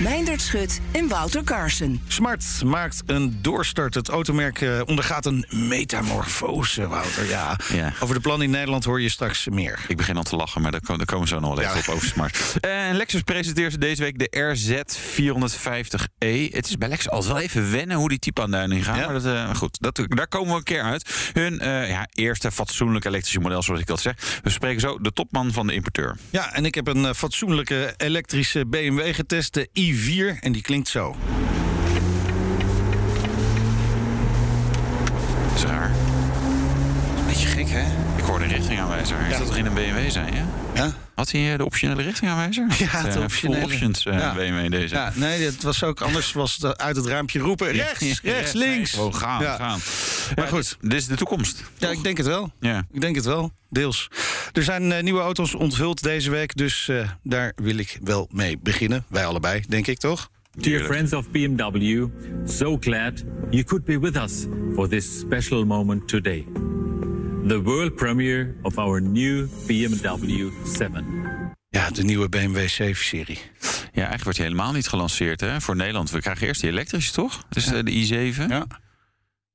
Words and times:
Meindert 0.00 0.40
Schut 0.42 0.80
en 0.92 1.08
Wouter 1.08 1.44
Carson. 1.44 2.00
Smart 2.08 2.44
maakt 2.64 3.02
een 3.06 3.38
doorstart. 3.42 3.94
Het 3.94 4.08
automerk 4.08 4.60
eh, 4.60 4.80
ondergaat 4.86 5.26
een 5.26 5.44
metamorfose, 5.50 6.86
Wouter. 6.88 7.28
Ja. 7.28 7.58
Ja. 7.72 7.92
Over 8.00 8.14
de 8.14 8.20
plannen 8.20 8.46
in 8.46 8.52
Nederland 8.52 8.84
hoor 8.84 9.00
je 9.00 9.08
straks 9.08 9.48
meer. 9.48 9.78
Ik 9.88 9.96
begin 9.96 10.16
al 10.16 10.22
te 10.22 10.36
lachen, 10.36 10.62
maar 10.62 10.70
daar 10.70 10.80
komen, 10.80 10.98
daar 10.98 11.06
komen 11.06 11.28
we 11.28 11.34
zo 11.34 11.40
nog 11.40 11.54
wel 11.54 11.64
even 11.64 11.74
Ja. 11.76 11.80
op 11.88 11.94
over 11.94 12.08
smart. 12.08 12.56
En 12.60 12.96
Lexus 12.96 13.22
presenteert 13.22 13.80
deze 13.80 14.02
week 14.02 14.18
de 14.18 14.56
RZ450e. 14.56 16.52
Het 16.54 16.68
is 16.68 16.76
bij 16.78 16.88
Lexus 16.88 17.10
altijd 17.10 17.32
wel 17.32 17.42
even 17.42 17.70
wennen 17.70 17.96
hoe 17.96 18.08
die 18.08 18.18
typeaanduiding 18.18 18.84
gaat. 18.84 18.96
Ja. 18.96 19.04
Maar 19.04 19.14
dat, 19.22 19.24
eh, 19.24 19.54
goed, 19.54 19.80
dat, 19.80 20.00
daar 20.08 20.28
komen 20.28 20.50
we 20.50 20.56
een 20.56 20.62
keer 20.62 20.82
uit. 20.82 21.30
Hun 21.32 21.60
eh, 21.60 21.88
ja, 21.88 22.08
eerste 22.12 22.50
fatsoenlijke 22.50 23.08
elektrische 23.08 23.40
model, 23.40 23.62
zoals 23.62 23.80
ik 23.80 23.86
dat 23.86 24.00
zeg. 24.00 24.40
We 24.42 24.50
spreken 24.50 24.80
zo 24.80 24.98
de 24.98 25.12
topman 25.12 25.52
van 25.52 25.66
de 25.66 25.74
importeur. 25.74 26.16
Ja, 26.30 26.52
en 26.54 26.64
ik 26.64 26.74
heb 26.74 26.86
een 26.86 27.04
eh, 27.04 27.12
fatsoenlijke 27.14 27.94
elektrische 27.96 28.66
BMW 28.66 29.14
getest, 29.14 29.54
de 29.54 29.68
i4. 29.94 30.38
En 30.40 30.52
die 30.52 30.62
klinkt 30.62 30.88
zo. 30.88 31.16
Dat 35.48 35.56
is 35.56 35.64
raar. 35.64 35.90
Dat 35.90 37.16
is 37.16 37.20
een 37.20 37.26
beetje 37.26 37.48
gek, 37.48 37.68
hè? 37.70 37.84
Hoorde 38.28 38.44
een 38.44 38.50
richtingaanwijzer. 38.50 39.20
Is 39.20 39.32
Ja. 39.32 39.38
dat 39.38 39.46
toch 39.46 39.56
in 39.56 39.66
een 39.66 39.74
BMW 39.74 40.10
zijn, 40.10 40.34
ja? 40.34 40.46
Ja? 40.74 40.94
Had 41.14 41.30
hij 41.30 41.52
eh, 41.52 41.58
de 41.58 41.64
optionele 41.64 42.02
richtingaanwijzer? 42.02 42.66
Ja, 42.78 43.02
de 43.02 43.08
eh, 43.08 43.22
optionele. 43.22 43.60
Full 43.60 43.72
options 43.72 44.06
eh, 44.06 44.18
Ja. 44.18 44.34
BMW 44.34 44.70
deze. 44.70 44.94
Ja, 44.94 45.12
nee, 45.14 45.42
het 45.44 45.62
was 45.62 45.82
ook 45.84 46.00
anders. 46.00 46.32
Was 46.32 46.58
het 46.60 46.78
uit 46.78 46.96
het 46.96 47.06
raampje 47.06 47.38
roepen. 47.38 47.72
Rechts, 47.72 48.20
rechts, 48.22 48.52
links. 48.52 48.94
Oh, 48.94 49.14
gaan, 49.14 49.42
Ja. 49.42 49.56
gaan. 49.56 49.78
Maar 50.36 50.44
Ja, 50.44 50.50
goed. 50.50 50.76
Dit 50.80 50.92
is 50.92 51.06
de 51.06 51.16
toekomst. 51.16 51.64
Ja, 51.78 51.90
ik 51.90 52.02
denk 52.02 52.16
het 52.16 52.26
wel. 52.26 52.52
Ja. 52.60 52.84
Ik 52.92 53.00
denk 53.00 53.16
het 53.16 53.24
wel, 53.24 53.52
deels. 53.70 54.08
Er 54.52 54.62
zijn 54.62 54.92
eh, 54.92 55.02
nieuwe 55.02 55.20
auto's 55.20 55.54
onthuld 55.54 56.02
deze 56.02 56.30
week, 56.30 56.56
dus 56.56 56.88
eh, 56.88 57.08
daar 57.22 57.52
wil 57.56 57.76
ik 57.76 57.98
wel 58.02 58.28
mee 58.32 58.58
beginnen. 58.62 59.04
Wij 59.08 59.26
allebei, 59.26 59.62
denk 59.68 59.86
ik 59.86 59.98
toch? 59.98 60.30
Dear 60.50 60.84
friends 60.84 61.12
of 61.12 61.30
BMW, 61.30 62.06
so 62.46 62.76
glad 62.80 63.12
you 63.50 63.64
could 63.64 63.84
be 63.84 63.98
with 63.98 64.16
us 64.16 64.32
for 64.74 64.88
this 64.88 65.18
special 65.18 65.64
moment 65.64 66.08
today. 66.08 66.46
The 67.48 67.62
world 67.62 67.94
premiere 67.94 68.54
of 68.62 68.78
our 68.78 69.02
new 69.02 69.46
BMW 69.66 70.50
7. 70.64 71.04
Ja, 71.68 71.90
de 71.90 72.02
nieuwe 72.02 72.28
BMW 72.28 72.58
7-serie. 72.58 73.38
Ja, 73.92 74.04
eigenlijk 74.04 74.22
wordt 74.22 74.38
hij 74.38 74.46
helemaal 74.46 74.72
niet 74.72 74.88
gelanceerd 74.88 75.40
hè, 75.40 75.60
voor 75.60 75.76
Nederland. 75.76 76.10
We 76.10 76.20
krijgen 76.20 76.46
eerst 76.46 76.60
die 76.60 76.70
elektrische, 76.70 77.12
toch? 77.12 77.44
Dus 77.48 77.64
de 77.64 78.32
i7. 78.34 78.46
Ja. 78.48 78.66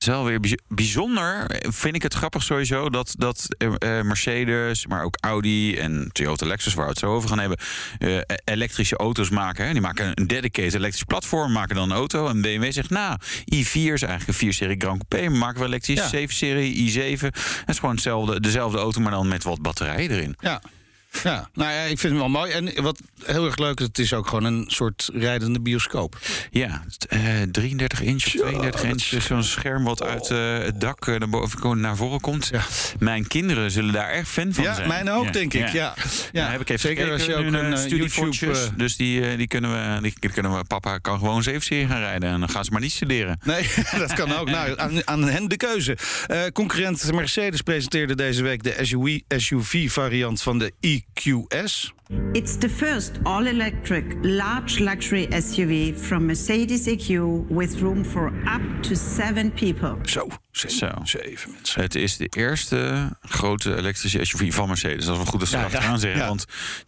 Is 0.04 0.10
wel 0.10 0.26
weer 0.26 0.40
bij- 0.40 0.60
bijzonder, 0.68 1.46
vind 1.70 1.96
ik 1.96 2.04
het 2.04 2.14
grappig 2.14 2.44
sowieso... 2.44 2.90
dat, 2.90 3.16
dat 3.18 3.48
eh, 3.58 4.02
Mercedes, 4.02 4.88
maar 4.88 5.04
ook 5.04 5.18
Audi 5.20 5.78
en 5.78 6.10
Toyota 6.12 6.46
Lexus... 6.46 6.74
waar 6.74 6.86
we 6.86 6.92
het 6.92 7.00
zo 7.00 7.16
over 7.16 7.30
gaan 7.30 7.40
hebben, 7.40 7.58
eh, 8.00 8.18
elektrische 8.44 8.96
auto's 8.96 9.30
maken. 9.30 9.66
Hè. 9.66 9.72
Die 9.72 9.82
maken 9.82 10.12
een 10.14 10.28
dedicated 10.28 10.74
elektrisch 10.74 11.04
platform, 11.04 11.52
maken 11.52 11.76
dan 11.76 11.92
een 11.92 11.98
auto. 11.98 12.28
En 12.28 12.42
BMW 12.42 12.72
zegt, 12.72 12.90
nou, 12.90 13.18
i4 13.56 13.94
is 13.94 14.02
eigenlijk 14.02 14.28
een 14.42 14.54
4-serie 14.54 14.76
Grand 14.78 15.04
Coupé... 15.08 15.30
maar 15.30 15.38
maken 15.40 15.60
we 15.60 15.66
elektrisch, 15.66 16.10
Ja. 16.12 16.28
7-serie, 16.28 16.92
i7. 17.18 17.20
Het 17.26 17.64
is 17.66 17.80
gewoon 17.80 17.96
hetzelfde, 17.96 18.40
dezelfde 18.40 18.78
auto, 18.78 19.02
maar 19.02 19.12
dan 19.12 19.28
met 19.28 19.44
wat 19.44 19.62
batterijen 19.62 20.12
erin. 20.12 20.36
Ja. 20.40 20.62
Ja, 21.24 21.50
nou 21.54 21.72
ja, 21.72 21.82
ik 21.82 22.00
vind 22.00 22.14
hem 22.14 22.18
wel 22.18 22.30
mooi. 22.30 22.52
En 22.52 22.82
wat 22.84 23.00
heel 23.24 23.46
erg 23.46 23.58
leuk 23.58 23.80
is, 23.80 23.86
het 23.86 24.00
is 24.00 24.14
ook 24.14 24.28
gewoon 24.28 24.44
een 24.44 24.64
soort 24.68 25.10
rijdende 25.14 25.62
bioscoop. 25.62 26.18
Ja, 26.52 26.84
het, 26.86 27.06
eh, 27.06 27.42
33 27.52 28.02
inch 28.02 28.26
of 28.26 28.32
32 28.32 28.84
inch. 28.84 29.04
Dus 29.04 29.26
zo'n 29.26 29.44
scherm 29.44 29.84
wat 29.84 30.04
uit 30.04 30.30
eh, 30.30 30.58
het 30.58 30.82
dak 30.82 31.08
eh, 31.08 31.20
naar, 31.20 31.30
boven, 31.30 31.80
naar 31.80 31.96
voren 31.96 32.20
komt. 32.22 32.48
Ja. 32.52 32.62
Mijn 33.00 33.28
kinderen 33.28 33.72
zullen 33.72 33.94
daar 33.94 34.10
erg 34.10 34.28
fan 34.30 34.54
van 34.54 34.64
Ja, 34.64 34.74
zijn. 34.74 34.88
mijn 34.88 35.10
ook, 35.12 35.34
denk 35.34 35.54
ik, 35.54 35.70
ja. 35.70 35.94
Ja, 36.32 36.50
heb 36.50 36.62
ik 36.62 36.70
even 36.70 36.82
Zeker 36.82 37.12
als 37.12 37.26
je 37.26 37.36
ook 37.36 37.50
nu 37.50 37.58
een, 37.58 37.74
eh, 37.74 37.80
studiefondjes. 37.80 38.40
YouTube, 38.50 38.72
eh, 38.72 38.78
Dus 38.78 38.96
die, 38.96 39.30
eh, 39.30 39.38
die, 39.38 39.48
kunnen 39.48 39.72
we, 39.72 40.02
die, 40.20 40.32
kunnen 40.32 40.58
we... 40.58 40.64
Papa 40.64 40.98
kan 40.98 41.20
gewoon 41.20 41.44
7-serie 41.44 41.88
gaan 41.88 42.00
rijden. 42.00 42.30
En 42.30 42.40
dan 42.40 42.50
gaan 42.50 42.66
ze 42.66 42.72
maar 42.72 42.82
niet 42.82 42.92
studeren. 42.92 43.40
Nee, 43.44 43.68
dat 43.98 44.14
kan 44.14 44.34
ook. 44.34 44.50
Nou, 44.50 44.80
aan, 44.80 45.08
aan 45.08 45.24
hen 45.24 45.48
de 45.48 45.58
keuze. 45.58 45.98
Eh, 46.28 46.42
concurrent 46.54 47.12
Mercedes 47.12 47.62
presenteerde 47.62 48.16
deze 48.16 48.44
week 48.44 48.64
de 48.64 49.26
SUV-variant 49.38 50.42
van 50.42 50.60
de 50.60 50.72
EQS. 51.14 51.92
It's 52.32 52.58
the 52.58 52.70
first 52.70 53.12
all 53.24 53.46
electric 53.48 54.06
large 54.22 54.80
luxury 54.80 55.28
SUV 55.30 56.00
from 56.00 56.26
Mercedes 56.26 56.88
EQ 56.88 57.20
with 57.50 57.80
room 57.80 58.06
for 58.06 58.28
up 58.28 58.62
to 58.84 58.96
seven 58.96 59.52
people. 59.52 59.96
Zo, 60.04 60.28
zeven, 60.52 60.78
Zo. 60.78 60.90
zeven 61.04 61.52
mensen. 61.52 61.82
Het 61.82 61.96
is 61.96 62.18
de 62.18 62.28
eerste 62.28 63.10
grote 63.22 63.76
elektrische 63.76 64.26
SUV 64.26 64.54
van 64.54 64.68
Mercedes. 64.68 65.06
Dat 65.06 65.12
is 65.16 65.22
wel 65.22 65.32
goed 65.32 65.40
dat 65.40 65.50
ze 65.50 65.58
Ja, 65.58 65.68
ja, 65.72 65.98
zeggen. 65.98 66.20
ja. 66.22 66.28
Want 66.28 66.46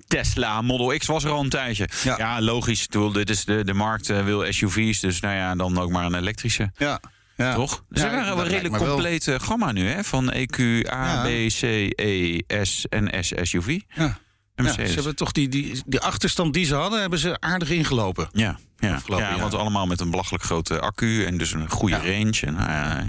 Tesla 0.07 0.61
Model 0.61 0.97
X 0.97 1.05
was 1.05 1.23
er 1.23 1.31
al 1.31 1.43
een 1.43 1.49
tijdje. 1.49 1.89
Ja. 2.03 2.17
Ja, 2.17 2.41
logisch. 2.41 2.87
Dit 3.13 3.29
is 3.29 3.45
de, 3.45 3.63
de 3.63 3.73
markt 3.73 4.09
eh, 4.09 4.23
wil 4.23 4.53
SUV's. 4.53 4.99
Dus 4.99 5.19
nou 5.19 5.35
ja, 5.35 5.55
dan 5.55 5.77
ook 5.79 5.91
maar 5.91 6.05
een 6.05 6.15
elektrische. 6.15 6.71
Ja. 6.77 6.99
Ja. 7.35 7.53
Toch? 7.55 7.83
Dus 7.89 8.01
Ja, 8.01 8.09
we 8.09 8.15
hebben 8.15 8.35
dat 8.35 8.45
een 8.45 8.51
redelijk 8.51 8.77
wel. 8.83 8.93
complete 8.93 9.39
gamma 9.39 9.71
nu, 9.71 9.87
hè? 9.87 10.03
Van 10.03 10.33
EQ, 10.33 10.87
A. 10.91 11.21
B, 11.23 11.27
C, 11.47 11.61
E, 11.95 12.39
S 12.63 12.85
en 12.89 13.23
S 13.23 13.33
SUV. 13.41 13.79
Ja. 13.95 14.17
En 14.55 14.73
ze 14.73 14.81
hebben 14.81 15.15
toch 15.15 15.31
die, 15.31 15.49
die, 15.49 15.81
die 15.85 15.99
achterstand 15.99 16.53
die 16.53 16.65
ze 16.65 16.75
hadden, 16.75 17.01
hebben 17.01 17.19
ze 17.19 17.39
aardig 17.39 17.69
ingelopen. 17.69 18.29
Ja, 18.31 18.59
ja. 18.79 18.99
Ja 19.07 19.39
want 19.39 19.53
allemaal 19.53 19.85
met 19.87 19.99
een 19.99 20.09
belachelijk 20.09 20.43
grote 20.43 20.79
accu 20.79 21.25
en 21.25 21.37
dus 21.37 21.51
een 21.53 21.69
goede 21.69 21.95
Ja. 21.95 22.01
range. 22.01 22.39
En, 22.41 22.53
ja, 22.59 23.03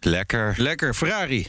lekker. 0.00 0.54
Lekker, 0.56 0.94
Ferrari. 0.94 1.46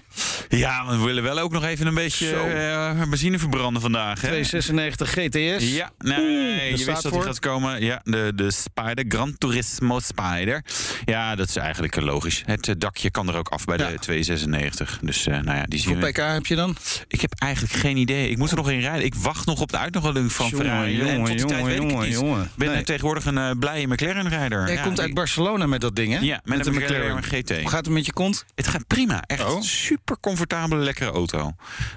Ja, 0.50 0.86
we 0.88 0.98
willen 0.98 1.24
wel 1.24 1.40
ook 1.40 1.52
nog 1.52 1.64
even 1.64 1.88
een 1.88 1.94
beetje 1.94 2.36
eh, 2.36 3.02
benzine 3.10 3.40
verbranden 3.40 3.82
vandaag. 3.82 4.22
Hè? 4.22 4.28
296 4.28 5.10
GTS. 5.10 5.76
Ja, 5.76 5.92
nee, 5.98 6.78
je 6.78 6.86
wist 6.86 6.86
dat 6.86 7.02
voor? 7.02 7.12
die 7.12 7.22
gaat 7.22 7.40
komen. 7.40 7.82
Ja, 7.84 8.02
de, 8.04 8.32
de 8.36 8.52
Spider, 8.52 9.06
Gran 9.08 9.36
Turismo 9.38 10.00
Spider. 10.00 10.64
Ja, 11.06 11.36
dat 11.36 11.48
is 11.50 11.56
eigenlijk 11.56 11.96
eh, 11.96 12.04
logisch. 12.04 12.44
Het 12.46 12.68
eh, 12.68 12.76
dakje 12.78 13.12
kan 13.12 13.28
er 13.28 13.36
ook 13.36 13.50
af 13.50 13.66
bij 13.66 13.78
Ja. 13.78 13.90
de 13.90 14.00
296. 14.00 15.00
Dus 15.02 15.28
eh, 15.28 15.40
nou 15.40 15.58
ja, 15.58 15.64
die 15.68 15.80
zien 15.80 15.90
Hoeveel 15.92 16.08
we. 16.08 16.22
pk 16.22 16.34
heb 16.34 16.46
je 16.46 16.56
dan? 16.56 16.76
Ik 17.08 17.22
heb 17.22 17.34
eigenlijk 17.38 17.74
geen 17.74 17.98
idee. 17.98 18.30
Ik 18.30 18.38
moet 18.38 18.50
er 18.52 18.56
nog 18.58 18.70
in 18.72 18.80
rijden. 18.80 19.06
Ik 19.06 19.16
wacht 19.16 19.46
nog 19.46 19.62
op 19.62 19.72
de 19.72 19.78
uitnodiging 19.78 20.32
van 20.32 20.48
Jongen, 20.50 20.66
Ferrari. 20.66 21.00
En 21.02 21.06
jongen, 21.08 21.18
tot 21.26 21.38
die 21.38 21.46
tijd 21.46 21.60
jongen, 21.60 21.98
weet 22.00 22.14
ik 22.14 22.22
niet. 22.22 22.48
ben 22.56 22.68
Nee. 22.68 22.78
eh, 22.78 22.84
tegenwoordig 22.84 23.26
een 23.26 23.38
eh, 23.38 23.52
blije 23.60 23.88
McLaren-rijder. 23.88 24.72
Ja, 24.72 24.82
komt 24.82 24.98
uit 24.98 25.06
die- 25.08 25.16
Barcelona 25.16 25.66
met 25.68 25.82
dat 25.82 25.96
ding, 25.96 26.14
hè? 26.14 26.20
Ja, 26.20 26.42
met, 26.44 26.64
de 26.64 26.70
een 26.70 26.76
McLaren 26.76 27.24
GT. 27.24 27.50
Hoe 27.60 27.70
gaat 27.70 27.86
het 27.86 27.94
met 27.94 28.06
je 28.06 28.14
kont? 28.14 28.46
Het 28.56 28.68
gaat 28.68 28.88
prima. 28.88 29.22
Echt 29.28 29.44
Oh. 29.44 29.62
super 29.62 30.18
comfortabele, 30.20 30.82
lekkere 30.84 31.12
auto. 31.12 31.52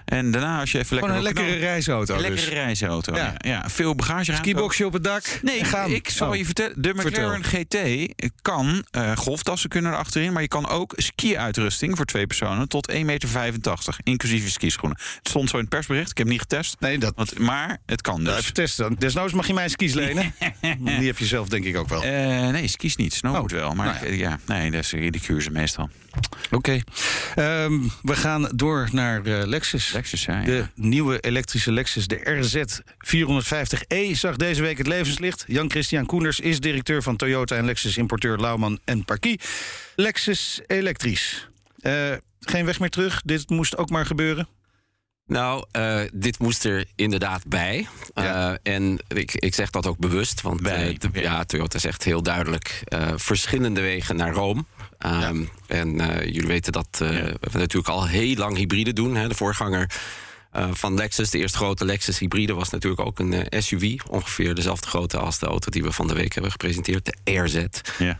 En 0.05 0.31
daarna 0.31 0.61
als 0.61 0.73
je 0.73 0.79
even 0.79 0.95
lekker... 0.97 1.13
Gewoon 1.15 1.17
een 1.17 1.35
lekkere 1.35 1.47
knallen- 1.57 1.73
reisauto 1.73 2.15
Een 2.15 2.21
dus. 2.23 2.29
lekkere 2.29 2.55
reisauto, 2.63 3.15
Ja. 3.15 3.35
ja. 3.39 3.51
ja. 3.51 3.69
Veel 3.69 3.95
bagageruimte. 3.95 4.49
Skiboxje 4.51 4.87
op 4.87 4.93
het 4.93 5.05
dak. 5.05 5.39
Nee, 5.43 5.65
gaan. 5.65 5.91
ik 5.91 6.09
zal 6.09 6.29
Oh. 6.29 6.37
je 6.37 6.45
vertellen. 6.45 6.83
De 6.83 6.93
McLaren 6.95 7.45
GT 7.45 7.77
kan 8.43 8.85
eh, 8.91 9.17
golftassen 9.17 9.69
kunnen 9.69 9.93
er 9.93 9.99
achterin, 9.99 10.33
maar 10.33 10.43
je 10.43 10.49
kan 10.49 10.69
ook 10.69 10.93
ski-uitrusting 10.97 11.97
voor 11.97 12.05
twee 12.07 12.27
personen 12.27 12.69
tot 12.69 12.93
1,85 12.93 13.01
meter, 13.05 13.97
inclusief 14.03 14.51
skischoenen. 14.51 14.99
Het 15.19 15.29
stond 15.29 15.49
zo 15.51 15.57
in 15.57 15.61
het 15.61 15.71
persbericht. 15.71 16.11
Ik 16.11 16.19
heb 16.19 16.27
niet 16.27 16.41
getest. 16.41 16.77
Nee, 16.81 16.99
dat... 16.99 17.13
Want, 17.17 17.39
maar 17.39 17.79
het 17.87 18.01
kan 18.01 18.25
dus. 18.25 18.33
Ja, 18.33 18.39
even 18.39 18.53
testen. 18.53 18.95
Desnoods 18.99 19.33
mag 19.33 19.47
je 19.47 19.55
mijn 19.55 19.71
skis 19.71 19.95
lenen. 19.95 20.35
Die 20.99 21.07
heb 21.07 21.19
je 21.19 21.25
zelf 21.27 21.46
denk 21.51 21.65
ik 21.65 21.77
ook 21.77 21.89
wel. 21.89 22.03
Eh, 22.03 22.49
nee, 22.49 22.69
skis 22.69 22.97
niet. 22.97 23.15
Snowboard 23.15 23.53
Oh, 23.53 23.59
wel. 23.59 23.75
Maar 23.75 23.87
nou 23.87 23.99
ja. 24.07 24.13
ik- 24.13 24.19
ja. 24.19 24.39
nee, 24.47 24.71
dat 24.71 24.81
is 24.81 24.93
ridicuur 24.93 25.49
meestal. 25.53 25.89
Oké. 26.51 26.81
Ehm, 27.35 27.73
we 28.03 28.17
gaan 28.17 28.49
door 28.55 28.89
naar 28.93 29.25
eh, 29.25 29.47
Lexus. 29.47 29.93
Lexus, 29.93 30.25
ja. 30.25 30.39
ja. 30.39 30.45
De 30.45 30.67
nieuwe 30.75 31.21
elektrische 31.21 31.73
Lexus, 31.73 32.07
de 32.07 32.21
RZ 32.25 32.63
450e, 32.99 34.11
zag 34.13 34.37
deze 34.37 34.63
week 34.63 34.79
het 34.79 34.87
levenslicht. 34.87 35.45
Jan-Christian 35.47 36.07
Koeners 36.07 36.41
is 36.41 36.61
directeur 36.61 37.03
van 37.03 37.17
Toyota 37.17 37.57
en 37.57 37.65
Lexus-importeur 37.65 38.39
Lauman 38.41 38.79
en 38.85 39.05
Parkie. 39.05 39.41
Lexus 39.97 40.61
elektrisch. 40.67 41.49
Eh, 41.81 42.13
geen 42.41 42.65
weg 42.65 42.81
meer 42.81 42.91
terug. 42.91 43.23
Dit 43.25 43.51
moest 43.51 43.77
ook 43.77 43.91
maar 43.91 44.07
gebeuren. 44.07 44.49
Nou, 45.27 45.65
uh, 45.77 46.01
dit 46.13 46.39
moest 46.39 46.65
er 46.65 46.85
inderdaad 46.95 47.47
bij. 47.47 47.89
Uh, 48.15 48.53
en 48.63 48.99
ik, 49.09 49.35
ik 49.35 49.55
zeg 49.55 49.71
dat 49.71 49.87
ook 49.87 49.99
bewust, 49.99 50.41
want 50.41 50.63
bij, 50.63 50.93
uh, 50.93 50.99
de, 50.99 51.21
ja. 51.21 51.45
Toyota 51.45 51.79
zegt 51.79 52.05
heel 52.05 52.23
duidelijk 52.23 52.83
verschillende 53.17 53.81
wegen 53.81 54.17
naar 54.17 54.33
Rome. 54.33 54.65
Ja. 54.99 55.33
En 55.67 55.97
jullie 56.25 56.47
weten 56.47 56.73
dat 56.73 56.89
we 56.99 57.59
natuurlijk 57.59 57.89
al 57.89 58.07
heel 58.07 58.37
lang 58.37 58.57
hybride 58.57 58.93
doen. 58.93 59.17
Hè. 59.17 59.29
De 59.29 59.35
voorganger 59.35 59.91
van 60.73 60.95
Lexus, 60.95 61.31
de 61.31 61.39
eerste 61.39 61.59
grote 61.59 61.85
Lexus 61.85 62.19
hybride, 62.19 62.55
was 62.55 62.71
natuurlijk 62.71 63.07
ook 63.07 63.19
een 63.19 63.47
SUV. 63.63 63.99
Ongeveer 64.11 64.55
dezelfde 64.55 64.89
grootte 64.89 65.19
als 65.19 65.39
de 65.39 65.47
auto 65.47 65.71
die 65.71 65.83
we 65.83 65.93
van 65.93 66.07
de 66.07 66.15
week 66.15 66.33
hebben 66.33 66.51
gepresenteerd, 66.51 67.05
de 67.05 67.41
RZ. 67.41 67.65
Ja. 67.99 68.19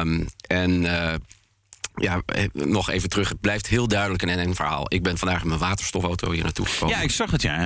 Um, 0.00 0.26
en 0.46 0.86
ja, 1.98 2.22
nog 2.52 2.90
even 2.90 3.08
terug. 3.08 3.28
Het 3.28 3.40
blijft 3.40 3.66
heel 3.66 3.88
duidelijk 3.88 4.22
een 4.22 4.48
NN-verhaal. 4.48 4.84
Ik 4.88 5.02
ben 5.02 5.18
vandaag 5.18 5.38
met 5.38 5.48
mijn 5.48 5.60
waterstofauto 5.60 6.30
hier 6.30 6.42
naartoe 6.42 6.66
gekomen. 6.66 6.96
Ja, 6.96 7.02
ik 7.02 7.10
zag 7.10 7.30
het, 7.30 7.42
ja. 7.42 7.56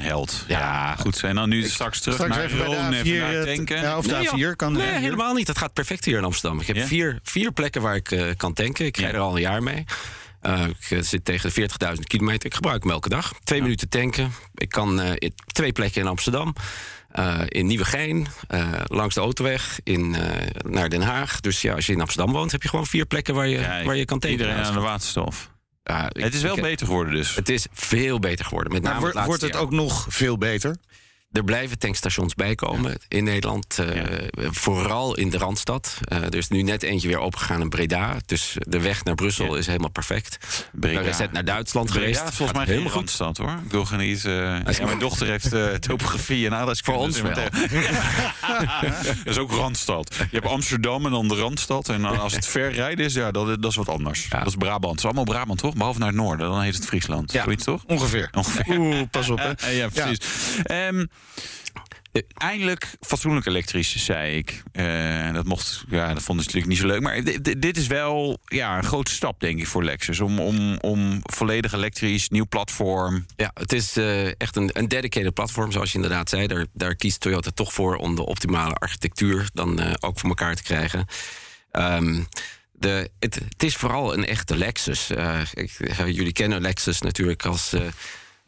held. 0.00 0.44
Ja, 0.48 0.58
ja 0.58 0.96
goed. 0.96 1.22
En 1.22 1.34
dan 1.34 1.48
nu 1.48 1.68
straks 1.68 2.00
terug 2.00 2.14
straks 2.14 2.36
naar 2.36 2.50
Rome 2.50 2.96
en 2.96 3.18
naar 3.18 3.44
tanken. 3.44 3.80
Ja, 3.80 3.98
of 3.98 4.06
nee, 4.06 4.22
de 4.22 4.52
A4 4.52 4.56
kan. 4.56 4.72
Nee, 4.72 4.90
helemaal 4.90 5.34
niet. 5.34 5.46
Dat 5.46 5.58
gaat 5.58 5.72
perfect 5.72 6.04
hier 6.04 6.18
in 6.18 6.24
Amsterdam. 6.24 6.60
Ik 6.60 6.66
heb 6.66 6.76
Ja? 6.76 6.86
vier, 6.86 7.20
vier 7.22 7.52
plekken 7.52 7.82
waar 7.82 7.96
ik 7.96 8.10
eh, 8.10 8.24
kan 8.36 8.52
tanken. 8.52 8.86
Ik 8.86 8.96
rij 8.96 9.12
er 9.12 9.18
al 9.18 9.34
een 9.34 9.40
jaar 9.40 9.62
mee. 9.62 9.84
Uh, 10.42 10.64
ik 10.88 11.04
zit 11.04 11.24
tegen 11.24 11.52
de 11.54 11.68
40.000 11.96 12.02
kilometer. 12.02 12.46
Ik 12.46 12.54
gebruik 12.54 12.82
hem 12.82 12.92
elke 12.92 13.08
dag. 13.08 13.32
Twee 13.44 13.62
minuten 13.62 13.88
tanken. 13.88 14.32
Ik 14.54 14.68
kan 14.68 15.00
uh, 15.00 15.10
twee 15.46 15.72
plekken 15.72 16.00
in 16.00 16.06
Amsterdam. 16.06 16.54
Uh, 17.18 17.40
in 17.48 17.66
Nieuwegein, 17.66 18.26
langs 18.86 19.14
de 19.14 19.20
autoweg, 19.20 19.80
in, 19.84 20.16
naar 20.66 20.88
Den 20.88 21.02
Haag. 21.02 21.40
Dus 21.40 21.62
ja, 21.62 21.74
als 21.74 21.86
je 21.86 21.92
in 21.92 22.00
Amsterdam 22.00 22.32
woont, 22.34 22.52
heb 22.52 22.62
je 22.62 22.68
gewoon 22.68 22.86
vier 22.86 23.06
plekken 23.06 23.34
waar 23.34 23.48
je, 23.48 23.58
Kijk, 23.58 23.86
waar 23.86 23.96
je 23.96 24.04
kan 24.04 24.18
tanken. 24.18 24.40
Iedereen 24.40 24.64
aan 24.64 24.74
de 24.74 24.80
waterstof. 24.80 25.50
Ja, 25.82 26.08
ik- 26.12 26.22
het 26.22 26.34
is 26.34 26.42
wel 26.42 26.56
ik- 26.56 26.62
beter 26.62 26.86
geworden 26.86 27.14
dus. 27.14 27.34
Het 27.34 27.48
is 27.48 27.66
veel 27.72 28.18
beter 28.18 28.44
geworden. 28.44 28.72
Met 28.72 28.82
Maar 28.82 28.90
name 28.90 29.02
wordt, 29.02 29.18
het 29.18 29.26
wordt 29.26 29.42
het 29.42 29.52
jaar. 29.52 29.62
ook 29.62 29.70
nog 29.70 30.06
veel 30.08 30.38
beter? 30.38 30.76
Er 31.32 31.44
blijven 31.44 31.78
tankstations 31.78 32.34
bijkomen 32.34 32.98
in 33.08 33.24
Nederland. 33.24 33.78
eh, 33.78 34.02
Vooral 34.50 35.16
in 35.16 35.30
de 35.30 35.38
Randstad. 35.38 35.98
Eh, 36.04 36.22
er 36.22 36.34
is 36.34 36.48
nu 36.48 36.62
net 36.62 36.82
eentje 36.82 37.08
weer 37.08 37.18
opengegaan 37.18 37.60
in 37.60 37.68
Breda. 37.68 38.16
Dus 38.26 38.56
de 38.58 38.80
weg 38.80 39.04
naar 39.04 39.14
Brussel 39.14 39.56
is 39.56 39.66
helemaal 39.66 39.90
perfect. 39.90 40.38
Breda. 40.72 41.00
Daar 41.00 41.08
is 41.08 41.18
het 41.18 41.32
naar 41.32 41.44
Duitsland 41.44 41.86
Breda 41.90 42.00
geweest. 42.00 42.20
volgens 42.20 42.38
Gaat 42.38 42.52
mij 42.56 42.64
geen 42.64 42.72
helemaal 42.74 42.92
goed. 42.92 43.00
randstad 43.18 43.36
hoor. 43.36 43.58
Ik 43.64 43.70
wil 43.72 43.84
geen 43.84 43.98
niet. 43.98 44.24
eh, 44.24 44.32
ja, 44.32 44.84
mijn 44.84 44.98
dochter 44.98 45.26
heeft 45.26 45.82
topografie 45.82 46.46
en 46.46 46.54
aardrijkskunde. 46.54 46.98
Voor 46.98 47.08
ons 47.08 47.22
meteen- 47.22 47.50
dat 49.14 49.16
is 49.24 49.38
ook 49.38 49.50
Randstad. 49.52 50.14
Je 50.18 50.26
hebt 50.30 50.46
Amsterdam 50.46 51.04
en 51.04 51.10
dan 51.10 51.28
de 51.28 51.34
Randstad. 51.34 51.88
En 51.88 52.02
dan 52.02 52.18
als 52.20 52.32
het 52.34 52.46
ver 52.46 52.72
rijden 52.72 53.04
is, 53.04 53.14
ja, 53.14 53.30
dat, 53.30 53.46
dat 53.62 53.70
is 53.70 53.76
wat 53.76 53.88
anders. 53.88 54.26
Dat 54.28 54.46
is 54.46 54.54
Brabant. 54.56 54.90
Het 54.90 54.98
is 54.98 55.04
allemaal 55.04 55.24
Brabant 55.24 55.58
toch? 55.58 55.74
Behalve 55.74 55.98
naar 55.98 56.08
het 56.08 56.16
noorden. 56.16 56.48
Dan 56.48 56.60
heet 56.62 56.74
het 56.74 56.86
Friesland. 56.86 57.32
Ja. 57.32 57.42
Zoiets 57.42 57.64
toch? 57.64 57.82
Ongeveer. 57.86 58.28
Ongeveer. 58.32 58.78
Oeh, 58.78 59.00
pas 59.10 59.28
op, 59.30 59.38
hè? 59.38 59.70
Ja, 59.72 59.88
precies. 59.88 60.18
Ehm, 60.62 60.98
eh, 60.98 61.04
eindelijk 62.34 62.96
fatsoenlijk 63.00 63.46
elektrisch, 63.46 64.04
zei 64.04 64.36
ik. 64.36 64.62
Eh, 64.72 65.32
dat 65.32 65.44
mocht, 65.44 65.84
ja, 65.88 66.14
dat 66.14 66.22
vonden 66.22 66.44
ze 66.44 66.50
natuurlijk 66.50 66.66
niet 66.66 66.78
zo 66.78 66.86
leuk. 66.86 67.00
Maar 67.00 67.24
di- 67.24 67.40
di- 67.40 67.58
dit 67.58 67.76
is 67.76 67.86
wel 67.86 68.38
ja, 68.44 68.76
een 68.76 68.84
grote 68.84 69.10
stap, 69.10 69.40
denk 69.40 69.58
ik, 69.58 69.66
voor 69.66 69.84
Lexus. 69.84 70.20
Om, 70.20 70.38
om, 70.38 70.78
om 70.78 71.20
volledig 71.22 71.72
elektrisch, 71.72 72.28
nieuw 72.28 72.46
platform. 72.48 73.26
Ja, 73.36 73.50
het 73.54 73.72
is 73.72 73.96
eh, 73.96 74.40
echt 74.40 74.56
een, 74.56 74.70
een 74.72 74.88
dedicated 74.88 75.34
platform, 75.34 75.72
zoals 75.72 75.90
je 75.90 75.94
inderdaad 75.94 76.28
zei. 76.28 76.46
Daar, 76.46 76.66
daar 76.72 76.94
kiest 76.94 77.20
Toyota 77.20 77.50
toch 77.50 77.72
voor 77.72 77.96
om 77.96 78.14
de 78.14 78.26
optimale 78.26 78.74
architectuur 78.74 79.48
dan 79.54 79.80
eh, 79.80 79.92
ook 80.00 80.18
voor 80.18 80.28
elkaar 80.28 80.54
te 80.54 80.62
krijgen. 80.62 81.06
Ehm, 81.70 82.20
de, 82.72 83.10
het, 83.18 83.40
is 83.58 83.76
vooral 83.76 84.14
een 84.14 84.26
echte 84.26 84.56
Lexus. 84.56 85.10
Eh, 85.10 85.40
eh, 85.40 86.06
jullie 86.06 86.32
kennen 86.32 86.60
Lexus 86.60 87.00
natuurlijk 87.00 87.46
als 87.46 87.74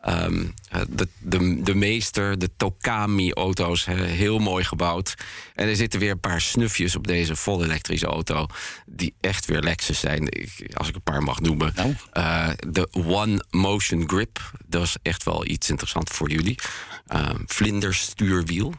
eh, 0.04 0.24
ehm, 0.24 0.44
eh, 0.70 0.80
de, 0.88 1.08
de, 1.18 1.62
de 1.62 1.74
meester, 1.74 2.38
de 2.38 2.50
Tokami-auto's. 2.56 3.84
heel 3.84 4.38
mooi 4.38 4.64
gebouwd. 4.64 5.14
En 5.54 5.68
er 5.68 5.76
zitten 5.76 6.00
weer 6.00 6.10
een 6.10 6.20
paar 6.20 6.40
snufjes 6.40 6.96
op 6.96 7.06
deze 7.06 7.36
vol 7.36 7.64
elektrische 7.64 8.06
auto. 8.06 8.46
die 8.86 9.14
echt 9.20 9.46
weer 9.46 9.60
Lexus 9.60 10.00
zijn. 10.00 10.26
Ik, 10.26 10.50
als 10.74 10.88
ik 10.88 10.94
een 10.94 11.02
paar 11.02 11.22
mag 11.22 11.40
noemen. 11.40 11.74
Eh, 12.12 12.50
de 12.68 12.88
One 12.92 13.44
Motion 13.50 14.08
Grip. 14.08 14.52
Dat 14.66 14.82
is 14.82 14.96
echt 15.02 15.24
wel 15.24 15.46
iets 15.46 15.70
interessants 15.70 16.12
voor 16.12 16.30
jullie. 16.30 16.58
Ehm 17.06 17.36
vlinderstuurwiel. 17.46 18.74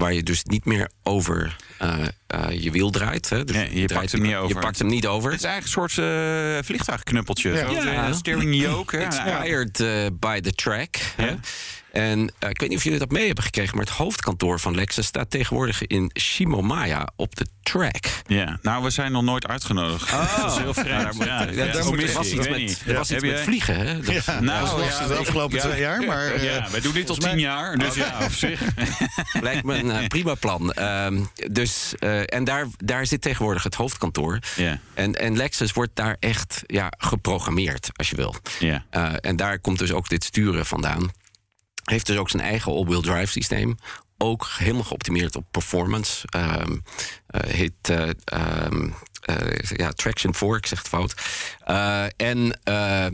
Waar 0.00 0.12
je 0.12 0.22
dus 0.22 0.44
niet 0.44 0.64
meer 0.64 0.90
over 1.02 1.56
eh, 1.78 2.06
eh, 2.26 2.62
je 2.62 2.70
wiel 2.70 2.90
draait. 2.90 3.28
Hè. 3.28 3.44
Dus 3.44 3.56
Nee, 3.56 3.80
je 3.80 3.86
draait 3.86 3.92
pakt 4.00 4.12
hem 4.12 4.22
niet 4.22 4.34
over. 4.34 4.48
Je 4.56 4.60
pakt 4.60 4.78
hem 4.78 4.88
niet 4.88 5.06
over. 5.06 5.30
Het 5.30 5.40
is 5.40 5.46
eigenlijk 5.46 5.76
een 5.76 5.94
soort 5.94 6.08
eh, 6.58 6.64
vliegtuigknuppeltje. 6.64 7.50
Ja. 7.50 7.68
Zo, 7.68 7.90
Ja. 7.90 8.12
Steering 8.12 8.54
yoke. 8.54 8.98
Inspired 8.98 9.82
by 10.20 10.40
the 10.40 10.52
track. 10.52 10.96
hè. 11.16 11.34
En 11.92 12.32
eh, 12.38 12.50
ik 12.50 12.60
weet 12.60 12.68
niet 12.68 12.78
of 12.78 12.84
jullie 12.84 12.98
dat 12.98 13.10
mee 13.10 13.26
hebben 13.26 13.44
gekregen, 13.44 13.76
maar 13.76 13.84
het 13.86 13.94
hoofdkantoor 13.94 14.60
van 14.60 14.74
Lexus 14.74 15.06
staat 15.06 15.30
tegenwoordig 15.30 15.86
in 15.86 16.10
Shimomaya 16.20 17.08
op 17.16 17.36
de 17.36 17.46
track. 17.62 18.04
Ja, 18.26 18.58
nou, 18.62 18.82
we 18.82 18.90
zijn 18.90 19.12
nog 19.12 19.22
nooit 19.22 19.46
uitgenodigd. 19.46 20.10
Dat 20.40 20.50
is 20.52 20.56
heel 20.58 20.74
vreemd. 20.74 21.16
Ja, 21.16 21.42
Ja, 21.42 21.50
ja, 21.50 21.72
daar 21.72 21.84
moet- 21.84 22.02
er 22.02 22.12
was 22.12 22.28
die? 22.28 22.38
iets 22.38 22.48
met, 22.48 22.82
er 22.86 22.94
was 22.94 23.10
iets 23.10 23.22
met 23.22 23.40
vliegen. 23.40 23.76
Hè? 23.76 24.00
Dat- 24.00 24.24
Ja, 24.24 24.40
Nou, 24.40 24.60
dat 24.66 24.78
was 24.98 25.08
de 25.08 25.14
ik- 25.14 25.18
afgelopen 25.20 25.56
ja. 25.56 25.62
twee 25.62 25.80
jaar. 25.80 26.02
Maar, 26.04 26.26
eh, 26.32 26.44
Ja, 26.44 26.70
wij 26.70 26.80
doen 26.80 26.92
dit 26.92 27.08
al 27.10 27.16
tien 27.16 27.38
jaar. 27.38 27.78
Dus 27.78 27.94
ja, 27.94 28.18
op 28.24 28.32
zich. 28.44 28.60
Lijkt 29.40 29.64
me 29.64 29.74
een 29.74 29.90
eh, 29.90 30.06
prima 30.06 30.34
plan. 30.34 30.72
Ehm, 30.72 31.18
dus, 31.50 31.94
eh, 31.98 32.34
en 32.34 32.44
daar, 32.44 32.66
daar 32.76 33.06
zit 33.06 33.20
tegenwoordig 33.22 33.62
het 33.62 33.74
hoofdkantoor. 33.74 34.38
Ja. 34.56 34.78
En, 34.94 35.14
en 35.14 35.36
Lexus 35.36 35.72
wordt 35.72 35.90
daar 35.94 36.16
echt 36.20 36.62
ja, 36.66 36.92
geprogrammeerd, 36.98 37.88
als 37.96 38.10
je 38.10 38.16
wil. 38.16 38.34
Ja. 38.58 38.84
Eh, 38.90 39.12
en 39.20 39.36
daar 39.36 39.58
komt 39.58 39.78
dus 39.78 39.92
ook 39.92 40.08
dit 40.08 40.24
sturen 40.24 40.66
vandaan. 40.66 41.10
Heeft 41.84 42.06
dus 42.06 42.16
ook 42.16 42.30
zijn 42.30 42.42
eigen 42.42 42.72
all-wheel 42.72 43.00
drive 43.00 43.32
systeem. 43.32 43.76
Ook 44.18 44.48
helemaal 44.58 44.84
geoptimeerd 44.84 45.36
op 45.36 45.44
performance. 45.50 46.26
Ehm 46.30 46.76
eh, 47.26 47.29
heet 47.46 47.72
eh, 47.82 48.08
ehm, 48.24 48.88
eh, 49.20 49.36
ja, 49.76 49.90
Traction 49.90 50.34
4, 50.34 50.56
ik 50.56 50.66
zeg 50.66 50.78
het 50.78 50.88
fout. 50.88 51.14
Eh, 51.64 52.04
en 52.16 52.58
eh, 52.64 53.06
eh, 53.06 53.12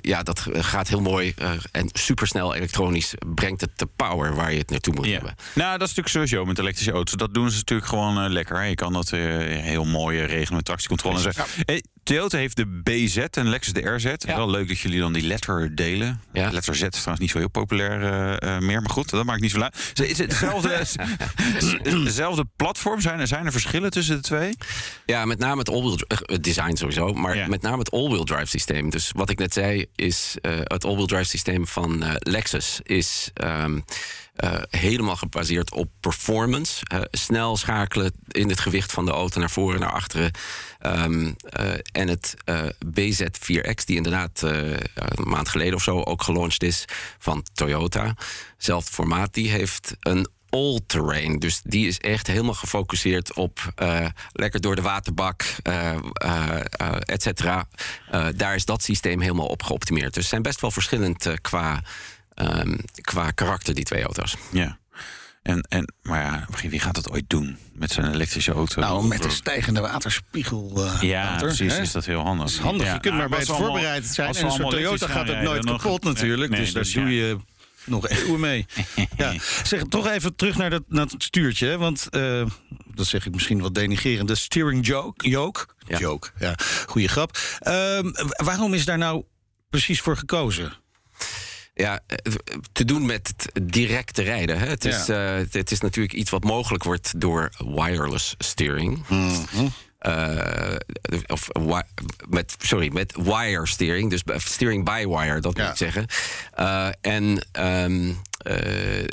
ja, 0.00 0.22
dat 0.22 0.46
gaat 0.52 0.88
heel 0.88 1.00
mooi 1.00 1.32
eh, 1.36 1.50
en 1.72 1.88
supersnel 1.92 2.54
elektronisch. 2.54 3.14
Brengt 3.34 3.60
het 3.60 3.70
de 3.78 3.88
power 3.96 4.34
waar 4.34 4.52
je 4.52 4.58
het 4.58 4.70
naartoe 4.70 4.94
moet 4.94 5.06
Ja. 5.06 5.12
hebben. 5.12 5.34
Nou, 5.54 5.78
dat 5.78 5.88
is 5.88 5.94
natuurlijk 5.94 6.08
sowieso 6.08 6.44
met 6.44 6.58
elektrische 6.58 6.92
auto's. 6.92 7.14
Dat 7.14 7.34
doen 7.34 7.50
ze 7.50 7.56
natuurlijk 7.56 7.88
gewoon 7.88 8.22
eh, 8.24 8.30
lekker. 8.30 8.56
hè. 8.56 8.64
Je 8.64 8.74
kan 8.74 8.92
dat 8.92 9.12
eh, 9.12 9.20
heel 9.60 9.84
mooi 9.84 10.18
eh, 10.20 10.26
regelen 10.26 10.54
met 10.54 10.64
tractiecontrole. 10.64 11.20
Zo. 11.20 11.30
Hey, 11.64 11.82
Toyota 12.02 12.38
heeft 12.38 12.56
de 12.56 12.66
BZ 12.66 13.16
en 13.16 13.48
Lexus 13.48 13.72
de 13.72 13.80
RZ. 13.94 14.14
Wel 14.26 14.50
leuk 14.50 14.68
dat 14.68 14.78
jullie 14.78 15.00
dan 15.00 15.12
die 15.12 15.22
letter 15.26 15.74
delen. 15.74 16.20
Ja. 16.32 16.50
Letter 16.50 16.74
Z 16.74 16.82
is 16.82 16.88
trouwens 16.90 17.20
niet 17.20 17.30
zo 17.30 17.38
heel 17.38 17.48
populair 17.48 18.02
eh, 18.02 18.54
eh, 18.56 18.62
meer. 18.62 18.80
Maar 18.80 18.90
goed, 18.90 19.10
dat 19.10 19.24
maakt 19.24 19.40
niet 19.40 19.50
zo 19.50 19.60
uit. 19.60 19.92
Is 19.94 20.18
het 20.18 20.30
hetzelfde, 20.30 20.68
hetzelfde 22.04 22.44
platform? 22.56 23.00
Zijn 23.00 23.25
er, 23.28 23.34
zijn 23.34 23.46
er 23.46 23.52
verschillen 23.52 23.90
tussen 23.90 24.16
de 24.16 24.22
twee? 24.22 24.56
Ja, 25.06 25.24
met 25.24 25.38
name 25.38 25.58
het 25.58 25.68
all-wheel 25.68 25.96
dri- 25.96 26.06
eh, 26.26 26.36
design 26.40 26.76
sowieso, 26.76 27.12
maar 27.12 27.36
Ja. 27.36 27.46
met 27.46 27.62
name 27.62 27.78
het 27.78 27.90
all-wheel 27.90 28.24
drive 28.24 28.46
systeem. 28.46 28.90
Dus 28.90 29.10
wat 29.14 29.30
ik 29.30 29.38
net 29.38 29.52
zei, 29.52 29.86
is 29.94 30.36
eh, 30.40 30.52
het 30.62 30.84
all-wheel 30.84 31.06
drive 31.06 31.24
systeem 31.24 31.66
van 31.66 32.02
eh, 32.02 32.14
Lexus 32.18 32.80
is 32.82 33.30
ehm, 33.34 33.80
eh, 34.36 34.52
helemaal 34.70 35.16
gebaseerd 35.16 35.72
op 35.72 35.90
performance. 36.00 36.84
Snel 37.10 37.56
schakelen 37.56 38.12
in 38.28 38.48
het 38.48 38.60
gewicht 38.60 38.92
van 38.92 39.04
de 39.04 39.10
auto 39.12 39.40
naar 39.40 39.50
voren 39.50 39.74
en 39.74 39.80
naar 39.80 39.92
achteren. 39.92 40.30
Ehm, 40.78 41.32
eh, 41.38 41.72
en 41.92 42.08
het 42.08 42.34
eh, 42.44 42.62
BZ4X, 42.86 43.84
die 43.84 43.96
inderdaad 43.96 44.40
een 44.42 45.28
maand 45.28 45.48
geleden 45.48 45.74
of 45.74 45.82
zo 45.82 46.02
ook 46.02 46.22
gelaunched 46.22 46.62
is 46.62 46.84
van 47.18 47.44
Toyota. 47.54 48.14
Zelfde 48.58 48.92
formaat, 48.92 49.34
die 49.34 49.50
heeft 49.50 49.96
een 50.00 50.28
all-terrain. 50.50 51.38
Dus 51.38 51.60
die 51.64 51.86
is 51.86 51.98
echt 51.98 52.26
helemaal 52.26 52.54
gefocust 52.54 53.34
op 53.34 53.72
eh, 53.74 54.06
lekker 54.32 54.60
door 54.60 54.76
de 54.76 54.82
waterbak, 54.82 55.44
eh 55.62 55.92
eh, 56.12 56.60
eh, 56.70 56.96
et 57.00 57.22
cetera. 57.22 57.68
Eh, 58.10 58.26
daar 58.36 58.54
is 58.54 58.64
dat 58.64 58.82
systeem 58.82 59.20
helemaal 59.20 59.46
op 59.46 59.62
geoptimeerd. 59.62 60.14
Dus 60.14 60.28
zijn 60.28 60.42
best 60.42 60.60
wel 60.60 60.70
verschillend 60.70 61.28
qua, 61.40 61.82
ehm, 62.34 62.76
qua 63.00 63.30
karakter, 63.30 63.74
die 63.74 63.84
twee 63.84 64.02
auto's. 64.02 64.36
Ja. 64.52 64.78
En, 65.42 65.60
en, 65.60 65.92
maar 66.02 66.22
ja, 66.22 66.46
wie 66.68 66.80
gaat 66.80 66.94
dat 66.94 67.10
ooit 67.10 67.24
doen 67.26 67.58
met 67.72 67.90
zijn 67.90 68.12
elektrische 68.12 68.52
auto? 68.52 68.80
Nou, 68.80 69.06
met 69.06 69.24
een 69.24 69.30
stijgende 69.30 69.80
waterspiegel. 69.80 70.72
eh, 70.76 71.02
Ja, 71.02 71.30
water, 71.30 71.46
precies. 71.46 71.72
hè? 71.72 71.80
Is 71.80 71.92
dat 71.92 72.04
heel 72.04 72.20
handig. 72.20 72.44
Dat 72.46 72.54
is 72.54 72.58
handig. 72.60 72.86
Ja, 72.86 72.92
je 72.92 73.00
kunt 73.00 73.14
nou, 73.14 73.16
maar 73.16 73.28
bij 73.28 73.38
het 73.38 73.50
allemaal- 73.50 73.68
voorbereid 73.68 74.06
zijn. 74.06 74.28
als 74.28 74.38
En 74.38 74.44
een 74.44 74.50
soort 74.50 74.70
Toyota 74.70 75.06
gaat 75.08 75.28
het 75.28 75.40
nooit 75.42 75.64
kapot 75.64 76.04
natuurlijk. 76.04 76.50
Nee, 76.50 76.60
dus 76.60 76.72
daar 76.72 76.82
dus 76.82 76.92
doe 76.92 77.14
je 77.14 77.36
nog 77.86 78.08
eeuwen 78.08 78.40
mee. 78.40 78.66
Ja. 79.16 79.34
Zeg, 79.62 79.82
toch 79.82 80.06
even 80.06 80.36
terug 80.36 80.56
naar, 80.56 80.70
dat, 80.70 80.82
naar 80.88 81.06
het 81.06 81.22
stuurtje. 81.22 81.66
hè, 81.66 81.78
Want 81.78 82.08
eh, 82.10 82.46
dat 82.94 83.06
zeg 83.06 83.26
ik 83.26 83.32
misschien 83.32 83.60
wat 83.60 83.74
denigerend. 83.74 84.28
De 84.28 84.34
steering 84.34 84.86
joke. 84.86 85.28
Joke? 85.28 85.66
Ja. 85.86 85.98
Joke, 85.98 86.30
ja. 86.38 86.54
Goeie 86.86 87.08
grap. 87.08 87.38
Ehm, 87.58 88.10
waarom 88.44 88.74
is 88.74 88.84
daar 88.84 88.98
nou 88.98 89.24
precies 89.70 90.00
voor 90.00 90.16
gekozen? 90.16 90.72
Ja, 91.74 92.00
eh, 92.06 92.32
te 92.72 92.84
doen 92.84 93.06
met 93.06 93.34
het 93.52 93.72
directe 93.72 94.22
rijden. 94.22 94.58
Hè. 94.58 94.66
Het, 94.66 94.84
is, 94.84 95.08
eh, 95.08 95.36
het 95.50 95.70
is 95.70 95.80
natuurlijk 95.80 96.14
iets 96.14 96.30
wat 96.30 96.44
mogelijk 96.44 96.84
wordt 96.84 97.20
door 97.20 97.50
wireless 97.74 98.34
steering. 98.38 99.04
Uh, 99.10 99.38
of 101.26 101.48
met, 102.28 102.56
sorry, 102.58 102.90
met 102.92 103.14
wire 103.16 103.66
steering. 103.66 104.10
Dus 104.10 104.22
steering 104.36 104.84
by 104.84 105.06
wire, 105.06 105.40
dat 105.40 105.56
moet 105.56 105.68
ik 105.68 105.76
zeggen. 105.76 106.06
Uh, 106.58 106.88
en 107.00 107.46
um, 107.52 108.18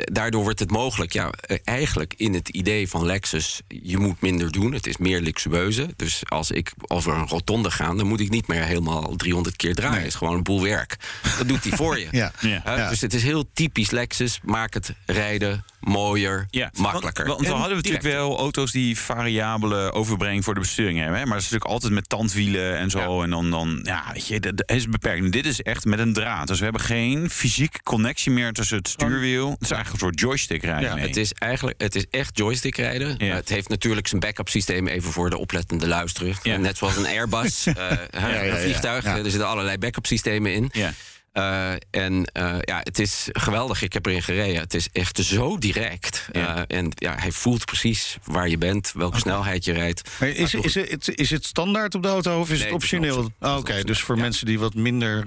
daardoor 0.05 0.43
wordt 0.43 0.59
het 0.59 0.71
mogelijk, 0.71 1.13
ja, 1.13 1.33
eigenlijk 1.63 2.13
in 2.17 2.33
het 2.33 2.49
idee 2.49 2.89
van 2.89 3.05
Lexus, 3.05 3.61
je 3.67 3.97
moet 3.97 4.21
minder 4.21 4.51
doen. 4.51 4.73
Het 4.73 4.87
is 4.87 4.97
meer 4.97 5.21
luxueuze. 5.21 5.87
Dus 5.95 6.21
als 6.25 6.51
ik 6.51 6.73
over 6.87 7.13
een 7.13 7.27
rotonde 7.27 7.71
ga, 7.71 7.93
dan 7.93 8.07
moet 8.07 8.19
ik 8.19 8.29
niet 8.29 8.47
meer 8.47 8.63
helemaal 8.63 9.15
300 9.15 9.55
keer 9.55 9.75
draaien. 9.75 9.97
Het 9.97 10.07
is 10.07 10.15
gewoon 10.15 10.35
een 10.35 10.43
boel 10.43 10.61
werk. 10.61 10.97
Dat 11.37 11.47
doet 11.47 11.63
hij 11.63 11.77
voor 11.77 11.99
je. 11.99 12.07
ja. 12.21 12.31
ja. 12.39 12.89
Dus 12.89 13.01
het 13.01 13.13
is 13.13 13.23
heel 13.23 13.45
typisch 13.53 13.91
Lexus. 13.91 14.39
Maak 14.43 14.73
het 14.73 14.93
rijden 15.05 15.65
mooier, 15.83 16.47
ja, 16.49 16.71
makkelijker. 16.77 17.25
Want, 17.25 17.37
want 17.37 17.51
we 17.51 17.59
hadden 17.59 17.75
natuurlijk 17.75 18.03
wel 18.03 18.37
auto's 18.37 18.71
die 18.71 18.97
variabele 18.97 19.91
overbrenging 19.91 20.43
voor 20.43 20.53
de 20.53 20.59
besturing 20.59 20.99
hebben. 20.99 21.17
Hè? 21.17 21.23
Maar 21.25 21.33
dat 21.33 21.43
is 21.43 21.49
natuurlijk 21.49 21.71
altijd 21.71 21.93
met 21.93 22.09
tandwielen 22.09 22.77
en 22.77 22.89
zo. 22.89 23.21
En 23.21 23.29
dan, 23.29 23.49
dan, 23.49 23.79
ja, 23.83 24.03
weet 24.13 24.27
je, 24.27 24.39
dat 24.39 24.63
is 24.65 24.89
beperkt. 24.89 25.31
Dit 25.31 25.45
is 25.45 25.61
echt 25.61 25.85
met 25.85 25.99
een 25.99 26.13
draad. 26.13 26.47
Dus 26.47 26.57
we 26.57 26.63
hebben 26.63 26.81
geen 26.81 27.29
fysieke 27.29 27.83
connectie 27.83 28.31
meer 28.31 28.51
tussen 28.51 28.77
het 28.77 28.87
stuurwiel. 29.13 29.49
Het 29.51 29.61
is 29.61 29.71
eigenlijk 29.71 30.01
een 30.01 30.07
soort 30.09 30.19
joystick 30.19 30.63
rijden. 30.63 30.95
Ja, 30.95 30.97
het 30.97 31.17
is 31.17 31.33
eigenlijk, 31.33 31.81
het 31.81 31.95
is 31.95 32.05
echt 32.09 32.37
joystick 32.37 32.77
rijden. 32.77 33.15
Ja. 33.17 33.35
het 33.35 33.49
heeft 33.49 33.69
natuurlijk 33.69 34.07
zijn 34.07 34.21
backup 34.21 34.49
systeem 34.49 34.87
even 34.87 35.11
voor 35.11 35.29
de 35.29 35.37
oplettende 35.37 35.87
luisteren. 35.87 36.35
Ja. 36.43 36.57
Net 36.57 36.77
zoals 36.77 36.95
een 36.95 37.05
Airbus, 37.05 37.67
uh, 37.67 37.73
een 38.11 38.57
vliegtuig. 38.57 39.05
Er 39.05 39.31
zitten 39.31 39.47
allerlei 39.47 39.77
backup 39.77 40.05
systemen 40.05 40.53
in. 40.53 40.69
Ja. 40.71 40.93
Uh, 41.33 41.71
en 41.91 42.13
uh, 42.13 42.55
ja, 42.61 42.79
het 42.83 42.99
is 42.99 43.29
geweldig. 43.31 43.81
Ik 43.81 43.93
heb 43.93 44.05
erin 44.05 44.23
gereden. 44.23 44.61
Het 44.61 44.73
is 44.73 44.87
echt 44.91 45.17
zo 45.17 45.57
direct. 45.57 46.27
Ja. 46.31 46.57
Uh, 46.57 46.77
en 46.77 46.91
ja, 46.95 47.15
hij 47.19 47.31
voelt 47.31 47.65
precies 47.65 48.17
waar 48.23 48.49
je 48.49 48.57
bent, 48.57 48.91
welke 48.91 49.07
okay. 49.17 49.19
snelheid 49.19 49.65
je 49.65 49.73
rijdt. 49.73 50.09
Maar 50.19 50.29
is, 50.29 50.53
is, 50.53 50.75
het, 50.75 51.11
is 51.15 51.29
het 51.29 51.45
standaard 51.45 51.95
op 51.95 52.01
de 52.01 52.07
auto 52.07 52.39
of 52.39 52.49
is 52.49 52.57
nee, 52.57 52.65
het 52.65 52.75
optioneel? 52.75 53.17
Oh, 53.17 53.49
Oké, 53.49 53.59
okay. 53.59 53.83
dus 53.83 54.01
voor 54.01 54.15
ja. 54.15 54.21
mensen 54.21 54.45
die 54.45 54.59
wat 54.59 54.73
minder 54.73 55.25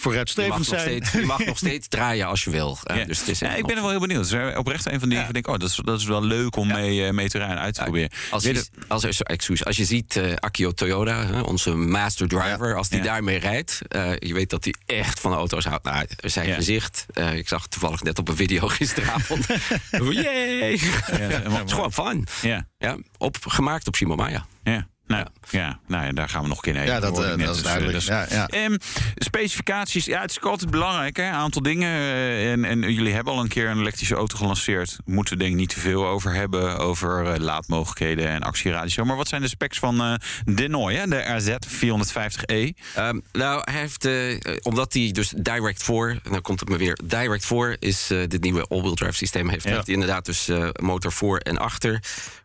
vooruitstrevend 0.00 0.58
mag 0.58 0.66
zijn. 0.66 0.98
Nog 0.98 1.08
steeds, 1.08 1.12
je 1.12 1.26
mag 1.26 1.44
nog 1.44 1.56
steeds 1.56 1.88
draaien 1.94 2.26
als 2.26 2.44
je 2.44 2.50
wil. 2.50 2.78
Uh, 2.90 2.96
ja. 2.96 3.04
dus 3.04 3.18
het 3.18 3.28
is 3.28 3.38
ja, 3.38 3.54
ik 3.54 3.66
ben 3.66 3.76
er 3.76 3.82
wel 3.82 3.90
heel 3.90 4.00
benieuwd. 4.00 4.30
Het 4.30 4.42
is 4.42 4.56
oprecht 4.56 4.92
een 4.92 5.00
van 5.00 5.08
die 5.08 5.18
ja. 5.18 5.26
ik 5.26 5.32
denk, 5.32 5.46
oh, 5.46 5.58
dat 5.58 5.68
is, 5.68 5.80
dat 5.84 6.00
is 6.00 6.04
wel 6.04 6.24
leuk 6.24 6.56
om 6.56 6.66
mee, 6.66 7.06
uh, 7.06 7.10
mee 7.10 7.28
te 7.28 7.38
rijden 7.38 7.58
uit 7.58 7.74
te 7.74 7.82
proberen. 7.82 8.10
Als 8.30 8.42
je, 8.42 8.66
als, 8.88 9.22
excuus, 9.22 9.64
als 9.64 9.76
je 9.76 9.84
ziet 9.84 10.16
uh, 10.16 10.32
Akio 10.34 10.72
Toyoda, 10.72 11.26
hè, 11.26 11.40
onze 11.40 11.74
master 11.74 12.28
driver, 12.28 12.76
als 12.76 12.88
die 12.88 13.02
daarmee 13.02 13.38
rijdt, 13.38 13.78
je 14.18 14.34
weet 14.34 14.50
dat 14.50 14.64
hij 14.64 14.74
echt 14.86 15.20
van 15.20 15.32
auto's 15.32 15.64
houdt. 15.64 15.84
Nou, 15.84 16.06
zijn 16.16 16.54
gezicht, 16.54 17.06
ik 17.34 17.48
zag 17.48 17.66
toevallig 17.66 18.02
net 18.02 18.18
op 18.18 18.28
een 18.28 18.36
video 18.36 18.68
gisteravond. 18.78 19.46
Yay! 19.90 20.78
het 20.78 21.66
is 21.66 21.72
gewoon 21.72 21.92
fun. 21.92 22.26
Ja. 22.42 22.66
Ja, 22.78 22.96
op, 23.18 23.36
gemaakt 23.46 23.86
op 23.86 23.96
Shimomaya. 23.96 24.46
Ja. 24.62 24.86
Nou, 25.10 25.26
ja. 25.50 25.60
ja, 25.60 25.78
nou 25.86 26.04
ja, 26.04 26.12
daar 26.12 26.28
gaan 26.28 26.42
we 26.42 26.48
nog 26.48 26.56
een 26.56 26.62
keer 26.62 26.82
heen. 26.82 26.86
Ja, 26.86 27.00
dat, 27.00 27.20
uh, 27.20 27.46
dat 27.46 27.56
is 27.56 27.62
duidelijk. 27.62 27.92
Dus, 27.92 28.06
ja, 28.06 28.26
ja. 28.30 28.48
Um, 28.64 28.78
specificaties, 29.16 30.04
ja, 30.04 30.20
het 30.20 30.30
is 30.30 30.40
altijd 30.40 30.70
belangrijk. 30.70 31.18
Een 31.18 31.24
aantal 31.24 31.62
dingen. 31.62 31.88
Uh, 31.88 32.52
en, 32.52 32.64
en 32.64 32.92
jullie 32.92 33.12
hebben 33.12 33.32
al 33.32 33.40
een 33.40 33.48
keer 33.48 33.68
een 33.68 33.78
elektrische 33.78 34.14
auto 34.14 34.36
gelanceerd. 34.36 34.96
Moeten 35.04 35.34
we 35.34 35.38
denk 35.38 35.52
ik 35.52 35.58
niet 35.58 35.68
te 35.68 35.80
veel 35.80 36.06
over 36.06 36.34
hebben. 36.34 36.78
Over 36.78 37.26
uh, 37.26 37.38
laadmogelijkheden 37.38 38.28
en 38.28 38.40
actieradius. 38.40 38.96
Maar 38.96 39.16
wat 39.16 39.28
zijn 39.28 39.42
de 39.42 39.48
specs 39.48 39.78
van 39.78 40.10
uh, 40.10 40.14
Denoy, 40.54 40.94
hè? 40.94 41.06
de 41.06 41.40
RZ450e? 41.40 42.82
Um, 42.98 43.22
nou, 43.32 43.62
hij 43.64 43.80
heeft, 43.80 44.08
omdat 44.62 44.92
hij 44.92 45.10
dus 45.12 45.32
Direct 45.36 45.82
4, 45.82 46.10
en 46.10 46.32
dan 46.32 46.40
komt 46.40 46.60
het 46.60 46.68
me 46.68 46.76
weer. 46.76 46.98
Direct 47.04 47.46
4 47.46 47.76
is 47.78 48.06
dit 48.06 48.42
nieuwe 48.42 48.66
all-wheel 48.68 48.94
drive 48.94 49.14
systeem. 49.14 49.48
Heeft, 49.48 49.64
ja. 49.64 49.74
heeft 49.74 49.88
inderdaad 49.88 50.24
dus 50.24 50.50
motor 50.80 51.12
voor 51.12 51.38
en 51.38 51.58
achter. 51.58 52.00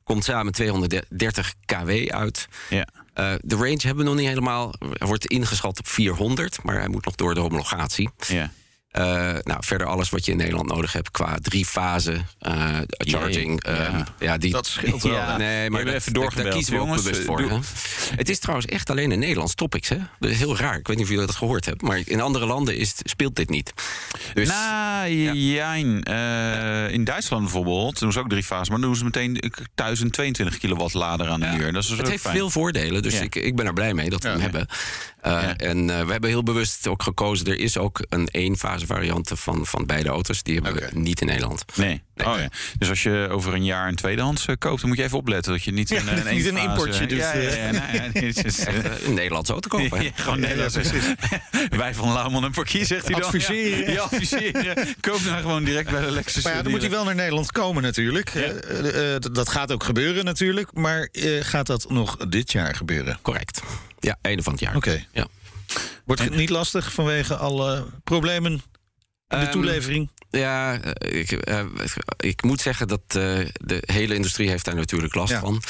Komt 0.06 0.24
samen 0.24 0.54
230 0.54 1.54
kW 1.66 1.90
uit. 2.08 2.48
Ja. 2.70 2.88
Uh, 3.16 3.34
de 3.42 3.56
range 3.56 3.80
hebben 3.82 4.04
we 4.04 4.10
nog 4.10 4.20
niet 4.20 4.28
helemaal. 4.28 4.74
Hij 4.80 5.08
wordt 5.08 5.26
ingeschat 5.26 5.80
op 5.80 5.88
400, 5.88 6.64
maar 6.64 6.80
hij 6.80 6.88
moet 6.88 7.06
nog 7.06 7.16
door 7.16 7.34
de 7.34 7.40
homologatie. 7.40 8.10
Ja. 8.28 8.52
Uh, 8.98 9.04
nou, 9.44 9.58
verder 9.60 9.88
alles 9.88 10.10
wat 10.10 10.26
je 10.26 10.32
in 10.32 10.38
Nederland 10.38 10.68
nodig 10.68 10.94
hebt 10.94 11.12
qua 11.12 11.38
drie 11.42 11.66
fase 11.66 12.12
uh, 12.42 12.78
charging. 12.88 13.66
Jee, 13.66 13.76
ja. 13.76 14.06
ja. 14.20 14.38
die, 14.38 14.52
dat 14.52 14.68
scheelt 14.68 15.04
wel. 15.04 15.14
Ja, 15.26 15.38
nee, 15.38 15.70
maar 15.70 15.86
dat, 15.86 15.94
even 15.94 16.14
daar, 16.14 16.36
daar 16.36 16.48
kiezen 16.48 16.74
we 16.74 16.80
ook 16.80 16.96
bewust 16.96 17.22
voor. 17.22 17.40
Hè? 17.40 17.58
Het 18.16 18.30
is 18.30 18.40
trouwens 18.40 18.68
echt 18.68 18.90
alleen 18.90 19.12
in 19.12 19.20
Nederlands 19.20 19.56
topics. 19.56 19.90
Hè? 19.90 19.98
Dat 20.20 20.30
is 20.30 20.38
heel 20.38 20.58
raar. 20.58 20.78
Ik 20.78 20.88
weet 20.88 20.96
niet 20.96 21.06
of 21.06 21.12
jullie 21.12 21.26
dat 21.26 21.36
gehoord 21.36 21.66
hebben. 21.66 21.88
Maar 21.88 22.02
in 22.06 22.22
andere 22.22 22.46
landen 22.46 22.78
is, 22.78 22.94
speelt 22.98 23.36
dit 23.36 23.50
niet. 23.50 23.74
Dus, 24.34 24.48
nou, 24.48 25.08
ja. 25.08 25.74
in 26.90 27.04
Duitsland 27.04 27.44
bijvoorbeeld, 27.44 28.00
doen 28.00 28.12
ze 28.12 28.20
ook 28.20 28.30
drie 28.30 28.44
fases. 28.44 28.70
Maar 28.70 28.80
dan 28.80 28.88
doen 28.88 28.98
ze 28.98 29.04
meteen 29.04 29.42
1022 29.76 30.58
kilowatt 30.58 30.94
lader 30.94 31.28
aan 31.28 31.40
de 31.40 31.48
muur. 31.48 31.74
Dat 31.74 31.84
is 31.84 31.90
dus 31.90 31.98
het 31.98 32.08
heeft 32.08 32.22
fijn. 32.22 32.36
veel 32.36 32.50
voordelen. 32.50 33.02
Dus 33.02 33.20
ik, 33.20 33.36
ik 33.36 33.56
ben 33.56 33.66
er 33.66 33.74
blij 33.74 33.94
mee 33.94 34.10
dat 34.10 34.24
we 34.24 34.30
hem 34.30 34.40
hebben. 34.40 34.68
Uh, 35.26 35.50
en 35.58 35.78
uh, 35.78 36.02
we 36.02 36.12
hebben 36.12 36.30
heel 36.30 36.44
bewust 36.44 36.88
ook 36.88 37.04
gekozen. 37.04 37.48
Er 37.48 37.60
is 37.60 37.78
ook 37.78 38.06
een 38.10 38.28
eenfase 38.32 38.86
variant 38.86 39.32
van, 39.34 39.66
van 39.66 39.86
beide 39.86 40.10
auto's. 40.10 40.44
Die 40.44 40.54
hebben 40.54 40.74
okay. 40.74 40.90
we 40.90 41.00
niet 41.00 41.22
in 41.22 41.28
Nederland. 41.28 41.66
Nee. 41.76 42.02
Nee. 42.16 42.28
Oh, 42.28 42.40
ja. 42.40 42.50
Dus 42.78 42.90
als 42.90 43.04
je 43.04 43.28
over 43.32 43.54
een 43.54 43.66
jaar 43.66 43.88
een 43.88 43.96
tweedehands 43.96 44.48
uh, 44.48 44.56
koopt, 44.60 44.80
dan 44.80 44.90
moet 44.90 44.98
je 44.98 45.04
even 45.04 45.18
opletten 45.18 45.52
dat 45.52 45.64
je 45.64 45.72
niet 45.72 45.90
ja, 45.90 46.00
een, 46.00 46.28
een, 46.28 46.34
niet 46.36 46.46
een 46.46 46.58
importje 46.58 47.06
doet. 47.06 47.18
Ja, 47.18 47.36
ja, 47.36 47.56
ja, 47.56 47.72
nou, 47.72 48.14
Echt, 48.14 48.68
een 49.06 49.14
Nederlandse 49.14 49.52
auto 49.52 49.68
kopen. 49.70 50.12
Gewoon 50.16 50.40
Nederlands. 50.40 50.78
Wij 51.70 51.94
van 51.94 52.14
Lauwman 52.14 52.44
en 52.44 52.52
Parkier, 52.52 52.86
zegt 52.86 53.08
hij 53.08 53.14
dan. 53.14 53.24
Adviseren. 53.24 53.94
Ja, 53.94 54.02
adviseren. 54.02 54.88
Koop 55.00 55.24
nou 55.24 55.42
gewoon 55.42 55.64
direct 55.64 55.92
bij 55.92 56.02
de 56.02 56.12
Lexus. 56.12 56.44
Maar 56.44 56.56
ja, 56.56 56.62
dan 56.62 56.72
moet 56.72 56.82
hij 56.82 56.90
wel 56.90 57.04
naar 57.04 57.16
Nederland 57.16 57.52
komen 57.52 57.84
natuurlijk. 57.84 58.32
dat 59.32 59.50
gaat 59.50 59.72
ook 59.72 59.84
gebeuren 59.84 60.26
natuurlijk. 60.26 60.74
Maar 60.74 61.10
gaat 61.40 61.68
dat 61.68 61.90
nog 61.90 62.18
dit 62.18 62.52
jaar 62.52 62.76
gebeuren? 62.76 63.20
Correct. 63.22 63.62
Ja, 64.00 64.18
einde 64.22 64.44
van 64.44 64.52
het 64.52 64.62
jaar. 64.62 64.76
Oké. 64.76 64.90
Okay. 64.90 65.08
Ja. 65.12 65.28
Wordt 66.06 66.22
het 66.22 66.36
niet 66.36 66.50
lastig 66.50 66.94
vanwege 66.94 67.36
alle 67.36 67.86
problemen 68.04 68.62
de 69.28 69.38
um, 69.38 69.52
toelevering? 69.52 70.10
Ja, 70.30 70.80
ik, 70.98 71.50
uh, 71.50 71.66
ik 72.18 72.44
moet 72.44 72.62
zeggen 72.62 72.88
dat 72.88 73.02
uh, 73.08 73.14
de 73.54 73.84
hele 73.86 74.16
industrie 74.16 74.50
heeft 74.50 74.66
daar 74.66 74.76
natuurlijk 74.76 75.16
last 75.16 75.32
ja. 75.32 75.40
van. 75.40 75.62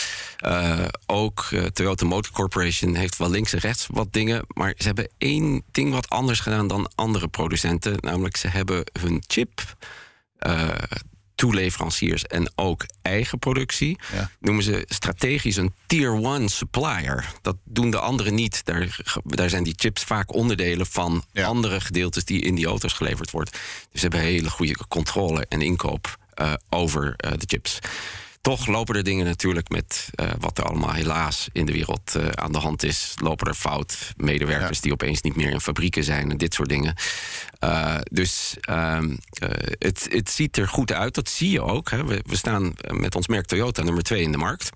Uh, 0.46 0.86
ook 1.06 1.48
Toyota 1.74 2.06
Motor 2.06 2.32
Corporation 2.34 2.96
heeft 2.96 3.18
wel 3.18 3.30
links 3.30 3.54
en 3.54 3.60
rechts 3.60 3.88
wat 3.92 4.14
dingen. 4.14 4.46
Maar 4.48 4.74
ze 4.78 4.86
hebben 4.86 5.10
één 5.18 5.64
ding 5.72 5.92
wat 5.92 6.10
anders 6.10 6.40
gedaan 6.40 6.68
dan 6.68 6.92
andere 6.96 7.28
producenten. 7.28 7.96
Namelijk, 8.00 8.38
ze 8.38 8.48
hebben 8.48 8.84
hun 9.00 9.24
chip 9.28 9.76
toeleveranciers 11.36 12.24
en 12.24 12.52
ook 12.56 12.86
eigen 13.02 13.40
productie. 13.40 13.98
Ja. 14.14 14.30
Noemen 14.40 14.64
ze 14.64 14.84
strategisch 14.88 15.56
een 15.56 15.74
tier 15.86 16.12
one 16.12 16.50
supplier. 16.50 17.32
Dat 17.42 17.56
doen 17.64 17.90
de 17.90 18.00
anderen 18.00 18.36
niet. 18.36 18.66
Daar, 18.66 19.00
daar 19.24 19.50
zijn 19.50 19.64
die 19.64 19.76
chips 19.78 20.04
vaak 20.04 20.34
onderdelen 20.34 20.86
van 20.86 21.24
ja. 21.32 21.46
andere 21.46 21.82
gedeeltes 21.82 22.26
die 22.26 22.42
in 22.42 22.56
die 22.56 22.66
auto's 22.66 22.94
geleverd 22.94 23.32
wordt. 23.32 23.52
Dus 23.52 24.02
ze 24.02 24.08
hebben 24.08 24.20
hele 24.20 24.50
goede 24.50 24.78
controle 24.88 25.46
en 25.50 25.62
inkoop 25.62 26.18
uh, 26.42 26.54
over 26.70 27.06
uh, 27.06 27.32
de 27.32 27.46
chips. 27.48 27.80
Toch 28.42 28.68
lopen 28.68 28.96
er 28.96 29.04
dingen 29.04 29.26
natuurlijk 29.26 29.70
met 29.70 30.10
uh, 30.16 30.30
wat 30.40 30.58
er 30.58 30.64
allemaal 30.64 30.94
helaas 30.94 31.48
in 31.52 31.66
de 31.66 31.72
wereld 31.72 32.16
aan 32.36 32.52
de 32.52 32.58
hand 32.58 32.84
is. 32.84 33.14
Lopen 33.22 33.48
er 33.48 33.54
fout. 33.54 34.14
Medewerkers 34.18 34.76
ja. 34.76 34.82
die 34.82 34.92
opeens 34.92 35.22
niet 35.22 35.36
meer 35.36 35.50
in 35.50 35.62
fabrieken 35.62 36.04
zijn 36.04 36.32
en 36.32 36.38
dit 36.38 36.54
soort 36.54 36.70
dingen. 36.70 36.96
Uh, 37.66 37.96
dus 38.12 38.56
um, 38.70 39.18
het, 39.78 40.08
het 40.10 40.30
ziet 40.30 40.58
er 40.58 40.68
goed 40.68 40.92
uit. 40.92 41.16
Dat 41.16 41.30
zie 41.30 41.52
je 41.52 41.62
ook. 41.62 41.90
Hè. 41.90 42.06
We, 42.06 42.22
we 42.26 42.36
staan 42.36 42.74
met 42.92 43.16
ons 43.16 43.28
merk 43.28 43.46
Toyota 43.46 43.84
nummer 43.84 44.04
2 44.04 44.22
in 44.22 44.32
de 44.32 44.38
markt. 44.38 44.70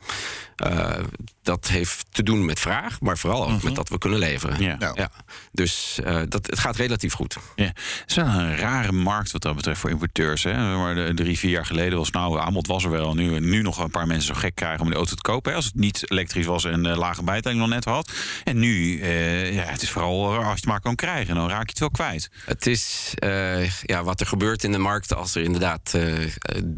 dat 1.44 1.68
heeft 1.68 2.06
te 2.12 2.24
doen 2.24 2.46
met 2.46 2.60
vraag, 2.60 3.02
maar 3.02 3.18
vooral 3.18 3.44
ook 3.44 3.50
-huh. 3.50 3.64
met 3.64 3.76
dat 3.76 3.90
we 3.90 3.98
kunnen 3.98 4.20
leveren. 4.20 4.62
Ja. 4.62 4.76
Ja. 4.80 4.92
ja. 4.96 5.12
Dus 5.52 6.00
dat, 6.28 6.46
het 6.46 6.60
gaat 6.60 6.76
relatief 6.76 7.14
goed. 7.14 7.38
Ja. 7.56 7.66
Het 7.66 8.04
is 8.08 8.16
wel 8.16 8.26
een 8.26 8.58
rare 8.58 8.92
markt 8.92 9.32
wat 9.32 9.42
dat 9.42 9.56
betreft 9.56 9.80
voor 9.80 9.90
importeurs. 9.90 10.44
Hè. 10.44 10.78
Maar 10.78 10.96
de, 10.96 11.12
drie, 11.14 11.38
vier 11.38 11.52
jaar 11.52 11.66
geleden 11.66 11.98
was 11.98 12.12
nou, 12.12 12.40
aanbod 12.40 12.68
was 12.68 12.84
er 12.84 12.90
wel. 12.90 13.14
Nu, 13.14 13.40
nu 13.40 13.62
nog 13.62 13.78
een 13.78 13.90
paar 13.90 14.08
mensen 14.08 14.36
zo 14.36 14.40
gek 14.40 14.56
krijgen 14.56 14.82
om 14.82 14.88
die 14.88 14.96
auto 14.96 15.16
te 15.16 15.22
kopen. 15.22 15.52
Hè, 15.52 15.58
als 15.58 15.66
het 15.66 15.76
niet 15.76 16.12
elektrisch 16.12 16.46
was 16.46 16.66
en 16.66 16.88
lage 16.88 17.24
bijtelling 17.24 17.60
nog 17.60 17.70
net 17.70 17.86
had. 17.86 18.12
En 18.44 18.60
nu, 18.60 18.98
uh, 18.98 19.54
ja, 19.54 19.64
het 19.64 19.82
is 19.82 19.90
vooral 19.90 20.36
als 20.36 20.46
je 20.46 20.50
het 20.50 20.66
maar 20.66 20.80
kan 20.80 20.96
krijgen. 20.96 21.36
Dan 21.36 21.50
raak 21.50 21.64
je 21.64 21.70
het 21.70 21.80
wel 21.80 21.90
kwijt. 21.90 22.30
Het 22.46 22.68
is 22.68 22.79
uh, 23.24 23.70
ja, 23.70 24.04
wat 24.04 24.20
er 24.20 24.26
gebeurt 24.26 24.64
in 24.64 24.72
de 24.72 24.78
markt 24.78 25.16
als 25.16 25.36
er 25.36 25.44
inderdaad 25.44 25.98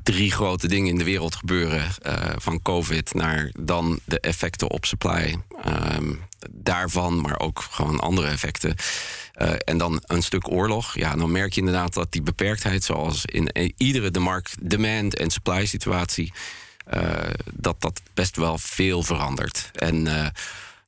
drie 0.04 0.32
grote 0.32 0.68
dingen 0.68 0.90
in 0.90 0.98
de 0.98 1.04
wereld 1.04 1.36
gebeuren. 1.36 1.92
van 2.38 2.62
COVID 2.62 3.14
naar 3.14 3.52
dan 3.60 4.00
de 4.06 4.20
effecten 4.20 4.70
op 4.70 4.86
supply. 4.86 5.38
Um, 5.96 6.20
daarvan, 6.50 7.22
maar 7.22 7.40
ook 7.40 7.66
gewoon 7.70 8.00
andere 8.00 8.28
effecten. 8.28 8.76
En 9.58 9.78
dan 9.78 10.02
een 10.06 10.24
stuk 10.24 10.52
oorlog. 10.52 10.96
Ja, 10.96 11.16
dan 11.16 11.32
merk 11.32 11.54
je 11.54 11.60
inderdaad 11.60 11.94
dat 11.94 12.12
die 12.12 12.22
beperktheid, 12.22 12.84
zoals 12.84 13.26
in 13.26 13.74
iedere 13.78 14.12
de 14.12 14.20
markt 14.20 14.56
demand 14.62 15.16
en 15.16 15.30
supply 15.30 15.66
situatie, 15.66 16.34
dat 17.54 17.82
dat 17.82 18.02
best 18.14 18.36
wel 18.36 18.58
veel 18.58 19.04
verandert. 19.04 19.70
En 19.74 20.08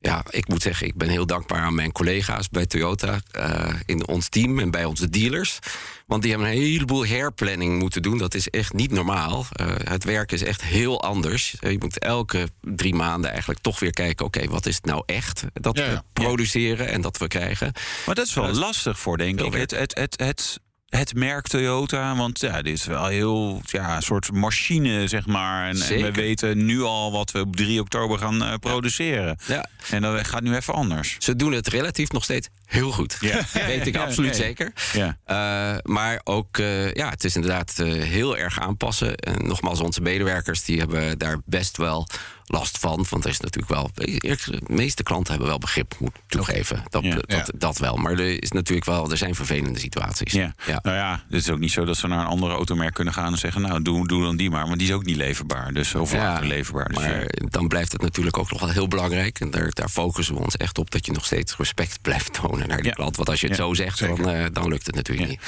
ja, 0.05 0.24
ik 0.29 0.48
moet 0.48 0.62
zeggen, 0.62 0.88
ik 0.88 0.95
ben 0.95 1.10
heel 1.10 1.25
dankbaar 1.25 1.62
aan 1.62 1.75
mijn 1.75 1.91
collega's 1.91 2.50
bij 2.50 2.65
Toyota 2.65 3.22
uh, 3.38 3.74
in 3.86 4.07
ons 4.07 4.29
team 4.29 4.60
en 4.60 4.72
bij 4.72 4.86
onze 4.86 5.10
dealers. 5.10 5.60
Want 6.05 6.22
die 6.22 6.31
hebben 6.31 6.50
een 6.50 6.57
heleboel 6.57 7.05
herplanning 7.05 7.79
moeten 7.79 8.01
doen. 8.01 8.17
Dat 8.17 8.33
is 8.33 8.50
echt 8.50 8.74
niet 8.74 8.91
normaal. 8.91 9.45
Uh, 9.62 9.67
het 9.83 10.03
werk 10.03 10.31
is 10.31 10.43
echt 10.43 10.62
heel 10.62 11.01
anders. 11.01 11.55
Uh, 11.60 11.72
je 11.72 11.77
moet 11.79 12.00
elke 12.00 12.50
drie 12.62 12.93
maanden 12.93 13.29
eigenlijk 13.29 13.60
toch 13.60 13.79
weer 13.79 13.91
kijken: 13.91 14.25
oké, 14.25 14.38
okay, 14.38 14.50
wat 14.50 14.65
is 14.65 14.75
het 14.75 14.86
nou 14.86 15.03
echt 15.05 15.43
dat 15.53 15.77
ja, 15.77 15.89
we 15.89 16.01
produceren 16.13 16.88
en 16.88 17.01
dat 17.01 17.17
we 17.17 17.27
krijgen? 17.27 17.72
Maar 18.05 18.15
dat 18.15 18.27
is 18.27 18.33
wel 18.33 18.53
lastig 18.53 19.00
voor, 19.00 19.17
denk 19.17 19.41
ik. 19.41 19.53
Het, 19.53 19.72
het, 19.72 19.95
het, 19.95 20.19
het 20.19 20.60
het 20.98 21.16
merk 21.16 21.48
Toyota. 21.48 22.16
Want 22.16 22.40
ja, 22.40 22.62
dit 22.62 22.74
is 22.74 22.86
wel 22.86 23.06
heel 23.06 23.62
ja, 23.66 23.96
een 23.96 24.02
soort 24.02 24.32
machine, 24.32 25.08
zeg 25.08 25.26
maar. 25.26 25.68
En, 25.70 25.82
en 25.82 26.02
we 26.02 26.12
weten 26.12 26.66
nu 26.66 26.82
al 26.82 27.12
wat 27.12 27.32
we 27.32 27.40
op 27.40 27.56
3 27.56 27.80
oktober 27.80 28.18
gaan 28.18 28.44
uh, 28.44 28.54
produceren. 28.60 29.38
Ja. 29.48 29.66
En 29.90 30.02
dat 30.02 30.28
gaat 30.28 30.42
nu 30.42 30.56
even 30.56 30.74
anders. 30.74 31.16
Ze 31.20 31.36
doen 31.36 31.52
het 31.52 31.68
relatief 31.68 32.12
nog 32.12 32.24
steeds 32.24 32.48
heel 32.66 32.92
goed. 32.92 33.18
Ja. 33.20 33.36
Dat 33.54 33.66
weet 33.66 33.88
ik 33.88 33.98
absoluut 33.98 34.36
zeker. 34.36 34.74
Ja. 34.94 35.18
Uh, 35.28 35.80
maar 35.84 36.22
ook, 36.24 36.58
uh, 36.58 36.94
ja, 36.94 37.10
het 37.10 37.24
is 37.24 37.36
inderdaad 37.36 37.74
heel 37.86 38.38
erg 38.38 38.60
aanpassen. 38.60 39.16
En 39.16 39.48
nogmaals, 39.48 39.80
onze 39.80 40.02
medewerkers 40.02 40.64
die 40.64 40.80
hebben 40.80 41.18
daar 41.18 41.38
best 41.46 41.78
wel 41.78 42.08
last 42.46 42.78
van. 42.78 43.06
Want 43.10 43.24
er 43.24 43.30
is 43.30 43.40
natuurlijk 43.40 43.74
wel. 43.74 43.90
De 43.94 44.62
meeste 44.68 45.04
klanten 45.04 45.32
hebben 45.32 45.50
wel 45.50 45.60
begrip, 45.60 45.96
moet 46.00 46.16
ik 46.16 46.22
toegeven. 46.28 46.84
Dat, 46.90 47.04
Ja, 47.04 47.16
dat, 47.16 47.24
ja. 47.28 47.46
dat 47.56 47.78
wel. 47.78 47.96
Maar 47.96 48.12
er 48.12 48.44
is 48.44 48.52
natuurlijk 48.52 48.86
wel. 48.86 49.12
Er 49.12 49.18
zijn 49.18 49.36
vervelende 49.36 49.80
situaties. 49.80 50.32
Ja. 50.32 50.54
Nou 50.66 50.98
ja, 50.98 51.24
het 51.30 51.42
is 51.42 51.50
ook 51.50 51.60
niet 51.60 51.72
zo 51.72 51.86
dat 51.86 51.98
ze 51.98 52.08
naar 52.08 52.20
een 52.20 52.26
andere 52.26 52.54
automerk 52.54 52.94
kunnen 52.94 53.14
gaan 53.14 53.32
en 53.32 53.38
zeggen: 53.38 53.62
Nou, 53.62 53.82
doe, 53.82 54.08
doe 54.08 54.24
dan 54.24 54.36
die 54.36 54.50
maar. 54.50 54.66
Want 54.66 54.80
die 54.80 54.88
is 54.88 54.94
ook 54.94 55.06
niet 55.06 55.16
leverbaar. 55.16 55.74
Dus 55.74 55.96
of 55.96 56.14
later 56.14 56.48
leverbaar. 56.48 56.88
Dus 56.88 56.98
maar 56.98 57.26
dan 57.50 57.68
blijft 57.68 57.92
het 57.92 58.02
natuurlijk 58.02 58.38
ook 58.38 58.52
nog 58.52 58.60
wel 58.60 58.70
heel 58.70 58.88
belangrijk. 58.88 59.40
En 59.40 59.52
daar, 59.52 59.70
daar 59.74 59.90
focussen 59.90 60.36
we 60.36 60.42
ons 60.42 60.58
echt 60.58 60.78
op 60.78 60.92
dat 60.92 61.06
je 61.06 61.12
nog 61.12 61.26
steeds 61.26 61.56
respect 61.58 62.02
blijft 62.02 62.34
tonen 62.34 62.68
naar 62.68 62.82
die 62.82 62.94
klant. 62.94 63.16
Want 63.16 63.30
als 63.30 63.42
je 63.42 63.48
het 63.48 63.56
zo 63.56 63.74
zegt, 63.74 64.00
dan, 64.00 64.30
eh, 64.30 64.46
dan 64.52 64.68
lukt 64.68 64.86
het 64.86 64.96
natuurlijk 64.96 65.30
niet. 65.30 65.42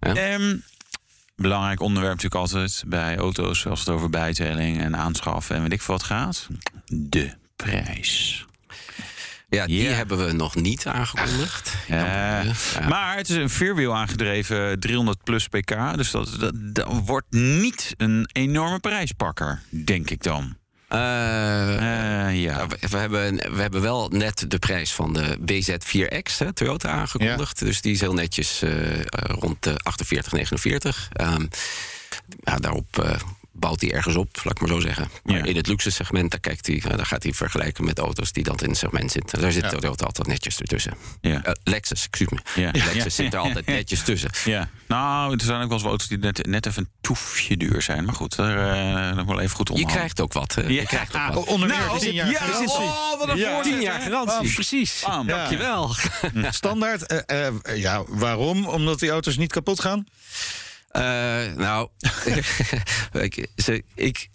Ja. 0.00 0.38
Belangrijk 1.40 1.80
onderwerp 1.80 2.14
natuurlijk 2.14 2.40
altijd 2.40 2.82
bij 2.86 3.16
auto's 3.16 3.66
als 3.66 3.80
het 3.80 3.88
over 3.88 4.10
bijtelling 4.10 4.80
en 4.80 4.96
aanschaffen 4.96 5.56
en 5.56 5.62
weet 5.62 5.72
ik 5.72 5.82
veel 5.82 5.94
wat 5.94 6.04
gaat. 6.04 6.48
De 6.86 7.34
prijs. 7.56 8.44
Ja, 9.48 9.66
die 9.66 9.88
hebben 9.88 10.26
we 10.26 10.32
nog 10.32 10.54
niet 10.54 10.86
aangekondigd. 10.86 11.76
Ja. 11.88 12.42
Ja. 12.42 12.88
Maar 12.88 13.16
het 13.16 13.28
is 13.28 13.36
een 13.36 13.50
vierwiel 13.50 13.96
aangedreven 13.96 14.80
300 14.80 15.22
plus 15.24 15.48
pk. 15.48 15.96
Dus 15.96 16.10
dat, 16.10 16.36
dat, 16.38 16.52
dat 16.54 16.88
wordt 17.04 17.30
niet 17.30 17.94
een 17.96 18.28
enorme 18.32 18.78
prijspakker, 18.78 19.62
denk 19.68 20.10
ik 20.10 20.22
dan. 20.22 20.56
Eh, 20.90 22.42
ja. 22.42 22.66
we, 22.66 22.76
we 22.90 22.96
hebben, 22.96 23.36
we 23.36 23.60
hebben 23.60 23.82
wel 23.82 24.08
net 24.08 24.44
de 24.48 24.58
prijs 24.58 24.92
van 24.92 25.12
de 25.12 25.38
BZ4X, 25.40 26.38
hè, 26.38 26.52
Toyota, 26.52 26.88
aangekondigd. 26.88 27.58
Dus 27.58 27.80
die 27.80 27.92
is 27.92 28.00
heel 28.00 28.14
netjes 28.14 28.62
eh, 28.62 28.98
eh, 28.98 29.04
rond 29.10 29.62
de 29.62 29.74
48, 29.82 30.32
49. 30.32 31.08
Ehm, 31.12 31.46
ja, 32.40 32.56
daarop 32.56 32.98
eh, 32.98 33.14
bouwt 33.60 33.80
hij 33.80 33.92
ergens 33.92 34.16
op, 34.16 34.28
laat 34.44 34.54
ik 34.54 34.60
maar 34.60 34.68
zo 34.68 34.80
zeggen. 34.80 35.10
Maar 35.24 35.36
Ja. 35.38 35.44
in 35.44 35.56
het 35.56 35.66
luxe 35.66 35.90
segment, 35.90 36.30
daar, 36.30 36.40
kijkt 36.40 36.66
hij, 36.66 36.76
eh, 36.84 36.96
daar 36.96 37.06
gaat 37.06 37.22
hij 37.22 37.32
vergelijken 37.32 37.84
met 37.84 37.98
auto's 37.98 38.32
die 38.32 38.44
dan 38.44 38.58
in 38.58 38.68
het 38.68 38.78
segment 38.78 39.10
zitten. 39.10 39.40
Daar 39.40 39.52
zit 39.52 39.62
Ja. 39.62 39.68
Toyota 39.68 40.04
altijd 40.04 40.26
netjes 40.26 40.58
ertussen. 40.60 40.94
Ja. 41.20 41.42
Eh, 41.44 41.52
Lexus, 41.64 42.04
excuus 42.06 42.28
me. 42.28 42.38
Ja. 42.62 42.70
Lexus 42.72 42.94
Ja. 42.94 43.08
zit 43.10 43.34
er 43.34 43.38
altijd 43.40 43.66
netjes 43.76 44.02
tussen. 44.02 44.30
Ja, 44.44 44.68
nou, 44.88 45.32
er 45.32 45.40
zijn 45.44 45.62
ook 45.62 45.68
wel 45.68 45.78
eens 45.78 45.86
auto's 45.86 46.08
die 46.08 46.18
net, 46.18 46.46
net 46.46 46.66
even 46.66 46.82
een 46.82 46.88
toefje 47.00 47.56
duur 47.56 47.82
zijn. 47.82 48.04
Maar 48.04 48.14
goed, 48.14 48.36
daar 48.36 49.10
uh, 49.10 49.16
nog 49.16 49.26
wel 49.26 49.40
even 49.40 49.56
goed 49.56 49.68
Je 49.68 49.74
onderhandelen. 49.74 49.86
krijgt 50.14 50.20
ook 50.20 50.32
wat. 50.32 50.54
Je 50.68 50.82
krijgt 50.86 51.14
ook 51.16 51.34
wat. 51.34 51.44
Onder 51.54 51.68
meer 51.68 51.78
Nou, 51.78 51.98
tien 51.98 52.14
jaar 52.14 52.30
ja, 52.30 52.38
garantie. 52.38 52.68
oh, 52.78 53.18
wat 53.18 53.28
een 53.28 53.36
Ja. 53.36 53.60
Tien 53.60 53.80
jaar 53.80 54.00
garantie, 54.00 54.38
Bam. 54.42 54.52
precies. 54.54 55.02
Bam. 55.06 55.26
Dankjewel. 55.26 55.94
Standaard. 56.50 57.06
eh, 57.06 57.46
eh, 57.46 57.52
ja, 57.76 58.02
waarom? 58.08 58.66
Omdat 58.66 58.98
die 58.98 59.10
auto's 59.10 59.36
niet 59.36 59.52
kapot 59.52 59.80
gaan? 59.80 60.06
Eh, 60.90 61.02
nou, 61.56 61.88
ik, 63.12 63.48
ik, 63.94 64.28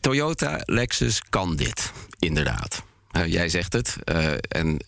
Toyota, 0.00 0.60
Lexus 0.64 1.22
kan 1.30 1.56
dit, 1.56 1.92
inderdaad. 2.18 2.82
Eh, 3.10 3.26
jij 3.26 3.48
zegt 3.48 3.72
het. 3.72 3.96
eh, 4.04 4.32
en 4.48 4.78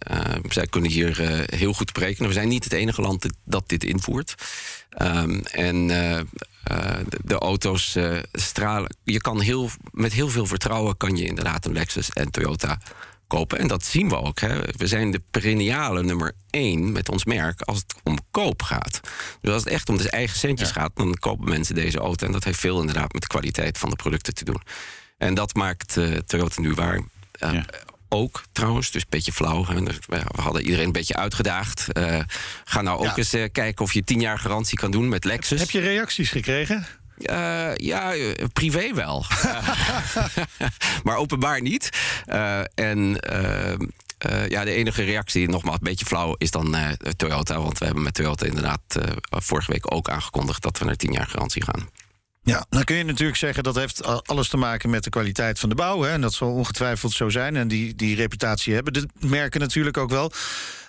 zij 0.49 0.67
kunnen 0.67 0.91
hier 0.91 1.45
heel 1.55 1.73
goed 1.73 1.93
berekenen. 1.93 2.29
We 2.29 2.35
zijn 2.35 2.49
niet 2.49 2.65
het 2.65 2.73
enige 2.73 3.01
land 3.01 3.27
dat- 3.45 3.69
dit 3.69 3.85
invoert. 3.85 4.35
Ehm, 4.91 5.39
en 5.53 5.87
de, 5.87 6.27
de 7.25 7.39
auto's 7.39 7.97
stralen. 8.33 8.97
Je 9.05 9.21
kan 9.21 9.41
heel, 9.41 9.71
met 9.93 10.13
heel 10.13 10.29
veel 10.29 10.47
vertrouwen 10.47 10.97
kan 10.97 11.17
je 11.17 11.25
inderdaad 11.25 11.65
een 11.65 11.73
Lexus 11.73 12.11
en 12.11 12.31
Toyota 12.31 12.79
kopen. 13.27 13.59
En 13.59 13.67
dat 13.67 13.85
zien 13.85 14.09
we 14.09 14.17
ook. 14.17 14.41
Hè. 14.41 14.61
We 14.77 14.87
zijn 14.87 15.11
de 15.11 15.23
perenniale 15.31 16.03
nummer 16.03 16.33
één 16.51 16.93
met 16.93 17.09
ons 17.09 17.25
merk 17.25 17.61
als 17.61 17.79
het 17.79 17.95
om 18.03 18.19
koop 18.31 18.63
gaat. 18.63 19.01
Dus 19.41 19.53
als 19.53 19.65
het 19.65 19.73
echt 19.73 19.89
om 19.89 19.97
de 19.97 20.11
eigen 20.11 20.39
centjes 20.39 20.71
gaat, 20.71 20.91
dan 20.95 21.15
kopen 21.15 21.49
mensen 21.49 21.75
deze 21.75 21.99
auto. 21.99 22.27
En 22.27 22.33
dat 22.33 22.45
heeft 22.45 22.59
veel 22.61 22.81
inderdaad 22.81 23.13
met 23.13 23.23
de 23.23 23.29
kwaliteit 23.29 23.79
van 23.79 23.91
de 23.91 23.97
producten 23.97 24.35
te 24.35 24.45
doen. 24.45 24.61
En 25.19 25.35
dat 25.35 25.55
maakt 25.55 25.97
eh, 25.97 26.13
Toyota 26.13 26.61
nu 26.61 26.75
waar. 26.75 27.01
Eh, 27.33 27.61
Ook 28.09 28.43
trouwens, 28.53 28.91
dus 28.91 29.03
een 29.03 29.09
beetje 29.11 29.33
flauw. 29.33 29.67
Hè. 29.67 29.83
Dus, 29.83 29.99
We 30.07 30.23
hadden 30.41 30.63
iedereen 30.63 30.87
een 30.87 30.93
beetje 30.93 31.17
uitgedaagd. 31.17 31.93
Eh, 31.93 32.21
ga 32.65 32.83
nou 32.83 32.99
ook 32.99 33.05
Ja. 33.05 33.17
eens 33.17 33.31
kijken 33.53 33.85
of 33.85 33.93
je 33.93 34.05
tien 34.05 34.21
jaar 34.21 34.39
garantie 34.39 34.79
kan 34.79 34.91
doen 34.91 35.09
met 35.09 35.25
Lexus. 35.25 35.61
Heb 35.61 35.71
je 35.71 35.81
reacties 35.81 36.31
gekregen? 36.31 36.87
Eh, 37.23 37.75
ja, 37.75 38.15
eh, 38.15 38.45
privé 38.53 38.95
wel. 38.95 39.25
maar 41.05 41.17
openbaar 41.17 41.61
niet. 41.61 41.89
Eh, 42.27 42.61
en 42.75 43.21
eh, 43.21 43.73
eh, 44.19 44.49
ja, 44.49 44.65
de 44.65 44.71
enige 44.71 45.03
reactie, 45.03 45.49
nogmaals, 45.49 45.77
een 45.77 45.83
beetje 45.85 46.07
flauw, 46.07 46.35
is 46.39 46.51
dan 46.51 46.75
eh, 46.75 46.91
Toyota. 47.17 47.61
Want 47.61 47.79
we 47.79 47.85
hebben 47.85 48.03
met 48.03 48.15
Toyota 48.15 48.47
inderdaad 48.47 48.81
eh, 48.89 49.03
vorige 49.31 49.73
week 49.73 49.95
ook 49.95 50.09
aangekondigd 50.09 50.63
dat 50.63 50.79
we 50.79 50.85
naar 50.85 50.97
10 50.97 51.13
jaar 51.13 51.27
garantie 51.27 51.63
gaan. 51.65 51.89
Ja, 52.43 52.67
dan 52.69 52.85
kun 52.85 52.97
je 52.97 53.05
natuurlijk 53.05 53.39
zeggen 53.39 53.63
dat 53.63 53.75
heeft 53.75 54.27
alles 54.27 54.49
te 54.49 54.57
maken 54.57 54.91
met 54.91 55.05
de 55.05 55.11
kwaliteit 55.11 55.59
van 55.59 55.69
de 55.69 55.75
bouw. 55.75 56.03
Hè, 56.03 56.11
en 56.11 56.21
dat 56.21 56.35
zal 56.35 56.53
ongetwijfeld 56.53 57.13
zo 57.13 57.29
zijn. 57.29 57.57
En 57.57 57.69
die, 57.69 57.95
die 57.95 58.17
reputatie 58.17 58.75
hebben 58.75 58.93
de 58.93 59.09
merken 59.19 59.61
natuurlijk 59.61 59.97
ook 59.97 60.11
wel. 60.11 60.33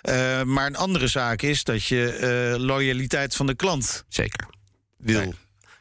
Eh, 0.02 0.42
maar 0.42 0.66
een 0.66 0.76
andere 0.76 1.06
zaak 1.06 1.42
is 1.42 1.64
dat 1.64 1.84
je 1.84 2.10
eh, 2.12 2.60
loyaliteit 2.60 3.36
van 3.36 3.46
de 3.46 3.54
klant 3.54 4.04
Zeker. 4.08 4.48
wil 4.96 5.34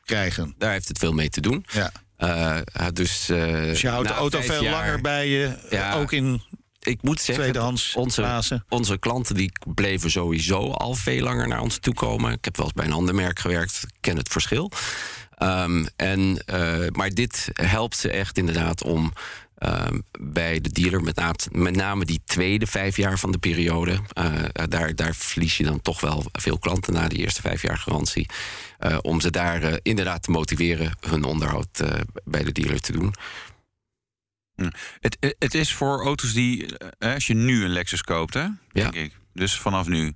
krijgen. 0.07 0.55
Daar 0.57 0.71
heeft 0.71 0.87
het 0.87 0.97
veel 0.97 1.13
mee 1.13 1.29
te 1.29 1.41
doen. 1.41 1.65
Ja. 1.71 1.91
Eh, 2.17 2.57
dus, 2.93 3.29
eh, 3.29 3.37
Dus 3.51 3.81
je 3.81 3.89
houdt 3.89 4.07
de 4.07 4.13
auto 4.13 4.41
veel 4.41 4.63
jaar- 4.63 4.71
langer 4.73 5.01
bij 5.01 5.27
je. 5.27 5.57
Ja. 5.69 5.93
Ook 5.93 6.11
in 6.11 6.41
ik 6.79 7.01
moet 7.01 7.21
zeggen, 7.21 7.43
tweedehands 7.43 7.95
onze, 7.95 8.63
onze 8.69 8.97
klanten 8.97 9.35
die 9.35 9.51
bleven 9.73 10.11
sowieso 10.11 10.71
al 10.71 10.93
veel 10.93 11.23
langer 11.23 11.47
naar 11.47 11.61
ons 11.61 11.77
toe 11.79 11.93
komen. 11.93 12.31
Ik 12.31 12.45
heb 12.45 12.57
wel 12.57 12.65
eens 12.65 12.75
bij 12.75 12.85
een 12.85 12.91
ander 12.93 13.15
merk 13.15 13.39
gewerkt, 13.39 13.83
ik 13.83 13.93
ken 14.01 14.17
het 14.17 14.27
verschil. 14.29 14.71
Ehm, 15.37 15.85
en, 15.95 16.43
maar 16.91 17.09
dit 17.09 17.49
helpt 17.53 17.97
ze 17.97 18.09
echt 18.09 18.37
inderdaad 18.37 18.83
om 18.83 19.13
ehm, 19.57 19.99
bij 20.19 20.61
de 20.61 20.69
dealer, 20.69 21.01
met, 21.03 21.15
na- 21.15 21.33
met 21.51 21.75
name 21.75 22.05
die 22.05 22.21
tweede 22.25 22.67
vijf 22.67 22.97
jaar 22.97 23.19
van 23.19 23.31
de 23.31 23.37
periode, 23.37 23.99
daar, 24.69 24.95
daar 24.95 25.15
verlies 25.15 25.57
je 25.57 25.63
dan 25.63 25.81
toch 25.81 26.01
wel 26.01 26.25
veel 26.31 26.59
klanten 26.59 26.93
na 26.93 27.07
die 27.07 27.19
eerste 27.19 27.41
vijf 27.41 27.61
jaar 27.61 27.77
garantie. 27.77 28.29
Eh, 28.77 28.97
om 29.01 29.21
ze 29.21 29.31
daar 29.31 29.63
eh, 29.63 29.77
inderdaad 29.81 30.23
te 30.23 30.31
motiveren 30.31 30.97
hun 30.99 31.23
onderhoud 31.23 31.79
eh, 31.79 31.99
bij 32.23 32.43
de 32.43 32.51
dealer 32.51 32.79
te 32.79 32.91
doen. 32.91 33.13
Hm. 34.55 34.69
Het, 34.99 35.35
het- 35.39 35.53
is 35.53 35.73
voor 35.73 36.01
auto's 36.03 36.33
die, 36.33 36.67
als 36.99 37.27
je 37.27 37.33
nu 37.33 37.63
een 37.63 37.69
Lexus 37.69 38.01
koopt, 38.01 38.33
hè, 38.33 38.47
denk 38.71 38.93
ik. 38.93 39.17
Dus 39.33 39.59
vanaf 39.59 39.87
nu. 39.87 40.13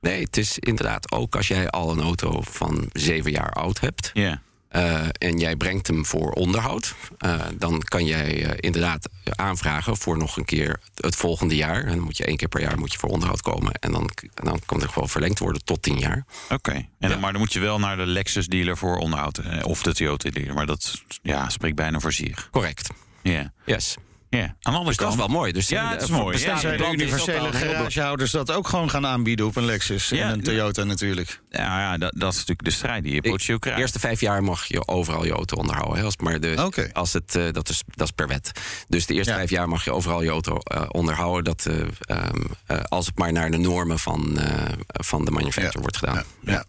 Nee, 0.00 0.22
het 0.24 0.36
is 0.36 0.58
inderdaad 0.58 1.12
ook 1.12 1.36
als 1.36 1.48
jij 1.48 1.70
al 1.70 1.90
een 1.90 2.00
auto 2.00 2.40
van 2.40 2.88
zeven 2.92 3.30
jaar 3.30 3.50
oud 3.52 3.80
hebt. 3.80 4.10
Ja. 4.12 4.42
Eh, 4.68 5.06
en 5.18 5.38
jij 5.38 5.56
brengt 5.56 5.86
hem 5.86 6.06
voor 6.06 6.30
onderhoud. 6.30 6.94
eh, 7.18 7.40
dan 7.54 7.80
kan 7.80 8.04
jij 8.04 8.44
eh, 8.44 8.56
inderdaad 8.56 9.08
aanvragen 9.24 9.96
voor 9.96 10.18
nog 10.18 10.36
een 10.36 10.44
keer 10.44 10.80
het 10.94 11.16
volgende 11.16 11.56
jaar. 11.56 11.84
En 11.84 11.94
dan 11.94 12.00
moet 12.00 12.16
je 12.16 12.24
één 12.24 12.36
keer 12.36 12.48
per 12.48 12.60
jaar 12.60 12.78
moet 12.78 12.92
je 12.92 12.98
voor 12.98 13.08
onderhoud 13.08 13.42
komen. 13.42 13.72
En 13.72 13.92
dan, 13.92 14.10
dan 14.34 14.60
kan 14.66 14.80
het 14.80 14.90
gewoon 14.90 15.08
verlengd 15.08 15.38
worden 15.38 15.64
tot 15.64 15.82
tien 15.82 15.98
jaar. 15.98 16.24
Oké. 16.50 16.88
Maar 16.98 17.32
dan 17.32 17.38
moet 17.38 17.52
je 17.52 17.60
wel 17.60 17.78
naar 17.78 17.96
de 17.96 18.06
Lexus 18.06 18.46
dealer 18.46 18.76
voor 18.76 18.96
onderhoud. 18.96 19.40
Of 19.62 19.82
de 19.82 19.94
Toyota 19.94 20.30
dealer. 20.30 20.54
Maar 20.54 20.66
dat 20.66 21.02
ja, 21.22 21.48
spreekt 21.48 21.76
bijna 21.76 22.00
voor 22.00 22.12
zich. 22.12 22.48
Correct. 22.50 22.88
Ja. 23.22 23.52
Yes. 23.64 23.96
Ja. 24.30 24.40
Aan 24.40 24.56
de 24.60 24.68
andere 24.70 24.84
Dus 24.84 24.96
dat 24.96 25.10
is 25.10 25.16
wel 25.16 25.28
mooi. 25.28 25.52
Dus 25.52 25.68
Ja, 25.68 25.84
eh, 25.84 25.90
het 25.90 26.02
is 26.02 26.08
mooi. 26.08 26.38
Ja, 26.38 26.58
Zijn 26.58 26.78
de 26.78 26.88
universele 26.92 27.52
garagehouders 27.52 28.30
dat 28.30 28.50
ook 28.52 28.68
gewoon 28.68 28.90
gaan 28.90 29.06
aanbieden 29.06 29.46
op 29.46 29.56
een 29.56 29.64
Lexus 29.64 30.08
Ja, 30.08 30.26
en 30.26 30.32
een 30.32 30.42
Toyota 30.42 30.84
natuurlijk? 30.84 31.40
Ja, 31.50 31.80
ja 31.80 31.98
dat, 31.98 32.12
dat 32.16 32.32
is 32.32 32.38
natuurlijk 32.38 32.64
de 32.68 32.70
strijd 32.74 33.02
die 33.02 33.14
je 33.14 33.20
De 33.20 33.58
krijgt. 33.58 33.80
eerste 33.80 33.98
vijf 33.98 34.20
jaar 34.20 34.42
mag 34.42 34.66
je 34.66 34.88
overal 34.88 35.24
je 35.24 35.32
auto 35.32 35.56
onderhouden. 35.56 36.04
Hè? 36.04 36.10
Maar 36.22 36.40
de, 36.40 36.90
als 36.92 37.12
het, 37.12 37.34
eh, 37.34 37.52
dat, 37.52 37.68
is, 37.68 37.82
dat 37.94 38.06
is 38.06 38.12
per 38.12 38.28
wet. 38.28 38.50
Dus 38.88 39.06
de 39.06 39.14
eerste 39.14 39.30
Ja. 39.30 39.36
vijf 39.36 39.50
jaar 39.50 39.68
mag 39.68 39.84
je 39.84 39.92
overal 39.92 40.22
je 40.22 40.30
auto 40.30 40.56
eh, 40.58 40.82
onderhouden. 40.88 41.44
Dat, 41.44 41.66
eh, 41.66 41.80
ehm, 42.16 42.40
eh, 42.66 42.80
als 42.88 43.06
het 43.06 43.18
maar 43.18 43.32
naar 43.32 43.50
de 43.50 43.58
normen 43.58 43.98
van, 43.98 44.38
van 44.86 45.24
de 45.24 45.30
manufacturer 45.30 45.80
wordt 45.80 45.96
gedaan. 45.96 46.24
Ja. 46.40 46.64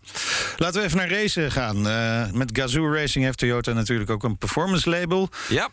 Laten 0.58 0.80
we 0.82 0.86
even 0.86 0.98
naar 0.98 1.10
racen 1.10 1.52
gaan. 1.52 1.82
Met 2.38 2.50
Gazoo 2.54 2.94
Racing 2.94 3.26
heeft 3.26 3.38
Toyota 3.38 3.74
natuurlijk 3.74 4.10
ook 4.10 4.24
een 4.24 4.38
performance 4.38 4.90
label. 4.90 5.30
Ja. 5.50 5.70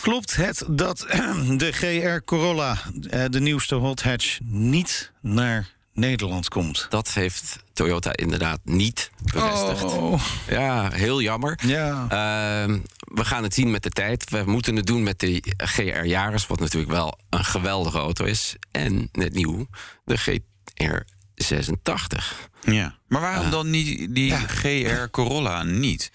Klopt 0.00 0.36
het 0.36 0.64
dat 0.68 0.98
de 1.56 1.72
GR 1.72 2.24
Corolla, 2.24 2.78
eh, 3.10 3.24
de 3.30 3.40
nieuwste 3.40 3.74
hot 3.74 4.02
hatch, 4.02 4.38
niet 4.42 5.12
naar 5.20 5.70
Nederland 5.94 6.48
komt? 6.48 6.86
Dat 6.88 7.12
heeft 7.12 7.58
Toyota 7.72 8.16
inderdaad 8.16 8.60
niet 8.64 9.10
bevestigd. 9.32 9.82
Oh. 9.82 10.22
Ja, 10.48 10.90
heel 10.92 11.20
jammer. 11.20 11.58
Ja. 11.66 12.06
Ehm, 12.08 12.78
we 12.98 13.24
gaan 13.24 13.42
het 13.42 13.54
zien 13.54 13.70
met 13.70 13.82
de 13.82 13.90
tijd. 13.90 14.30
We 14.30 14.42
moeten 14.46 14.76
het 14.76 14.86
doen 14.86 15.02
met 15.02 15.18
de 15.20 15.54
GR 15.56 16.04
Yaris, 16.04 16.46
wat 16.46 16.60
natuurlijk 16.60 16.92
wel 16.92 17.18
een 17.30 17.44
geweldige 17.44 17.98
auto 17.98 18.24
is. 18.24 18.56
En 18.70 19.08
net 19.12 19.32
nieuw, 19.32 19.66
de 20.04 20.16
GR 20.16 21.00
86. 21.34 22.48
Ja. 22.64 22.96
Maar 23.08 23.20
waarom 23.20 23.50
dan 23.50 23.70
niet 23.70 24.14
die 24.14 24.32
GR 24.32 25.08
Corolla 25.10 25.62
niet? 25.62 26.12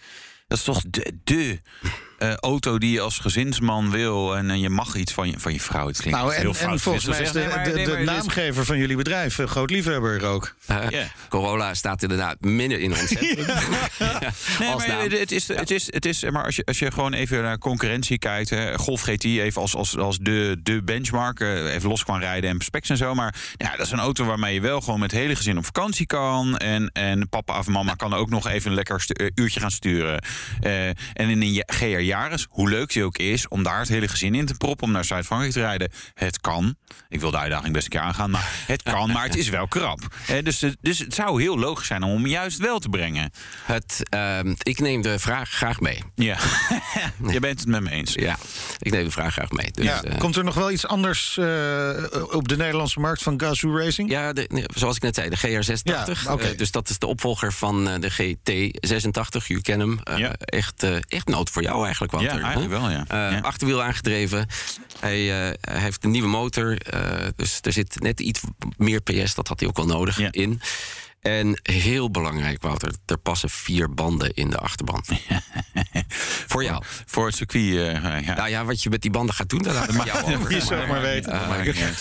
Dat 0.48 0.58
is 0.58 0.64
toch 0.64 0.82
de, 0.88 1.20
de 1.24 1.60
eh, 2.18 2.34
auto 2.34 2.78
die 2.78 2.92
je 2.92 3.02
als 3.02 3.20
gezinsman 3.20 3.92
wil 3.92 4.36
en, 4.36 4.50
en 4.50 4.60
je 4.60 4.70
mag 4.70 4.96
iets 4.96 5.14
van 5.14 5.30
je, 5.30 5.40
van 5.40 5.54
je 5.54 5.60
vrouw. 5.60 5.88
Het 5.88 5.98
klinkt 5.98 6.20
Nou, 6.20 6.34
heel 6.34 6.50
en, 6.50 6.56
fout 6.56 6.72
en 6.72 6.80
volgens 6.80 7.06
mij 7.06 7.22
is 7.22 7.32
de, 7.32 7.84
de, 7.86 8.02
naamgever 8.06 8.66
van 8.66 8.78
jullie 8.78 8.96
bedrijf, 8.96 9.38
een 9.38 9.48
groot 9.48 9.70
liefhebber 9.70 10.26
ook. 10.26 10.56
Uh, 10.72 10.78
Corolla 11.30 11.74
staat 11.74 12.02
inderdaad 12.02 12.40
midden 12.40 12.80
in 12.80 12.92
ons 12.92 13.08
centrum. 13.08 13.46
Nee, 14.60 14.70
Als 14.70 14.88
maar 14.88 15.00
het 15.00 15.32
is, 15.32 15.48
het 15.48 15.72
is, 15.72 15.94
het 15.94 16.06
is, 16.06 16.24
maar 16.24 16.46
als 16.46 16.56
je, 16.56 16.66
als 16.66 16.80
je 16.80 16.92
gewoon 16.92 17.14
even 17.14 17.42
naar 17.42 17.58
concurrentie 17.58 18.18
kijkt, 18.18 18.50
hè, 18.50 18.78
Golf 18.78 19.02
GT 19.02 19.24
even 19.24 19.62
als, 19.62 19.76
als, 19.76 19.98
als 19.98 20.18
de, 20.18 20.58
de 20.64 20.84
benchmark, 20.84 21.40
eh, 21.40 21.74
even 21.74 21.90
los 21.90 22.04
kan 22.04 22.20
rijden 22.20 22.50
en 22.50 22.62
specs 22.62 22.90
en 22.90 22.98
zo. 22.98 23.14
Maar 23.14 23.36
ja, 23.58 23.76
dat 23.76 23.86
is 23.86 23.92
een 23.92 24.00
auto 24.00 24.26
waarmee 24.26 24.54
je 24.54 24.62
wel 24.62 24.82
gewoon 24.82 25.00
met 25.00 25.12
het 25.12 25.20
hele 25.20 25.36
gezin 25.36 25.58
op 25.58 25.66
vakantie 25.66 26.06
kan. 26.06 26.58
En, 26.58 26.90
en 26.94 27.30
papa 27.30 27.60
of 27.60 27.68
mama 27.68 27.94
kan 27.94 28.14
ook 28.14 28.30
nog 28.30 28.48
even 28.48 28.70
een 28.70 28.76
lekker 28.76 29.06
uurtje 29.36 29.60
gaan 29.60 29.72
sturen. 29.72 30.22
Eh, 30.60 30.88
en 30.88 31.30
in 31.30 31.42
een 31.42 31.64
GR 31.66 32.07
Yaris, 32.08 32.48
hoe 32.50 32.70
leuk 32.70 32.94
die 32.94 33.04
ook 33.04 33.18
is, 33.18 33.48
om 33.48 33.64
daar 33.64 33.80
het 33.80 33.88
hele 33.88 34.08
gezin 34.08 34.36
in 34.36 34.46
te 34.46 34.54
proppen, 34.54 34.86
om 34.88 34.92
naar 34.94 35.06
Zuid-Frankrijk 35.06 35.54
te 35.54 35.60
rijden. 35.60 35.92
Het 36.14 36.42
kan. 36.42 36.76
Ik 37.10 37.20
wil 37.20 37.32
de 37.32 37.38
uitdaging 37.38 37.74
best 37.74 37.84
een 37.86 37.92
keer 37.92 38.00
aangaan, 38.00 38.30
maar 38.32 38.48
het 38.68 38.84
kan, 38.84 39.12
maar 39.12 39.24
het 39.24 39.36
is 39.38 39.50
wel 39.50 39.68
krap. 39.68 40.00
Eh, 40.28 40.44
dus, 40.44 40.62
het- 40.62 40.78
dus 40.82 41.00
het 41.00 41.14
zou 41.14 41.42
heel 41.42 41.60
logisch 41.60 41.88
zijn 41.88 42.04
om 42.04 42.12
hem 42.14 42.28
juist 42.28 42.58
wel 42.58 42.80
te 42.80 42.90
brengen. 42.90 43.32
Het, 43.64 44.02
ehm, 44.10 44.54
ik 44.58 44.80
neem 44.80 45.02
de 45.02 45.20
vraag 45.20 45.50
graag 45.50 45.80
mee. 45.80 46.04
Ja, 46.16 46.38
je 47.32 47.40
bent 47.40 47.60
het 47.60 47.68
met 47.70 47.82
me 47.82 47.90
eens. 47.90 48.14
Ja, 48.14 48.38
ik 48.80 48.92
neem 48.92 49.04
de 49.04 49.12
vraag 49.12 49.34
graag 49.34 49.52
mee. 49.52 49.72
Dus, 49.72 49.86
ja, 49.86 50.04
eh, 50.04 50.18
komt 50.18 50.36
er 50.36 50.44
nog 50.44 50.56
wel 50.56 50.72
iets 50.72 50.86
anders 50.88 51.38
eh, 51.38 51.46
op 52.32 52.48
de 52.48 52.58
Nederlandse 52.58 53.00
markt 53.00 53.24
van 53.24 53.40
Gazoo 53.40 53.78
Racing? 53.78 54.10
Ja, 54.10 54.34
de, 54.34 54.66
zoals 54.76 54.96
ik 54.96 55.02
net 55.02 55.16
zei, 55.16 55.30
de 55.30 55.38
GR86. 55.38 55.82
Ja, 55.84 56.34
oké. 56.34 56.44
Eh, 56.48 56.58
dus 56.58 56.72
dat 56.72 56.90
is 56.90 57.00
de 57.00 57.06
opvolger 57.08 57.54
van 57.54 57.90
eh, 57.90 58.00
de 58.00 58.12
GT86. 58.12 59.48
U 59.48 59.62
kent 59.62 59.82
hem. 59.82 60.00
Eh, 60.04 60.30
echt, 60.40 60.84
eh, 60.84 60.96
echt 61.08 61.28
nood 61.28 61.50
voor 61.50 61.62
jou 61.62 61.76
eigenlijk, 61.76 61.97
Ja, 62.22 62.40
eigenlijk 62.40 62.70
wel, 62.72 62.90
ja. 62.90 63.04
Eh, 63.08 63.32
Ja. 63.32 63.40
Achterwiel 63.40 63.84
aangedreven. 63.84 64.48
Hij, 65.00 65.20
eh, 65.48 65.54
hij 65.62 65.80
heeft 65.82 66.04
een 66.04 66.12
nieuwe 66.12 66.28
motor. 66.28 66.78
eh, 66.82 67.28
dus 67.36 67.60
er 67.62 67.74
zit 67.74 68.00
net 68.02 68.20
iets 68.20 68.42
meer 68.78 69.02
PS. 69.02 69.36
Dat 69.36 69.48
had 69.48 69.60
hij 69.60 69.70
ook 69.70 69.78
wel 69.78 69.86
nodig 69.86 70.20
in. 70.32 70.62
En 71.22 71.60
heel 71.64 72.12
belangrijk, 72.12 72.62
Wouter. 72.62 72.94
Er 73.06 73.18
passen 73.18 73.50
vier 73.50 73.94
banden 73.94 74.34
in 74.34 74.50
de 74.50 74.58
achterband. 74.58 75.08
voor 76.48 76.64
jou. 76.64 76.84
Voor 77.06 77.26
het 77.26 77.36
circuit, 77.36 77.64
ja. 78.26 78.34
Nou 78.36 78.50
ja, 78.50 78.66
wat 78.66 78.84
je 78.84 78.90
met 78.90 79.02
die 79.02 79.12
banden 79.12 79.36
gaat 79.36 79.50
doen, 79.50 79.62
dat 79.62 79.74
laat 79.74 79.94
ik 79.94 80.04
jou 80.04 80.24
over. 80.36 80.52
Het 80.52 80.88
maar 80.88 81.02
weten. 81.02 81.94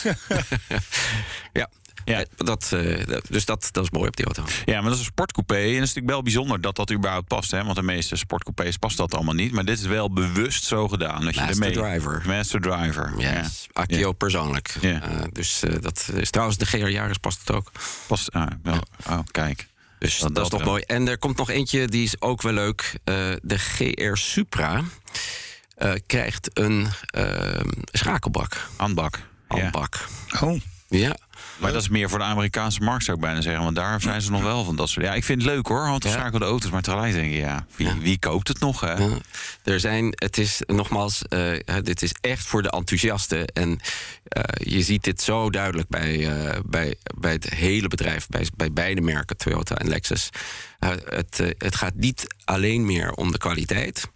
Niet 1.53 1.86
ja. 2.07 2.19
Eh, 2.21 2.25
Dat, 2.37 2.73
eh, 2.73 3.07
dat- 3.07 3.25
dus 3.29 3.45
dat, 3.45 3.69
dat 3.73 3.85
is 3.85 3.91
mooi 3.91 4.09
op 4.09 4.17
die 4.17 4.25
auto. 4.27 4.45
Ja, 4.65 4.75
maar 4.75 4.83
dat 4.85 4.93
is 4.93 4.99
een 4.99 5.05
sportcoupé. 5.05 5.55
En 5.55 5.61
het 5.63 5.73
is 5.73 5.79
natuurlijk 5.79 6.07
wel 6.09 6.23
bijzonder 6.23 6.61
dat 6.61 6.77
dat 6.77 6.93
überhaupt 6.93 7.29
past. 7.29 7.51
Hè? 7.51 7.65
Want 7.65 7.77
de 7.77 7.83
meeste 7.83 8.17
sportcoupés 8.17 8.77
past 8.77 8.97
dat 8.97 9.15
allemaal 9.15 9.35
niet. 9.35 9.53
Maar 9.53 9.65
dit 9.65 9.79
is 9.79 9.85
wel 9.87 10.13
bewust 10.13 10.65
zo 10.65 10.89
gedaan. 10.89 11.25
Dat 11.25 11.35
je 11.35 11.41
Master 11.41 11.63
ermee... 11.67 11.77
driver. 11.83 12.23
Master 12.27 12.61
driver. 12.61 13.13
Yes. 13.17 13.23
Ja. 13.31 13.43
Accio 13.73 14.09
Ja. 14.09 14.13
persoonlijk. 14.13 14.77
Ja. 14.81 15.03
Eh, 15.03 15.23
dus 15.33 15.63
dat 15.81 16.11
is 16.15 16.31
trouwens 16.31 16.59
de 16.59 16.67
GR 16.67 16.77
Jaris 16.89 17.17
past 17.19 17.39
het 17.41 17.51
ook. 17.53 17.73
Past, 18.07 18.33
ah, 18.33 18.47
wel. 18.63 18.83
Oh, 19.09 19.19
kijk. 19.31 19.67
Dus 19.99 20.19
Dat- 20.19 20.35
dat, 20.35 20.45
is 20.45 20.51
toch 20.51 20.61
wel. 20.61 20.69
mooi. 20.69 20.83
En 20.87 21.09
er 21.09 21.19
komt 21.19 21.37
nog 21.37 21.51
eentje, 21.51 21.89
die 21.89 22.05
is 22.05 22.21
ook 22.21 22.43
wel 22.43 22.53
leuk. 22.53 22.93
De 23.43 23.59
GR 23.59 24.15
Supra 24.17 24.83
krijgt 26.07 26.51
een 26.53 26.87
schakelbak. 27.93 28.69
Handbak. 28.77 29.19
Handbak. 29.49 30.09
Oh. 30.41 30.61
Ja. 30.89 31.17
Maar 31.57 31.73
dat 31.73 31.83
is 31.83 31.89
meer 31.89 32.09
voor 32.09 32.19
de 32.19 32.25
Amerikaanse 32.25 32.81
markt, 32.81 33.05
zou 33.05 33.17
ik 33.17 33.23
bijna 33.23 33.41
zeggen. 33.41 33.63
Want 33.63 33.77
daar 33.77 34.01
zijn 34.01 34.23
ze 34.23 34.31
nog 34.31 34.43
wel 34.43 34.65
van 34.65 34.77
dat 34.77 34.89
soort... 34.89 35.07
Ja, 35.07 35.15
ik 35.15 35.25
vind 35.25 35.43
het 35.43 35.51
leuk 35.51 35.67
hoor, 35.67 35.87
handgeschakelde 35.87 36.45
auto's. 36.45 36.71
Maar 36.71 36.83
tegelijk 36.83 37.13
denk 37.13 37.31
je, 37.31 37.39
ja, 37.39 37.67
wie, 37.77 37.93
wie 38.01 38.19
koopt 38.19 38.49
het 38.49 38.61
nog? 38.61 38.81
Hè? 38.81 38.93
Ja. 38.93 39.19
Er 39.65 39.81
zijn, 39.81 40.13
het 40.15 40.39
is 40.39 40.63
nogmaals, 40.67 41.23
eh, 41.23 41.75
dit 41.83 42.03
is 42.03 42.15
echt 42.21 42.47
voor 42.47 42.63
de 42.63 42.71
enthousiasten. 42.71 43.47
En 43.47 43.81
eh, 44.25 44.43
je 44.73 44.83
ziet 44.83 45.05
dit 45.05 45.23
zo 45.23 45.51
duidelijk 45.51 45.89
bij, 45.89 46.29
eh, 46.29 46.61
bij, 46.67 46.95
bij 47.19 47.33
het 47.33 47.51
hele 47.51 47.89
bedrijf, 47.89 48.27
bij, 48.29 48.47
bij 48.57 48.73
beide 48.73 49.01
merken, 49.01 49.37
Toyota 49.37 49.75
en 49.75 49.89
Lexus. 49.89 50.31
Het, 50.79 51.55
het 51.59 51.77
gaat 51.77 51.95
niet 51.95 52.27
alleen 52.45 52.85
meer 52.85 53.13
om 53.13 53.33
de 53.33 53.39
kwaliteit. 53.39 54.09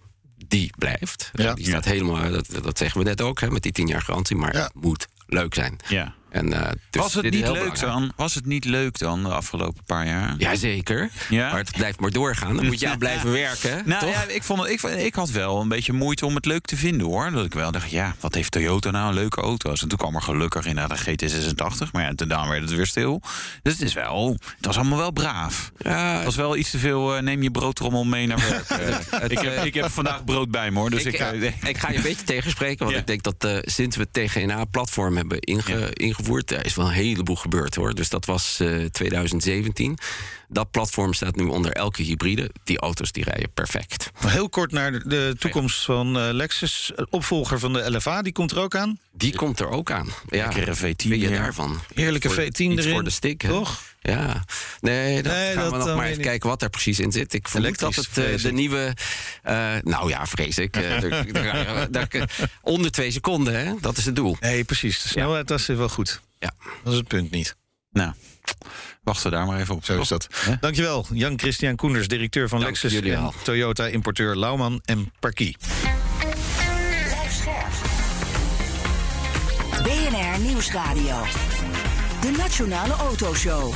Die 0.46 0.72
blijft. 0.78 1.30
Ja. 1.32 1.54
Die 1.54 1.66
staat 1.66 1.84
helemaal, 1.84 2.30
dat, 2.30 2.46
dat 2.62 2.78
zeggen 2.78 3.00
we 3.00 3.06
net 3.06 3.20
ook, 3.20 3.40
hè, 3.40 3.50
met 3.50 3.62
die 3.62 3.72
10 3.72 3.86
jaar 3.86 4.02
garantie. 4.02 4.36
Maar 4.36 4.52
het 4.52 4.74
moet 4.74 5.06
leuk 5.26 5.54
zijn. 5.54 5.76
Ja. 5.88 6.14
En, 6.30 6.52
eh, 6.52 6.70
dus 6.90 7.02
was 7.02 7.14
het 7.14 7.22
niet 7.24 7.34
leuk 7.34 7.42
belangrijk. 7.42 7.80
dan? 7.80 8.12
Was 8.16 8.34
het 8.34 8.46
niet 8.46 8.64
leuk 8.64 8.98
dan 8.98 9.22
de 9.22 9.28
afgelopen 9.28 9.84
paar 9.86 10.06
jaar? 10.06 10.34
Jazeker. 10.38 11.10
Ja? 11.28 11.50
Maar 11.50 11.58
het 11.58 11.72
blijft 11.76 12.00
maar 12.00 12.10
doorgaan. 12.10 12.56
Dan 12.56 12.66
moet 12.66 12.80
je 12.80 12.88
aan 12.88 12.98
blijven 12.98 13.32
werken. 13.46 13.82
Nou 13.84 14.00
toch? 14.00 14.10
ja, 14.10 14.22
ik, 14.28 14.42
vond 14.42 14.60
het, 14.62 14.70
ik, 14.70 14.82
ik 14.82 15.14
had 15.14 15.30
wel 15.30 15.60
een 15.60 15.68
beetje 15.68 15.92
moeite 15.92 16.26
om 16.26 16.34
het 16.34 16.44
leuk 16.44 16.64
te 16.66 16.76
vinden 16.76 17.06
hoor. 17.06 17.30
Dat 17.30 17.44
ik 17.44 17.54
wel 17.54 17.72
dacht, 17.72 17.90
ja, 17.90 18.14
wat 18.20 18.34
heeft 18.34 18.50
Toyota 18.50 18.90
nou 18.90 19.08
een 19.08 19.14
leuke 19.14 19.40
auto's? 19.40 19.82
En 19.82 19.88
toen 19.88 19.98
kwam 19.98 20.14
er 20.14 20.22
gelukkig 20.22 20.66
in 20.66 20.74
naar 20.74 20.88
de 20.88 20.98
GT86. 20.98 21.90
Maar 21.92 22.02
ja, 22.02 22.12
daarna 22.12 22.48
werd 22.48 22.62
het 22.62 22.74
weer 22.74 22.86
stil. 22.86 23.22
Dus 23.62 23.72
het 23.72 23.82
is 23.82 23.92
wel, 23.94 24.36
het 24.56 24.66
was 24.66 24.76
allemaal 24.76 24.98
wel 24.98 25.10
braaf. 25.10 25.72
Ja, 25.78 26.14
het 26.14 26.24
was 26.24 26.36
wel 26.36 26.56
iets 26.56 26.70
te 26.70 26.78
veel, 26.78 27.16
eh, 27.16 27.22
neem 27.22 27.42
je 27.42 27.50
broodtrommel 27.50 28.04
mee 28.04 28.26
naar 28.26 28.38
werk. 28.48 28.68
Eh, 29.10 29.24
ik, 29.28 29.38
heb, 29.38 29.64
ik 29.64 29.74
heb 29.74 29.90
vandaag 29.90 30.24
brood 30.24 30.50
bij 30.50 30.70
me 30.70 30.78
hoor. 30.78 30.90
Dus 30.90 31.04
ik, 31.04 31.18
ik, 31.18 31.54
ik 31.68 31.78
ga 31.78 31.90
je 31.90 31.96
een 31.96 32.02
beetje 32.02 32.24
tegenspreken. 32.24 32.84
Want 32.86 32.98
ik 32.98 33.06
denk 33.06 33.22
dat 33.22 33.62
sinds 33.62 33.96
we 33.96 34.08
het 34.12 34.28
TGNA-platform 34.28 35.16
hebben 35.16 35.38
inge- 35.40 35.90
ingevoerd... 36.20 36.50
er 36.50 36.64
is 36.66 36.74
wel 36.74 36.86
een 36.86 36.92
heleboel 36.92 37.36
gebeurd 37.36 37.74
hoor. 37.74 37.94
Dus 37.94 38.08
dat 38.08 38.24
was 38.24 38.60
eh, 38.60 38.84
2017. 38.84 39.98
Dat 40.48 40.70
platform 40.70 41.12
staat 41.12 41.36
nu 41.36 41.44
onder 41.44 41.72
elke 41.72 42.02
hybride. 42.02 42.50
Die 42.64 42.78
auto's 42.78 43.12
die 43.12 43.24
rijden 43.24 43.50
perfect. 43.54 44.10
Heel 44.26 44.48
kort 44.48 44.72
naar 44.72 44.92
de- 45.08 45.34
toekomst 45.38 45.84
van 45.84 46.18
eh, 46.18 46.28
Lexus. 46.32 46.92
Opvolger 47.10 47.58
van 47.58 47.72
de 47.72 47.90
LFA, 47.96 48.22
die 48.22 48.32
komt 48.32 48.50
er 48.50 48.58
ook 48.58 48.74
aan. 48.74 48.98
Die 49.12 49.36
komt 49.36 49.60
er 49.60 49.68
ook 49.68 49.90
aan. 49.90 50.08
Ja, 50.28 50.44
Lekkere 50.44 50.76
V10 50.76 50.80
Wat 50.80 51.02
vind 51.02 51.20
je 51.20 51.28
daarvan? 51.28 51.80
Heerlijke 51.94 52.28
Voor- 52.30 52.42
V10 52.44 52.46
iets 52.48 52.60
erin, 52.60 52.92
voor 52.92 53.04
de 53.04 53.10
stick, 53.10 53.42
toch? 53.42 53.82
Ja. 54.02 54.44
Nee, 54.80 55.22
dat 55.22 55.32
Nee, 55.32 55.52
gaan 55.52 55.62
dat 55.62 55.70
we 55.72 55.76
nog 55.78 55.86
dan 55.86 55.96
maar 55.96 56.06
even 56.06 56.22
kijken 56.22 56.48
wat 56.48 56.62
er 56.62 56.70
precies 56.70 57.00
in 57.00 57.12
zit. 57.12 57.34
Ik 57.34 57.48
vermoed 57.48 57.78
dat 57.78 57.94
het 57.94 58.18
eh, 58.18 58.42
de 58.42 58.52
nieuwe... 58.52 58.94
eh, 59.42 59.74
nou 59.82 60.08
ja, 60.08 60.26
vrees 60.26 60.58
ik. 60.58 60.76
eh, 60.76 61.00
daar- 61.32 61.90
daar- 61.90 61.90
daar- 61.90 62.48
onder 62.62 62.90
twee 62.90 63.10
seconden, 63.10 63.66
hè? 63.66 63.72
Dat 63.80 63.96
is 63.96 64.04
het 64.04 64.16
doel. 64.16 64.36
Nee, 64.40 64.64
precies. 64.64 65.02
De 65.02 65.08
snelheid, 65.08 65.48
dat 65.48 65.58
is 65.60 65.66
wel 65.66 65.88
goed. 65.88 66.20
Ja. 66.38 66.52
Dat 66.84 66.92
is 66.92 66.98
het 66.98 67.08
punt 67.08 67.30
niet. 67.30 67.56
Nou, 67.90 68.12
wachten 69.02 69.30
we 69.30 69.36
daar 69.36 69.46
maar 69.46 69.60
even 69.60 69.74
op. 69.74 69.84
Zo 69.84 70.00
is 70.00 70.08
dat. 70.08 70.26
Dankjewel, 70.60 71.06
Jan-Christian 71.12 71.76
Koenders, 71.76 72.08
directeur 72.08 72.48
van 72.48 72.60
Dank 72.60 72.70
Lexus 72.82 73.00
en. 73.00 73.32
Toyota-importeur 73.42 74.36
Lauman 74.36 74.80
en 74.84 75.12
Parkie. 75.20 75.56
Blijf 77.04 77.32
scherp. 77.32 77.72
BNR 79.82 80.38
Nieuwsradio. 80.40 81.24
De 82.20 82.30
Nationale 82.30 82.92
Autoshow. 82.92 83.74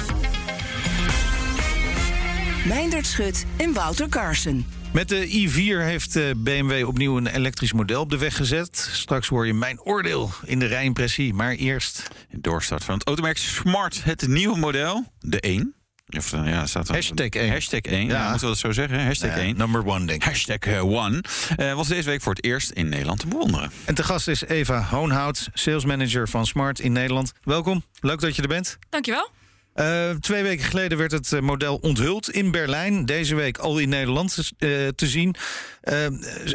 Meindert 2.67 3.07
Schut 3.07 3.45
en 3.57 3.73
Wouter 3.73 4.09
Carson. 4.09 4.67
Met 4.93 5.09
de 5.09 5.29
i4 5.29 5.85
heeft 5.85 6.17
eh, 6.17 6.25
BMW 6.37 6.87
opnieuw 6.87 7.17
een 7.17 7.27
elektrisch 7.27 7.73
model 7.73 8.01
op 8.01 8.11
de 8.11 8.19
weg 8.19 8.37
gezet. 8.37 8.89
Straks 8.93 9.29
hoor 9.29 9.47
je 9.47 9.55
mijn 9.55 9.81
oordeel 9.81 10.31
in 10.45 10.59
de 10.59 10.67
rijimpressie. 10.67 11.35
Maar 11.35 11.53
eerst... 11.53 12.09
Doorstart 12.31 12.85
van 12.85 12.95
het 12.95 13.07
automerk 13.07 13.37
Smart, 13.37 14.05
het 14.05 14.27
nieuwe 14.27 14.59
model, 14.59 15.05
de 15.19 15.41
1. 15.41 15.75
Of, 16.19 16.33
eh, 16.33 16.49
ja, 16.49 16.67
staat 16.67 16.89
er 16.89 16.95
Hashtag 16.95 17.29
1. 17.29 17.51
Hashtag 17.51 17.81
1, 17.81 18.07
Ja. 18.07 18.13
ja. 18.15 18.23
moeten 18.31 18.41
we 18.41 18.53
dat 18.53 18.59
zo 18.59 18.73
zeggen? 18.73 19.05
Hashtag 19.05 19.31
Ja, 19.31 19.37
1. 19.43 19.57
number 19.57 19.87
one, 19.87 20.07
denk 20.07 20.23
ik. 20.23 20.29
Hashtag 20.29 20.59
eh, 20.59 20.85
one. 20.85 21.23
Eh, 21.57 21.75
was 21.75 21.89
deze 21.89 22.09
week 22.09 22.23
voor 22.23 22.35
het 22.35 22.45
eerst 22.45 22.71
in 22.71 22.89
Nederland 22.89 23.19
te 23.21 23.27
bewonderen. 23.27 23.71
En 23.85 23.95
te 23.95 24.03
gast 24.03 24.29
is 24.29 24.43
Eva 24.45 24.83
Hoonhout, 24.83 25.49
salesmanager 25.55 26.29
van 26.29 26.47
Smart 26.47 26.79
in 26.81 26.93
Nederland. 26.93 27.33
Welkom, 27.43 27.85
leuk 28.01 28.21
dat 28.21 28.37
je 28.37 28.43
er 28.43 28.49
bent. 28.49 28.79
Dankjewel. 28.91 29.31
Eh, 29.75 30.11
twee 30.11 30.43
weken 30.43 30.65
geleden 30.65 30.99
werd 30.99 31.13
het 31.13 31.33
eh, 31.33 31.41
model 31.41 31.77
onthuld 31.77 32.31
in 32.31 32.51
Berlijn. 32.51 33.07
Deze 33.07 33.35
week 33.35 33.59
al 33.59 33.79
in 33.79 33.89
Nederland 33.89 34.37
eh, 34.59 34.69
te 34.89 35.07
zien. 35.07 35.35
Eh, 35.81 35.97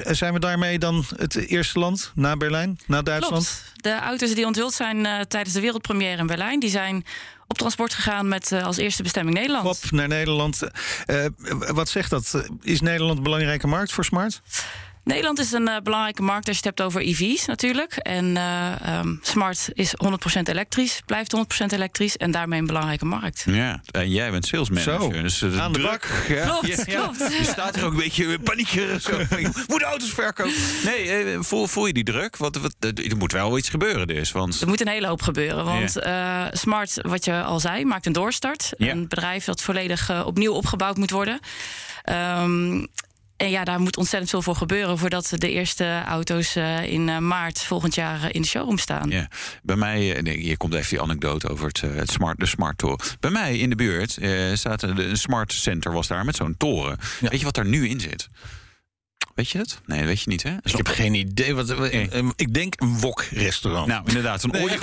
zijn 0.06 0.34
we 0.34 0.40
daarmee 0.40 0.80
dan 0.80 1.04
het 1.18 1.36
eerste 1.36 1.80
land 1.80 2.12
na 2.16 2.38
Berlijn, 2.38 2.80
na 2.88 3.02
Duitsland? 3.02 3.44
Klopt. 3.44 3.72
De 3.84 4.00
auto's 4.00 4.34
die 4.34 4.46
onthuld 4.46 4.74
zijn 4.74 5.06
eh, 5.06 5.20
tijdens 5.22 5.54
de 5.56 5.62
wereldpremière 5.62 6.18
in 6.18 6.28
Berlijn... 6.28 6.60
die 6.60 6.70
zijn 6.70 7.06
op 7.50 7.58
transport 7.58 7.94
gegaan 7.94 8.28
met 8.28 8.52
eh, 8.52 8.66
als 8.66 8.78
eerste 8.78 9.04
bestemming 9.04 9.38
Nederland. 9.38 9.66
Op 9.66 9.92
naar 9.92 10.08
Nederland. 10.08 10.62
Eh, 11.06 11.26
wat 11.74 11.90
zegt 11.90 12.10
dat? 12.10 12.44
Is 12.62 12.82
Nederland 12.82 13.18
een 13.18 13.24
belangrijke 13.24 13.68
markt 13.68 13.92
voor 13.92 14.06
Smart? 14.06 14.42
Nederland 15.10 15.40
is 15.40 15.52
een 15.52 15.70
uh, 15.70 15.78
belangrijke 15.84 16.22
markt 16.22 16.48
als 16.48 16.58
je 16.58 16.68
het 16.68 16.78
hebt 16.78 16.88
over 16.88 17.02
EV's 17.02 17.46
natuurlijk. 17.46 17.94
En 17.94 18.26
uh, 18.26 19.00
um, 19.00 19.20
Smart 19.22 19.70
is 19.74 19.94
100% 20.38 20.42
elektrisch, 20.44 21.02
blijft 21.06 21.36
100% 21.38 21.66
elektrisch 21.66 22.18
en 22.18 22.32
daarmee 22.32 22.60
een 22.60 22.66
belangrijke 22.66 23.06
markt. 23.06 23.44
Ja, 23.46 23.82
en 23.92 24.10
jij 24.10 24.32
bent 24.32 24.46
sales 24.46 24.70
manager. 24.70 25.02
Zo, 25.02 25.22
dus 25.22 25.42
uh, 25.42 25.62
aan 25.62 25.74
de 25.74 25.80
druk. 25.80 25.90
bak. 25.90 26.08
Ja, 26.28 26.46
Klopt, 26.46 26.68
ja, 26.68 26.84
klopt. 26.84 27.18
Je 27.18 27.44
staat 27.44 27.76
er 27.76 27.86
ook 27.86 27.92
een 27.92 27.98
beetje 27.98 28.40
paniekeren. 28.40 29.02
Zo. 29.02 29.18
Moet 29.68 29.82
auto's 29.82 30.10
verkopen? 30.10 30.54
Nee, 30.86 31.38
voel, 31.40 31.68
voel 31.68 31.88
je 31.88 31.94
die 31.94 32.04
druk? 32.04 32.38
Want, 32.38 32.58
wat, 32.58 32.76
er 32.80 33.18
moet 33.18 33.32
wel 33.32 33.58
iets 33.58 33.70
gebeuren 33.70 34.08
dus. 34.08 34.32
Want... 34.32 34.62
Er 34.62 34.68
moet 34.68 34.82
een 34.82 34.88
hele 34.88 35.08
hoop 35.08 35.22
gebeuren. 35.22 35.66
Want 35.66 35.94
ja. 35.94 36.50
Smart, 36.52 37.00
wat 37.02 37.26
je 37.26 37.42
al 37.42 37.60
zei, 37.60 37.86
maakt 37.86 38.06
een 38.06 38.14
doorstart. 38.14 38.74
Ja. 38.78 38.92
Een 38.92 39.08
bedrijf 39.08 39.46
dat 39.46 39.62
volledig 39.62 40.26
opnieuw 40.26 40.54
opgebouwd 40.54 40.98
moet 40.98 41.12
worden. 41.12 41.40
Um, 42.06 42.88
en 43.40 43.50
ja, 43.50 43.64
daar 43.64 43.80
moet 43.80 43.98
ontzettend 43.98 44.30
veel 44.30 44.42
voor 44.42 44.56
gebeuren 44.56 44.98
voordat 44.98 45.32
de 45.36 45.52
eerste 45.52 46.04
auto's 46.08 46.56
uh, 46.56 46.84
in 46.84 47.08
uh, 47.08 47.18
maart 47.18 47.64
volgend 47.64 47.96
jaar 47.96 48.24
uh, 48.24 48.26
in 48.32 48.42
de 48.42 48.48
showroom 48.48 48.78
staan. 48.78 49.10
Ja, 49.10 49.28
bij 49.64 49.76
mij, 49.76 50.22
nee, 50.22 50.38
hier 50.38 50.58
komt 50.58 50.74
even 50.74 50.90
die 50.90 51.02
anekdote 51.02 51.50
over 51.50 51.68
het, 51.68 51.82
het 51.82 52.12
smart, 52.12 52.40
de 52.40 52.46
smart 52.46 52.78
toren. 52.78 53.00
Bij 53.20 53.32
mij 53.32 53.58
in 53.58 53.70
de 53.70 53.76
buurt 53.76 54.18
staat 54.54 54.82
een 54.82 55.18
smart 55.18 55.54
center 55.54 55.92
was 55.92 56.08
daar 56.08 56.26
met 56.26 56.36
zo'n 56.36 56.56
toren. 56.58 56.98
Ja. 57.20 57.30
Weet 57.30 57.40
je 57.40 57.46
wat 57.46 57.56
daar 57.56 57.66
nu 57.66 57.90
in 57.90 58.00
zit? 58.00 58.28
Weet 59.40 59.50
je 59.50 59.58
het? 59.58 59.80
Nee, 59.86 60.00
dat 60.00 60.08
weet 60.08 60.22
je 60.22 60.30
niet, 60.30 60.44
hè? 60.44 60.56
Ik 60.64 60.76
heb 60.76 60.88
geen 60.88 61.14
idee. 61.14 61.56
Wat, 61.56 61.92
nee. 61.92 62.10
Ik 62.36 62.54
denk 62.54 62.74
een 62.78 63.00
wok-restaurant. 63.00 63.88
Nou, 63.88 64.04
inderdaad. 64.06 64.44
Een 64.44 64.50
nee, 64.50 64.80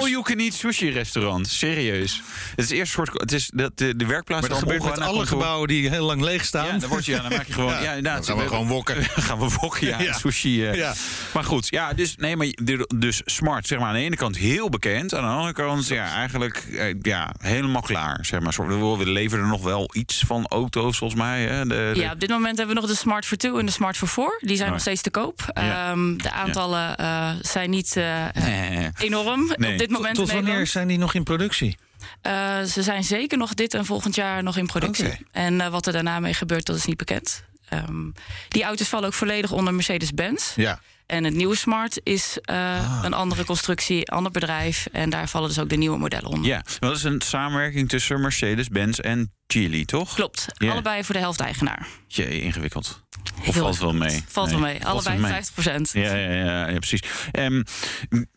all-you-can-eat 0.00 0.52
sushi-restaurant. 0.52 1.48
Serieus. 1.48 2.22
Het 2.56 2.64
is 2.64 2.70
eerst 2.70 2.92
soort. 2.92 3.20
Het 3.20 3.32
is 3.32 3.50
de, 3.54 3.70
de, 3.74 3.96
de 3.96 4.06
werkplaats. 4.06 4.40
Maar 4.40 4.50
dat 4.50 4.58
gebeurt 4.58 4.84
met 4.84 5.00
alle 5.00 5.26
gebouwen 5.26 5.68
die 5.68 5.88
heel 5.88 6.04
lang 6.04 6.22
leeg 6.22 6.44
staan. 6.44 6.66
Ja, 6.66 6.78
dan, 6.78 6.88
word 6.88 7.04
je, 7.04 7.12
ja, 7.12 7.22
dan 7.22 7.32
maak 7.32 7.46
je 7.46 7.52
gewoon. 7.52 7.72
ja, 7.72 7.82
ja 7.82 7.94
inderdaad. 7.94 8.26
Dan 8.26 8.36
gaan 8.36 8.44
we 8.44 8.50
gewoon 8.50 8.68
wokken. 8.68 9.04
gaan 9.28 9.38
we 9.38 9.48
wokken, 9.60 9.86
ja. 9.86 10.00
ja. 10.10 10.12
Sushi. 10.12 10.68
Uh. 10.68 10.74
Ja. 10.74 10.94
Maar 11.34 11.44
goed, 11.44 11.68
ja, 11.68 11.92
dus, 11.92 12.16
nee, 12.16 12.36
maar 12.36 12.48
dus 12.96 13.22
smart, 13.24 13.66
zeg 13.66 13.78
maar, 13.78 13.88
aan 13.88 13.94
de 13.94 14.00
ene 14.00 14.16
kant 14.16 14.36
heel 14.36 14.68
bekend. 14.68 15.14
Aan 15.14 15.22
de 15.22 15.28
andere 15.28 15.52
kant, 15.52 15.86
ja, 15.86 16.14
eigenlijk 16.14 16.64
uh, 16.68 16.94
ja, 17.02 17.34
helemaal 17.38 17.82
klaar. 17.82 18.24
Zeg 18.24 18.40
maar. 18.40 18.68
We 18.98 19.10
leveren 19.10 19.44
er 19.44 19.50
nog 19.50 19.62
wel 19.62 19.90
iets 19.92 20.22
van 20.26 20.46
auto's, 20.48 20.98
volgens 20.98 21.20
mij. 21.20 21.42
Hè? 21.42 21.66
De, 21.66 21.90
de... 21.94 22.00
Ja, 22.00 22.12
op 22.12 22.20
dit 22.20 22.28
moment 22.28 22.58
hebben 22.58 22.74
we 22.74 22.80
nog 22.80 22.90
de 22.90 22.96
Smart 22.96 23.26
for 23.26 23.36
2 23.36 23.58
en 23.58 23.68
de 23.70 23.76
Smart 23.76 23.96
for 23.96 24.08
4. 24.08 24.38
Die 24.40 24.56
zijn 24.56 24.68
oh. 24.68 24.72
nog 24.72 24.82
steeds 24.82 25.02
te 25.02 25.10
koop. 25.10 25.50
Ja. 25.54 25.90
Um, 25.90 26.22
de 26.22 26.30
aantallen 26.30 26.96
uh, 27.00 27.30
zijn 27.40 27.70
niet 27.70 27.96
uh, 27.96 28.24
nee. 28.34 28.90
enorm 28.98 29.52
nee. 29.56 29.72
op 29.72 29.78
dit 29.78 29.90
moment. 29.90 30.14
Tot, 30.14 30.26
tot 30.26 30.34
wanneer 30.34 30.66
zijn 30.66 30.88
die 30.88 30.98
nog 30.98 31.14
in 31.14 31.22
productie? 31.22 31.78
Uh, 32.22 32.62
ze 32.62 32.82
zijn 32.82 33.04
zeker 33.04 33.38
nog 33.38 33.54
dit 33.54 33.74
en 33.74 33.84
volgend 33.84 34.14
jaar 34.14 34.42
nog 34.42 34.56
in 34.56 34.66
productie. 34.66 35.06
Okay. 35.06 35.22
En 35.32 35.70
wat 35.70 35.86
er 35.86 35.92
daarna 35.92 36.20
mee 36.20 36.34
gebeurt, 36.34 36.66
dat 36.66 36.76
is 36.76 36.84
niet 36.84 36.96
bekend. 36.96 37.44
Um, 37.72 38.12
die 38.48 38.64
auto's 38.64 38.88
vallen 38.88 39.06
ook 39.06 39.14
volledig 39.14 39.52
onder 39.52 39.74
Mercedes-Benz. 39.74 40.52
Ja. 40.56 40.80
En 41.06 41.24
het 41.24 41.34
nieuwe 41.34 41.56
Smart 41.56 42.00
is 42.02 42.38
uh, 42.50 42.56
ah, 42.56 43.00
een 43.02 43.12
andere 43.12 43.44
constructie, 43.44 44.10
ander 44.10 44.32
bedrijf. 44.32 44.88
En 44.92 45.10
daar 45.10 45.28
vallen 45.28 45.48
dus 45.48 45.58
ook 45.58 45.68
de 45.68 45.76
nieuwe 45.76 45.98
modellen 45.98 46.30
onder. 46.30 46.50
Ja, 46.50 46.62
dat 46.78 46.96
is 46.96 47.02
een 47.02 47.20
samenwerking 47.20 47.88
tussen 47.88 48.20
Mercedes-Benz 48.20 48.98
en 48.98 49.32
Geely, 49.46 49.84
toch? 49.84 50.14
Klopt. 50.14 50.46
Allebei 50.58 51.04
voor 51.04 51.14
de 51.14 51.20
helft 51.20 51.40
eigenaar. 51.40 51.86
Je 52.06 52.40
ingewikkeld. 52.40 53.02
Of 53.46 53.56
valt 53.56 53.78
wel 53.78 53.92
mee? 53.92 54.24
Valt 54.26 54.50
nee. 54.50 54.60
wel 54.60 54.68
mee. 54.68 54.86
Allebei 54.86 55.18
mee. 55.18 55.30
50 55.30 55.54
procent. 55.54 55.90
Ja, 55.92 56.14
ja, 56.14 56.32
ja, 56.32 56.68
ja, 56.68 56.78
precies. 56.78 57.02
Um, 57.32 57.64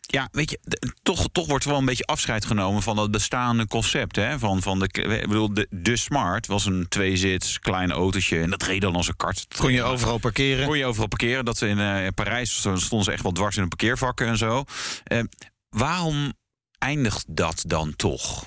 ja, 0.00 0.28
weet 0.32 0.50
je, 0.50 0.58
toch, 1.02 1.28
toch 1.32 1.46
wordt 1.46 1.64
er 1.64 1.70
wel 1.70 1.78
een 1.78 1.84
beetje 1.84 2.04
afscheid 2.04 2.44
genomen 2.44 2.82
van 2.82 2.96
dat 2.96 3.10
bestaande 3.10 3.66
concept. 3.66 4.16
Hè? 4.16 4.38
Van, 4.38 4.62
van 4.62 4.78
de, 4.78 4.84
ik 4.92 5.28
bedoel, 5.28 5.54
de, 5.54 5.66
de 5.70 5.96
Smart 5.96 6.46
was 6.46 6.66
een 6.66 6.86
tweezits, 6.88 7.60
klein 7.60 7.92
autootje. 7.92 8.40
En 8.40 8.50
dat 8.50 8.62
reed 8.62 8.80
dan 8.80 8.96
als 8.96 9.08
een 9.08 9.16
kart. 9.16 9.46
Kon 9.56 9.72
je 9.72 9.82
overal 9.82 10.18
parkeren? 10.18 10.66
Kon 10.66 10.78
je 10.78 10.86
overal 10.86 11.08
parkeren. 11.08 11.44
Dat 11.44 11.60
in 11.60 11.78
uh, 11.78 12.06
Parijs 12.14 12.58
stonden 12.58 13.04
ze 13.04 13.12
echt 13.12 13.22
wel 13.22 13.32
dwars 13.32 13.56
in 13.56 13.62
een 13.62 13.68
parkeervakken 13.68 14.26
en 14.26 14.38
zo. 14.38 14.64
Uh, 15.12 15.20
waarom 15.68 16.32
eindigt 16.78 17.24
dat 17.28 17.64
dan 17.66 17.96
toch? 17.96 18.44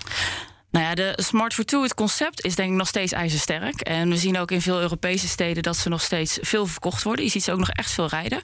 Nou 0.77 0.89
ja, 0.89 0.95
de 0.95 1.23
Smart 1.23 1.53
for 1.53 1.65
Two, 1.65 1.83
het 1.83 1.93
concept 1.93 2.45
is 2.45 2.55
denk 2.55 2.71
ik 2.71 2.77
nog 2.77 2.87
steeds 2.87 3.11
ijzersterk. 3.11 3.81
En 3.81 4.09
we 4.09 4.17
zien 4.17 4.37
ook 4.37 4.51
in 4.51 4.61
veel 4.61 4.79
Europese 4.79 5.27
steden 5.27 5.63
dat 5.63 5.77
ze 5.77 5.89
nog 5.89 6.01
steeds 6.01 6.37
veel 6.41 6.65
verkocht 6.65 7.03
worden. 7.03 7.25
Je 7.25 7.31
ziet 7.31 7.43
ze 7.43 7.51
ook 7.51 7.57
nog 7.59 7.69
echt 7.69 7.91
veel 7.91 8.07
rijden. 8.07 8.41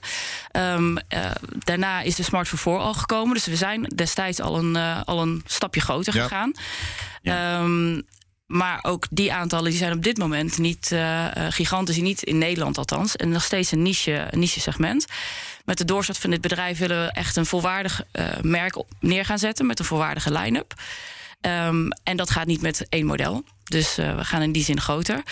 Um, 0.52 0.96
uh, 0.96 1.30
daarna 1.58 2.00
is 2.00 2.14
de 2.14 2.22
Smart 2.22 2.48
for 2.48 2.58
Four 2.58 2.78
al 2.78 2.94
gekomen. 2.94 3.34
Dus 3.34 3.46
we 3.46 3.56
zijn 3.56 3.82
destijds 3.82 4.40
al 4.40 4.58
een, 4.58 4.76
uh, 4.76 5.00
al 5.04 5.22
een 5.22 5.42
stapje 5.46 5.80
groter 5.80 6.14
ja. 6.14 6.22
gegaan. 6.22 6.52
Ja. 7.22 7.60
Um, 7.60 8.02
maar 8.46 8.78
ook 8.82 9.06
die 9.10 9.32
aantallen 9.32 9.70
die 9.70 9.78
zijn 9.78 9.92
op 9.92 10.02
dit 10.02 10.18
moment 10.18 10.58
niet 10.58 10.90
uh, 10.92 11.26
gigantisch, 11.48 11.96
niet 11.96 12.22
in 12.22 12.38
Nederland 12.38 12.78
althans. 12.78 13.16
En 13.16 13.28
nog 13.28 13.42
steeds 13.42 13.70
een 13.70 13.82
niche, 13.82 14.26
een 14.30 14.38
niche 14.38 14.60
segment. 14.60 15.06
Met 15.64 15.78
de 15.78 15.84
doorstart 15.84 16.18
van 16.18 16.30
dit 16.30 16.40
bedrijf 16.40 16.78
willen 16.78 17.04
we 17.04 17.12
echt 17.12 17.36
een 17.36 17.46
volwaardig 17.46 18.02
uh, 18.12 18.26
merk 18.42 18.82
neer 19.00 19.24
gaan 19.24 19.38
zetten 19.38 19.66
met 19.66 19.78
een 19.78 19.84
volwaardige 19.84 20.32
line-up. 20.32 20.74
Um, 21.46 21.88
en 22.02 22.16
dat 22.16 22.30
gaat 22.30 22.46
niet 22.46 22.62
met 22.62 22.86
één 22.88 23.06
model. 23.06 23.44
Dus 23.64 23.98
uh, 23.98 24.16
we 24.16 24.24
gaan 24.24 24.42
in 24.42 24.52
die 24.52 24.64
zin 24.64 24.80
groter. 24.80 25.22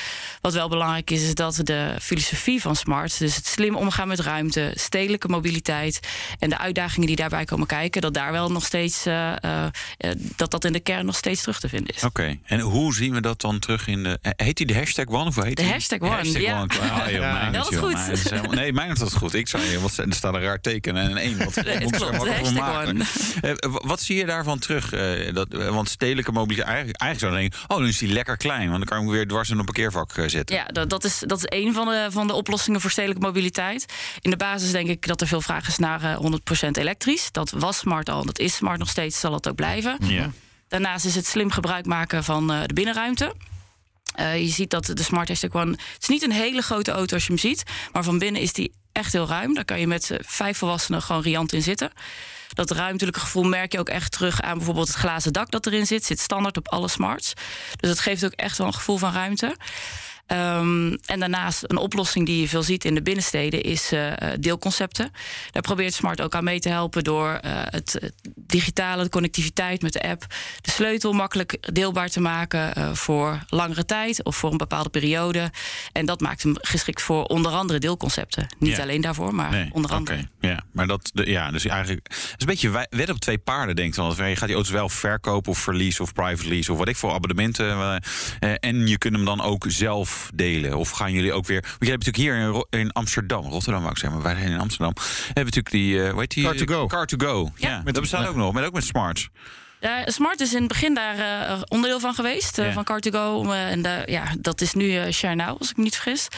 Wat 0.40 0.53
wel 0.53 0.68
belangrijk 0.68 1.11
is, 1.11 1.23
is 1.23 1.35
dat 1.35 1.61
de 1.62 1.97
filosofie 2.01 2.61
van 2.61 2.77
Smart, 2.77 3.18
dus 3.18 3.37
het 3.37 3.47
slim 3.47 3.77
omgaan 3.77 4.09
met 4.09 4.21
ruimte, 4.21 4.73
stedelijke 4.75 5.29
mobiliteit 5.29 6.01
en 6.38 6.51
de 6.51 6.59
uitdagingen 6.59 7.07
die 7.07 7.16
daarbij 7.16 7.45
komen 7.45 7.66
kijken, 7.66 8.03
dat 8.03 8.14
daar 8.14 8.33
wel 8.33 8.51
nog 8.51 8.64
steeds, 8.64 9.07
uh, 9.07 9.33
uh, 9.33 9.68
dat 10.37 10.51
dat 10.51 10.64
in 10.64 10.73
de 10.73 10.81
kern 10.81 11.07
nog 11.07 11.16
steeds 11.16 11.40
terug 11.40 11.61
te 11.61 11.68
vinden 11.68 11.95
is. 11.95 12.05
Oké, 12.05 12.21
okay. 12.21 12.40
en 12.45 12.61
hoe 12.61 12.95
zien 12.95 13.12
we 13.12 13.21
dat 13.21 13.40
dan 13.40 13.59
terug 13.59 13.87
in 13.87 14.03
de. 14.03 14.18
Heet 14.37 14.57
die 14.57 14.66
de 14.66 14.75
hashtag 14.75 15.07
One 15.07 15.25
of 15.25 15.35
hoe 15.35 15.45
heet 15.45 15.57
de 15.57 15.62
die? 15.62 15.73
hashtag 15.73 15.99
One? 15.99 16.11
Hashtag 16.11 16.42
ja. 16.42 16.61
one. 16.61 16.75
Joh, 16.75 17.11
ja, 17.11 17.51
dat 17.51 17.73
is 17.73 17.79
goed. 17.79 18.09
Is 18.11 18.31
helemaal, 18.31 18.53
nee, 18.53 18.73
mijn 18.73 18.90
is 18.90 18.99
dat 18.99 19.14
goed. 19.14 19.35
Ik 19.35 19.49
zei, 19.49 19.79
wat, 19.79 19.97
er 19.97 20.14
staat 20.14 20.35
een 20.35 20.40
raar 20.40 20.61
teken 20.61 20.97
en 20.97 21.11
een 21.11 21.16
één. 21.16 21.38
Wat, 21.38 21.55
nee, 21.64 21.77
het 21.77 21.97
klopt, 21.97 22.21
de 22.21 22.33
hashtag 22.33 22.88
One. 22.88 23.05
wat 23.87 24.01
zie 24.01 24.16
je 24.16 24.27
daarvan 24.27 24.59
terug? 24.59 24.90
dat, 25.33 25.49
want 25.53 25.88
stedelijke 25.88 26.33
mobiliteit, 26.33 26.68
eigenlijk, 26.68 27.01
eigenlijk 27.01 27.33
zou 27.33 27.42
je 27.42 27.51
denken, 27.51 27.68
oh, 27.77 27.81
dan 27.81 27.87
is 27.87 27.99
die 27.99 28.12
lekker 28.27 28.49
klein, 28.49 28.71
want 28.71 28.89
dan 28.89 28.99
kan 28.99 29.07
ik 29.07 29.13
weer 29.13 29.27
dwars 29.27 29.51
in 29.51 29.59
een 29.59 29.65
parkeervak 29.65 30.11
zetten. 30.27 30.57
Ja, 30.57 30.65
dat, 30.65 30.91
dat, 30.91 31.05
is, 31.05 31.23
dat 31.27 31.39
is 31.39 31.59
een 31.59 31.73
van 31.73 31.87
de, 31.87 32.07
van 32.11 32.27
de 32.27 32.33
oplossingen 32.33 32.81
voor 32.81 32.91
stedelijke 32.91 33.23
mobiliteit. 33.23 33.87
In 34.21 34.31
de 34.31 34.37
basis 34.37 34.71
denk 34.71 34.89
ik 34.89 35.07
dat 35.07 35.21
er 35.21 35.27
veel 35.27 35.41
vraag 35.41 35.69
is 35.69 35.79
naar 35.79 36.03
uh, 36.03 36.19
100% 36.67 36.69
elektrisch. 36.71 37.33
Dat 37.33 37.51
was 37.51 37.79
smart 37.79 38.09
al, 38.09 38.25
dat 38.25 38.39
is 38.39 38.55
smart 38.55 38.79
nog 38.79 38.89
steeds, 38.89 39.21
zal 39.21 39.33
het 39.33 39.49
ook 39.49 39.55
blijven. 39.55 39.97
Ja. 40.01 40.31
Daarnaast 40.69 41.05
is 41.05 41.15
het 41.15 41.27
slim 41.27 41.51
gebruik 41.51 41.87
maken 41.87 42.25
van 42.25 42.53
uh, 42.53 42.61
de 42.67 42.75
binnenruimte. 42.75 43.35
Uh, 44.21 44.41
je 44.41 44.49
ziet 44.49 44.71
dat 44.71 44.87
de 44.87 45.03
Smart 45.03 45.29
Hashtag 45.29 45.53
One... 45.53 45.71
Het 45.71 46.03
is 46.03 46.09
niet 46.09 46.23
een 46.23 46.33
hele 46.33 46.63
grote 46.63 46.91
auto 46.91 47.15
als 47.15 47.27
je 47.27 47.33
hem 47.33 47.41
ziet... 47.41 47.63
maar 47.93 48.05
van 48.05 48.19
binnen 48.19 48.43
is 48.43 48.53
die 48.53 48.73
echt 48.93 49.13
heel 49.13 49.29
ruim. 49.29 49.55
Daar 49.55 49.65
kan 49.65 49.81
je 49.81 49.87
met 49.87 50.11
vijf 50.21 50.59
volwassenen 50.59 51.03
gewoon 51.03 51.23
riant 51.23 51.53
in 51.53 51.63
zitten. 51.63 51.93
Dat 52.55 52.71
ruimtelijke 52.71 53.21
gevoel 53.21 53.43
merk 53.43 53.73
je 53.73 53.79
ook 53.79 53.88
echt 53.88 54.12
terug 54.12 54.41
aan 54.41 54.57
bijvoorbeeld 54.57 54.88
het 54.88 54.97
glazen 54.97 55.33
dak 55.33 55.51
dat 55.51 55.67
erin 55.67 55.87
zit. 55.87 56.05
Zit 56.05 56.21
standaard 56.21 56.57
op 56.57 56.69
alle 56.69 56.88
smarts. 56.88 57.33
Dus 57.77 57.88
dat 57.88 58.01
geeft 58.01 58.25
ook 58.25 58.33
echt 58.33 58.59
wel 58.59 58.67
een 58.67 58.75
gevoel 58.75 58.97
van 58.97 59.12
ruimte. 59.12 59.57
Um, 60.33 60.99
en 61.07 61.21
daarnaast 61.21 61.62
een 61.66 61.77
oplossing 61.77 62.27
die 62.27 62.40
je 62.40 62.49
veel 62.49 62.62
ziet 62.62 62.85
in 62.85 62.95
de 62.95 63.03
binnensteden 63.03 63.62
is 63.62 63.92
uh, 63.92 64.12
deelconcepten. 64.40 65.11
Daar 65.51 65.62
probeert 65.62 65.95
Smart 65.95 66.21
ook 66.21 66.35
aan 66.35 66.45
mee 66.45 66.61
te 66.61 66.68
helpen 66.68 67.05
door 67.05 67.29
uh, 67.45 67.51
het, 67.64 68.12
digitale, 68.37 69.03
de 69.03 69.09
connectiviteit 69.09 69.83
met 69.83 69.92
de 69.92 70.03
app, 70.03 70.27
de 70.61 70.71
sleutel 70.71 71.12
makkelijk 71.12 71.75
deelbaar 71.75 72.09
te 72.09 72.21
maken 72.21 72.79
uh, 72.79 72.95
voor 72.95 73.45
langere 73.49 73.85
tijd 73.85 74.25
of 74.25 74.37
voor 74.37 74.51
een 74.51 74.57
bepaalde 74.57 74.88
periode. 74.88 75.51
En 75.92 76.07
dat 76.07 76.21
maakt 76.21 76.42
hem 76.42 76.55
geschikt 76.61 77.03
voor 77.03 77.25
onder 77.25 77.53
andere 77.53 77.79
deelconcepten. 77.79 78.47
Niet 78.59 78.77
Ja. 78.77 78.83
alleen 78.83 79.01
daarvoor, 79.01 79.35
maar 79.35 79.51
Nee, 79.51 79.68
onder 79.73 79.90
andere. 79.92 80.18
oké. 80.18 80.29
Ja, 80.49 80.62
maar 80.73 80.87
dat, 80.87 81.11
de- 81.14 81.31
ja, 81.31 81.51
dus 81.51 81.64
eigenlijk 81.66 82.07
het 82.11 82.18
is 82.21 82.35
een 82.38 82.47
beetje 82.47 82.87
wet 82.90 83.11
op 83.11 83.18
twee 83.18 83.38
paarden, 83.38 83.77
denkt 83.77 83.97
dan. 83.97 84.14
Je 84.16 84.37
gaat 84.37 84.47
die 84.47 84.57
auto's 84.57 84.71
wel 84.73 84.88
verkopen 84.88 85.51
of 85.53 85.59
verliezen 85.59 86.05
of 86.05 86.12
private 86.12 86.49
lease 86.49 86.73
of 86.73 86.79
wat 86.79 86.88
ik 86.88 86.97
voor 86.97 87.12
abonnementen. 87.12 87.71
eh, 87.71 87.97
eh, 88.51 88.57
en 88.61 88.87
je 88.87 88.99
kunt 88.99 89.14
hem 89.14 89.25
dan 89.25 89.40
ook 89.40 89.64
zelf 89.68 90.22
delen. 90.35 90.77
Of 90.77 90.91
gaan 90.91 91.13
jullie 91.13 91.33
ook 91.33 91.47
weer. 91.47 91.61
Want 91.61 91.77
je 91.79 91.91
hebt 91.91 92.05
natuurlijk 92.07 92.35
hier 92.37 92.47
in, 92.47 92.53
Ro- 92.55 92.67
in 92.71 92.93
Amsterdam, 92.93 93.45
Rotterdam 93.45 93.81
wou 93.81 93.93
ik 93.93 93.99
zeggen, 93.99 94.21
maar 94.21 94.29
wij 94.33 94.41
zijn 94.41 94.53
in 94.55 94.61
Amsterdam. 94.61 94.93
Hebben 94.97 95.35
we 95.35 95.41
natuurlijk 95.61 95.71
die, 95.71 96.03
eh 96.05 96.11
hoe 96.11 96.21
heet 96.21 96.31
die? 96.31 96.45
Car 96.45 96.55
to 96.55 96.75
go. 96.75 96.87
Car 96.87 97.07
to 97.07 97.17
go. 97.27 97.51
Ja, 97.57 97.83
dat 97.85 98.01
bestaat 98.01 98.27
ook 98.27 98.37
nog, 98.37 98.53
maar 98.53 98.65
ook 98.67 98.73
met 98.73 98.85
smarts. 98.85 99.29
Ja, 99.83 100.03
Smart 100.11 100.40
is 100.40 100.53
in 100.53 100.59
het 100.59 100.68
begin 100.68 100.95
daar 100.95 101.18
eh, 101.18 101.62
onderdeel 101.68 102.01
van 102.01 102.14
geweest, 102.14 102.59
eh, 102.59 102.66
Ja. 102.66 102.73
van 102.73 102.85
Car2Go. 102.85 103.53
eh, 103.53 103.71
en 103.71 104.03
ja, 104.07 104.25
dat 104.40 104.61
is 104.61 104.73
nu 104.75 105.12
Share 105.12 105.35
Now, 105.35 105.59
als 105.59 105.71
ik 105.71 105.77
me 105.77 105.83
niet 105.83 105.95
vergis. 105.95 106.29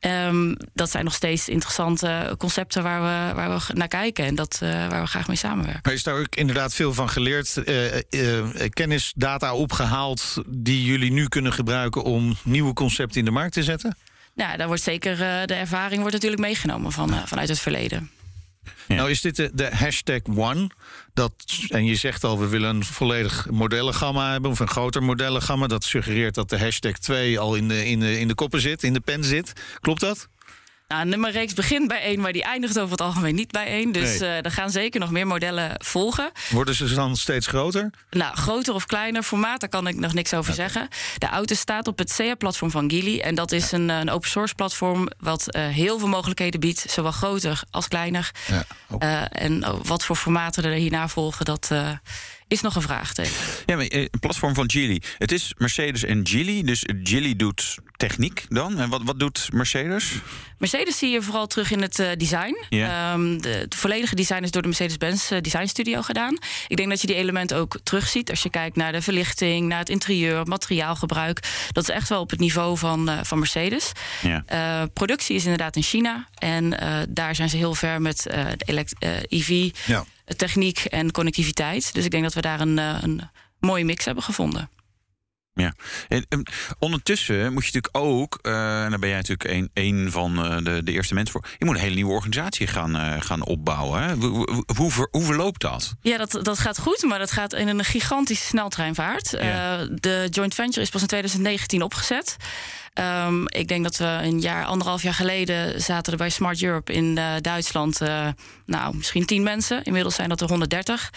Ehm, 0.00 0.54
dat 0.74 0.90
zijn 0.90 1.04
nog 1.04 1.14
steeds 1.14 1.48
interessante 1.48 2.34
concepten 2.38 2.82
waar 2.82 3.00
we, 3.00 3.34
waar 3.34 3.58
we 3.58 3.74
naar 3.74 3.88
kijken. 3.88 4.24
En 4.24 4.34
dat, 4.34 4.58
waar 4.60 5.00
we 5.00 5.06
graag 5.06 5.26
mee 5.26 5.36
samenwerken. 5.36 5.80
Maar 5.84 5.92
is 5.92 6.02
daar 6.02 6.18
ook 6.18 6.34
inderdaad 6.34 6.74
veel 6.74 6.94
van 6.94 7.08
geleerd? 7.08 7.62
kennis, 8.70 9.12
data 9.16 9.54
opgehaald 9.54 10.34
die 10.46 10.84
jullie 10.84 11.12
nu 11.12 11.28
kunnen 11.28 11.52
gebruiken 11.52 12.02
om 12.02 12.36
nieuwe 12.42 12.72
concepten 12.72 13.18
in 13.18 13.24
de 13.24 13.30
markt 13.30 13.52
te 13.52 13.62
zetten? 13.62 13.96
Nou, 14.34 14.56
daar 14.56 14.66
wordt 14.66 14.82
zeker 14.82 15.16
de 15.46 15.54
ervaring 15.54 15.98
wordt 16.00 16.14
natuurlijk 16.14 16.42
meegenomen 16.42 16.92
van, 16.92 17.14
vanuit 17.26 17.48
het 17.48 17.60
verleden. 17.60 18.10
Nou 18.88 19.10
is 19.10 19.20
dit 19.20 19.36
de, 19.36 19.50
de 19.54 19.68
hashtag 19.76 20.20
One. 20.36 20.70
Dat, 21.14 21.32
en 21.68 21.84
je 21.84 21.94
zegt 21.94 22.24
al, 22.24 22.38
we 22.38 22.48
willen 22.48 22.76
een 22.76 22.84
volledig 22.84 23.50
modellengamma 23.50 24.30
hebben... 24.30 24.50
of 24.50 24.60
een 24.60 24.68
groter 24.68 25.02
modellengamma. 25.02 25.66
Dat 25.66 25.84
suggereert 25.84 26.34
dat 26.34 26.48
de 26.48 26.58
hashtag 26.58 26.98
2 26.98 27.38
al 27.38 27.54
in 27.54 27.68
de, 27.68 27.86
in 27.86 28.00
de, 28.00 28.20
in 28.20 28.28
de 28.28 28.34
koppen 28.34 28.60
zit, 28.60 28.82
in 28.82 28.92
de 28.92 29.00
pen 29.00 29.24
zit. 29.24 29.52
Klopt 29.80 30.00
dat? 30.00 30.28
Nou, 30.88 31.02
een 31.02 31.08
nummerreeks 31.08 31.52
begint 31.52 31.88
bij 31.88 32.00
één, 32.00 32.20
maar 32.20 32.32
die 32.32 32.42
eindigt 32.42 32.78
over 32.78 32.90
het 32.90 33.00
algemeen 33.00 33.34
niet 33.34 33.50
bij 33.50 33.66
één. 33.66 33.92
Dus 33.92 34.18
Nee. 34.18 34.28
eh, 34.28 34.44
er 34.44 34.50
gaan 34.50 34.70
zeker 34.70 35.00
nog 35.00 35.10
meer 35.10 35.26
modellen 35.26 35.72
volgen. 35.78 36.30
Worden 36.50 36.74
ze 36.74 36.94
dan 36.94 37.16
steeds 37.16 37.46
groter? 37.46 37.90
Nou, 38.10 38.36
groter 38.36 38.74
of 38.74 38.86
kleiner 38.86 39.22
formaat, 39.22 39.60
daar 39.60 39.68
kan 39.68 39.86
ik 39.86 39.96
nog 39.96 40.14
niks 40.14 40.34
over 40.34 40.54
zeggen. 40.54 40.88
De 41.18 41.26
auto 41.26 41.54
staat 41.54 41.88
op 41.88 41.98
het 41.98 42.10
SEA-platform 42.10 42.70
van 42.70 42.90
Geely. 42.90 43.20
En 43.20 43.34
dat 43.34 43.52
is 43.52 43.72
een, 43.72 43.90
eh, 43.90 43.98
een 43.98 44.10
open 44.10 44.28
source 44.28 44.54
platform 44.54 45.08
wat 45.18 45.50
eh, 45.50 45.66
heel 45.66 45.98
veel 45.98 46.08
mogelijkheden 46.08 46.60
biedt. 46.60 46.84
Zowel 46.88 47.12
groter 47.12 47.62
als 47.70 47.88
kleiner. 47.88 48.30
Eh, 48.98 49.22
en 49.28 49.66
oh, 49.68 49.80
wat 49.84 50.04
voor 50.04 50.16
formaten 50.16 50.64
er 50.64 50.72
hierna 50.72 51.08
volgen, 51.08 51.44
dat 51.44 51.70
is 52.48 52.60
nog 52.60 52.74
een 52.74 52.82
vraagteken. 52.82 53.32
Ja, 53.66 53.76
maar 53.76 53.86
een 53.88 54.10
platform 54.20 54.54
van 54.54 54.70
Geely. 54.70 55.02
Het 55.18 55.32
is 55.32 55.54
Mercedes 55.58 56.04
en 56.04 56.26
Geely. 56.26 56.62
Dus 56.62 56.84
Geely 57.02 57.36
doet 57.36 57.76
techniek 57.96 58.44
dan. 58.48 58.78
En 58.78 58.88
wat, 58.88 59.00
wat 59.04 59.18
doet 59.20 59.48
Mercedes? 59.52 60.12
Mercedes 60.58 60.98
zie 60.98 61.10
je 61.10 61.22
vooral 61.22 61.46
terug 61.46 61.70
in 61.70 61.82
het 61.82 61.98
eh, 61.98 62.08
design. 62.16 62.56
Ehm, 62.70 63.38
de, 63.38 63.48
het 63.48 63.74
volledige 63.74 64.14
design 64.14 64.42
is 64.42 64.50
door 64.50 64.62
de 64.62 64.68
Mercedes-Benz 64.68 65.30
eh, 65.30 65.40
Design 65.40 65.66
Studio 65.66 66.02
gedaan. 66.02 66.38
Ik 66.68 66.76
denk 66.76 66.88
dat 66.88 67.00
je 67.00 67.06
die 67.06 67.16
elementen 67.16 67.56
ook 67.56 67.78
terugziet 67.82 68.30
als 68.30 68.42
je 68.42 68.50
kijkt 68.50 68.76
naar 68.76 68.92
de 68.92 69.02
verlichting, 69.02 69.68
naar 69.68 69.78
het 69.78 69.88
interieur, 69.88 70.46
materiaalgebruik. 70.46 71.40
Dat 71.72 71.82
is 71.88 71.94
echt 71.94 72.08
wel 72.08 72.20
op 72.20 72.30
het 72.30 72.40
niveau 72.40 72.78
van, 72.78 73.08
eh, 73.08 73.18
van 73.22 73.38
Mercedes. 73.38 73.92
Ja. 74.22 74.42
Eh, 74.46 74.82
productie 74.92 75.36
is 75.36 75.42
inderdaad 75.42 75.76
in 75.76 75.82
China. 75.82 76.28
En 76.34 76.80
eh, 76.80 76.98
daar 77.08 77.34
zijn 77.34 77.48
ze 77.48 77.56
heel 77.56 77.74
ver 77.74 78.02
met 78.02 78.26
eh, 78.26 78.44
de 78.56 78.64
elect- 78.64 78.94
EV, 79.28 79.70
Ja. 79.86 80.04
techniek 80.36 80.78
en 80.78 81.10
connectiviteit. 81.12 81.94
Dus 81.94 82.04
ik 82.04 82.10
denk 82.10 82.22
dat 82.22 82.34
we 82.34 82.40
daar 82.40 82.60
een, 82.60 82.78
eh, 82.78 82.96
een 83.02 83.20
mooie 83.60 83.84
mix 83.84 84.04
hebben 84.04 84.24
gevonden. 84.24 84.68
Ja. 85.54 85.72
En, 86.08 86.26
en 86.28 86.46
ondertussen 86.78 87.52
moet 87.52 87.66
je 87.66 87.72
natuurlijk 87.72 87.96
ook, 87.96 88.38
eh, 88.42 88.84
en 88.84 88.90
daar 88.90 88.98
ben 88.98 89.08
jij 89.08 89.18
natuurlijk 89.18 89.50
een, 89.50 89.70
een 89.74 90.10
van 90.10 90.44
eh, 90.44 90.56
de, 90.62 90.82
de 90.84 90.92
eerste 90.92 91.14
mensen 91.14 91.32
voor. 91.32 91.50
Je 91.58 91.64
moet 91.64 91.74
een 91.74 91.80
hele 91.80 91.94
nieuwe 91.94 92.12
organisatie 92.12 92.66
gaan, 92.66 92.96
eh, 92.96 93.20
gaan 93.20 93.44
opbouwen. 93.44 94.02
Hè? 94.02 94.14
Hoe, 94.14 94.50
hoe, 94.50 94.64
hoe, 94.76 94.90
ver- 94.90 95.08
hoe 95.10 95.22
verloopt 95.22 95.60
dat? 95.60 95.94
Ja, 96.00 96.16
dat, 96.16 96.38
dat 96.42 96.58
gaat 96.58 96.78
goed, 96.78 97.02
maar 97.02 97.18
dat 97.18 97.30
gaat 97.30 97.52
in 97.52 97.68
een 97.68 97.84
gigantische 97.84 98.44
sneltreinvaart. 98.44 99.30
Ja. 99.30 99.86
De 99.86 100.26
joint 100.30 100.54
venture 100.54 100.80
is 100.80 100.90
pas 100.90 101.00
in 101.00 101.06
2019 101.06 101.82
opgezet. 101.82 102.36
Ehm, 102.92 103.42
ik 103.46 103.68
denk 103.68 103.84
dat 103.84 103.96
we 103.96 104.04
een 104.04 104.40
jaar, 104.40 104.64
anderhalf 104.64 105.02
jaar 105.02 105.14
geleden 105.14 105.82
zaten 105.82 106.12
er 106.12 106.18
bij 106.18 106.30
Smart 106.30 106.62
Europe 106.62 106.92
in 106.92 107.14
Duitsland. 107.40 108.00
nou, 108.66 108.96
misschien 108.96 109.26
10 109.26 109.42
mensen. 109.42 109.82
Inmiddels 109.82 110.14
zijn 110.14 110.28
dat 110.28 110.40
er 110.40 110.48
130. 110.48 111.10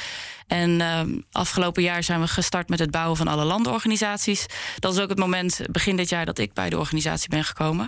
En 0.47 0.81
ehm, 0.81 1.09
afgelopen 1.31 1.83
jaar 1.83 2.03
zijn 2.03 2.19
we 2.19 2.27
gestart 2.27 2.69
met 2.69 2.79
het 2.79 2.91
bouwen 2.91 3.17
van 3.17 3.27
alle 3.27 3.43
landenorganisaties. 3.43 4.45
Dat 4.79 4.93
is 4.93 4.99
ook 4.99 5.09
het 5.09 5.17
moment 5.17 5.59
begin 5.71 5.95
dit 5.95 6.09
jaar 6.09 6.25
dat 6.25 6.37
ik 6.37 6.53
bij 6.53 6.69
de 6.69 6.77
organisatie 6.77 7.29
ben 7.29 7.43
gekomen. 7.43 7.87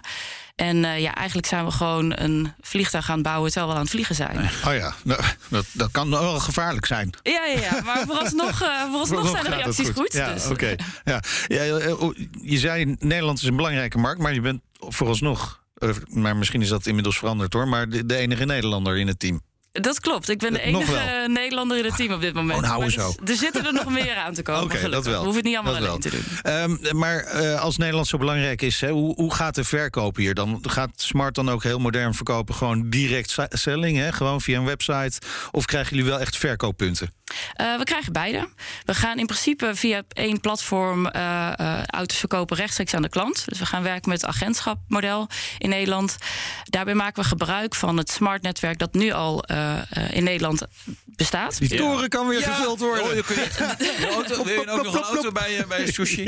En 0.56 0.86
eh, 0.86 1.00
ja, 1.00 1.16
eigenlijk 1.16 1.48
zijn 1.48 1.66
we 1.66 1.72
gewoon 1.72 2.14
een 2.20 2.54
vliegtuig 2.62 3.06
gaan 3.06 3.22
bouwen 3.22 3.52
terwijl 3.52 3.72
we 3.72 3.78
aan 3.78 3.84
het 3.84 3.92
vliegen 3.92 4.16
zijn. 4.16 4.38
Oh 4.38 4.74
ja, 4.74 4.94
nou, 5.04 5.22
dat, 5.50 5.66
dat 5.72 5.92
kan 5.92 6.10
wel 6.10 6.40
gevaarlijk 6.40 6.86
zijn. 6.86 7.10
Ja, 7.24 7.46
ja, 7.46 7.60
ja. 7.60 7.82
Maar 7.82 8.04
vooralsnog, 8.06 8.62
eh 8.62 8.84
vooralsnog 8.90 9.30
zijn 9.30 9.44
de 9.44 9.50
reacties 9.50 9.90
goed. 9.90 10.14
Ja, 10.14 10.34
dus. 10.34 10.48
oké. 10.48 10.76
Ja. 11.04 11.22
Ja, 11.48 11.64
eh, 11.64 12.02
oh, 12.02 12.18
je 12.42 12.58
zei 12.58 12.96
Nederland 13.00 13.38
is 13.38 13.48
een 13.48 13.56
belangrijke 13.56 13.98
markt, 13.98 14.22
maar 14.22 14.34
je 14.34 14.42
bent 14.42 14.62
vooralsnog, 14.80 15.64
maar 16.08 16.36
misschien 16.36 16.62
is 16.62 16.70
dat 16.70 16.86
inmiddels 16.86 17.18
veranderd 17.18 17.54
hoor, 17.54 17.68
maar 17.68 17.90
de, 17.90 18.06
de 18.06 18.16
enige 18.16 18.46
Nederlander 18.46 18.98
in 18.98 19.08
het 19.08 19.20
team. 19.20 19.42
Dat 19.72 20.00
klopt. 20.00 20.30
Ik 20.30 20.38
ben 20.40 20.54
de 20.54 20.60
Eh, 20.60 20.68
enige. 20.68 21.26
Nederlander 21.28 21.78
in 21.78 21.86
het 21.86 21.96
team 21.96 22.14
op 22.14 22.22
dit 22.22 22.34
moment. 22.34 22.62
Oh, 22.64 22.70
nou, 22.70 22.90
zo. 22.90 23.14
Er, 23.24 23.30
er 23.30 23.36
zitten 23.36 23.66
er 23.66 23.74
nog 23.74 23.90
meer 23.90 24.16
aan 24.16 24.34
te 24.34 24.42
komen. 24.42 24.64
Oké, 24.64 24.76
gelukkig. 24.78 24.96
dat 24.96 25.06
wel. 25.06 25.18
We 25.20 25.24
hoeven 25.26 25.36
het 25.36 25.46
niet 25.46 25.56
allemaal 25.56 25.74
Dat 25.74 25.90
alleen 25.90 26.02
wel. 26.02 26.12
te 26.12 26.64
doen. 26.72 26.80
Ehm, 26.92 26.98
maar 26.98 27.20
eh, 27.24 27.62
als 27.62 27.78
Nederland 27.78 28.08
zo 28.08 28.18
belangrijk 28.18 28.62
is, 28.62 28.82
hè, 28.82 28.90
hoe, 28.90 29.14
hoe 29.16 29.34
gaat 29.34 29.56
de 29.56 29.64
verkoop 29.64 30.16
hier? 30.16 30.34
Dan 30.34 30.60
gaat 30.62 30.90
Smart 30.96 31.36
dan 31.36 31.50
ook 31.50 31.64
heel 31.64 31.80
modern 31.80 32.14
verkopen, 32.14 32.56
gewoon 32.56 32.90
direct 32.90 33.36
selling, 33.50 33.98
hè? 33.98 34.12
gewoon 34.12 34.42
via 34.42 34.58
een 34.60 34.66
website? 34.66 35.20
Of 35.52 35.66
krijgen 35.66 35.96
jullie 35.96 36.12
wel 36.12 36.20
echt 36.20 36.38
verkooppunten? 36.38 37.14
Eh, 37.54 37.78
we 37.78 37.84
krijgen 37.84 38.14
beide. 38.14 38.50
We 38.86 38.94
gaan 38.94 39.18
in 39.20 39.26
principe 39.26 39.72
via 39.76 40.02
één 40.14 40.40
platform 40.40 41.06
eh, 41.08 41.60
eh, 41.60 41.84
auto's 41.86 42.18
verkopen 42.18 42.58
rechtstreeks 42.58 42.94
aan 42.94 43.02
de 43.02 43.10
klant. 43.10 43.44
Dus 43.50 43.60
we 43.60 43.66
gaan 43.66 43.84
werken 43.84 44.10
met 44.10 44.22
het 44.22 44.30
agentschapmodel 44.30 45.28
in 45.58 45.70
Nederland. 45.70 46.18
Daarbij 46.64 46.94
maken 46.94 47.24
we 47.24 47.30
gebruik 47.30 47.76
van 47.76 47.98
het 47.98 48.10
smart-netwerk 48.12 48.80
dat 48.80 48.94
nu 48.94 49.12
al 49.12 49.44
eh, 49.44 49.78
eh, 49.78 50.12
in 50.12 50.24
Nederland 50.24 50.62
bestaat. 51.06 51.58
Die 51.60 51.76
toren 51.78 52.10
kan 52.10 52.28
weer 52.28 52.40
Ja. 52.40 52.54
gevuld 52.54 52.80
worden. 52.80 53.04
Oh, 53.04 53.14
je 53.14 53.24
kunt- 53.24 53.60
Een 54.00 54.10
auto, 54.10 54.44
wil 54.44 54.54
je 54.62 54.70
ook 54.70 54.84
nog 54.84 54.96
een 54.96 55.02
auto 55.04 55.32
bij, 55.32 55.66
bij 55.68 55.92
sushi? 55.92 56.24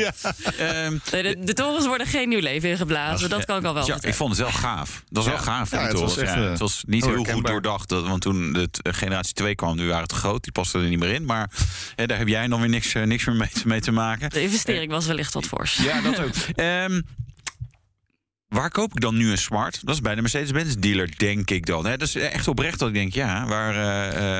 Ehm, 0.57 0.97
Nee, 1.11 1.23
de, 1.23 1.37
de 1.39 1.53
torens 1.53 1.85
worden 1.85 2.07
geen 2.07 2.29
nieuw 2.29 2.39
leven 2.39 2.69
ingeblazen. 2.69 3.29
Dat 3.29 3.45
kan 3.45 3.57
ik 3.57 3.65
al 3.65 3.73
wel 3.73 3.85
ja, 3.87 3.97
ik 4.01 4.13
vond 4.13 4.29
het 4.29 4.39
wel 4.39 4.51
gaaf. 4.51 5.03
Dat 5.09 5.23
was 5.23 5.25
Ja. 5.25 5.31
wel 5.31 5.39
gaaf. 5.41 5.69
Het 5.71 5.79
was 5.91 5.91
torens. 5.99 6.17
echt, 6.17 6.33
Ja, 6.33 6.41
het 6.41 6.59
was 6.59 6.83
niet 6.87 7.05
heel 7.05 7.23
goed 7.23 7.45
doordacht. 7.45 7.89
dat- 7.89 8.07
Want 8.07 8.21
toen 8.21 8.53
de 8.53 8.69
generatie 8.83 9.33
2 9.33 9.55
kwam, 9.55 9.75
nu 9.75 9.87
waren 9.87 10.07
te 10.07 10.15
groot. 10.15 10.43
Die 10.43 10.51
pasten 10.51 10.81
er 10.81 10.89
niet 10.91 10.99
meer 10.99 11.13
in. 11.13 11.25
Maar 11.25 11.49
daar 11.95 12.17
heb 12.17 12.27
jij 12.27 12.47
dan 12.47 12.59
weer 12.59 12.69
niks, 12.69 12.93
eh, 12.93 13.03
niks 13.03 13.25
meer 13.25 13.35
mee, 13.35 13.49
te- 13.49 13.67
mee 13.67 13.79
te 13.81 13.91
maken. 13.91 14.29
De 14.29 14.41
investering 14.41 14.91
was 14.91 15.05
wellicht 15.05 15.33
wat 15.33 15.45
fors. 15.45 15.75
Ja, 15.83 16.01
dat 16.01 16.19
ook. 16.19 16.33
Ehm, 16.55 17.01
waar 18.51 18.69
koop 18.69 18.93
ik 18.93 19.01
dan 19.01 19.17
nu 19.17 19.31
een 19.31 19.37
smart? 19.37 19.79
Dat 19.85 19.95
is 19.95 20.01
bij 20.01 20.15
de 20.15 20.21
Mercedes-Benz 20.21 20.75
dealer, 20.75 21.17
denk 21.17 21.49
ik 21.49 21.65
dan. 21.65 21.85
Hè? 21.85 21.97
Dat 21.97 22.07
is 22.07 22.15
echt 22.15 22.47
oprecht 22.47 22.79
dat 22.79 22.87
ik 22.87 22.93
denk, 22.93 23.13
ja, 23.13 23.45
waar, 23.45 23.75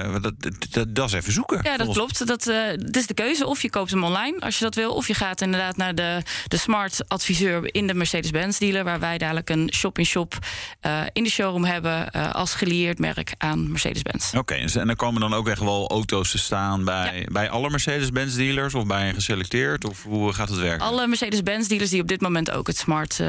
eh, 0.05 0.21
dat, 0.21 0.33
dat, 0.71 0.95
dat, 0.95 1.07
is 1.07 1.13
even 1.13 1.33
zoeken. 1.33 1.59
Ja, 1.63 1.77
dat 1.77 1.93
klopt. 1.93 2.27
Dat, 2.27 2.47
eh, 2.47 2.73
is 2.91 3.07
de 3.07 3.13
keuze. 3.13 3.45
Of 3.47 3.61
je 3.61 3.69
koopt 3.69 3.91
hem 3.91 4.03
online 4.03 4.39
als 4.39 4.57
je 4.57 4.63
dat 4.63 4.75
wil. 4.75 4.93
Of 4.93 5.07
je 5.07 5.13
gaat 5.13 5.41
inderdaad 5.41 5.77
naar 5.77 5.95
de, 5.95 6.21
de 6.47 6.57
smart 6.57 6.99
adviseur 7.07 7.73
in 7.73 7.87
de 7.87 7.93
Mercedes-Benz 7.93 8.57
dealer. 8.57 8.83
Waar 8.83 8.99
wij 8.99 9.17
dadelijk 9.17 9.49
een 9.49 9.69
shop-in-shop 9.73 10.37
in 11.13 11.23
de 11.23 11.29
showroom 11.29 11.63
hebben. 11.63 12.11
als 12.11 12.53
gelieerd 12.53 12.99
merk 12.99 13.33
aan 13.37 13.71
Mercedes-Benz. 13.71 14.33
Oké, 14.33 14.53
en 14.53 14.87
dan 14.87 14.95
komen 14.95 15.21
dan 15.21 15.33
ook 15.33 15.47
echt 15.47 15.59
wel 15.59 15.89
auto's 15.89 16.31
te 16.31 16.37
staan 16.37 16.85
bij, 16.85 17.27
bij 17.31 17.49
alle 17.49 17.69
Mercedes-Benz 17.69 18.35
dealers 18.35 18.73
of 18.73 18.85
bij 18.85 19.07
een 19.07 19.13
geselecteerd? 19.13 19.85
Of 19.85 20.03
hoe 20.03 20.33
gaat 20.33 20.49
het 20.49 20.59
werken? 20.59 20.85
Alle 20.85 21.07
Mercedes-Benz 21.07 21.67
dealers 21.67 21.89
die 21.89 22.01
op 22.01 22.07
dit 22.07 22.21
moment 22.21 22.51
ook 22.51 22.67
het 22.67 22.77
smart 22.77 23.19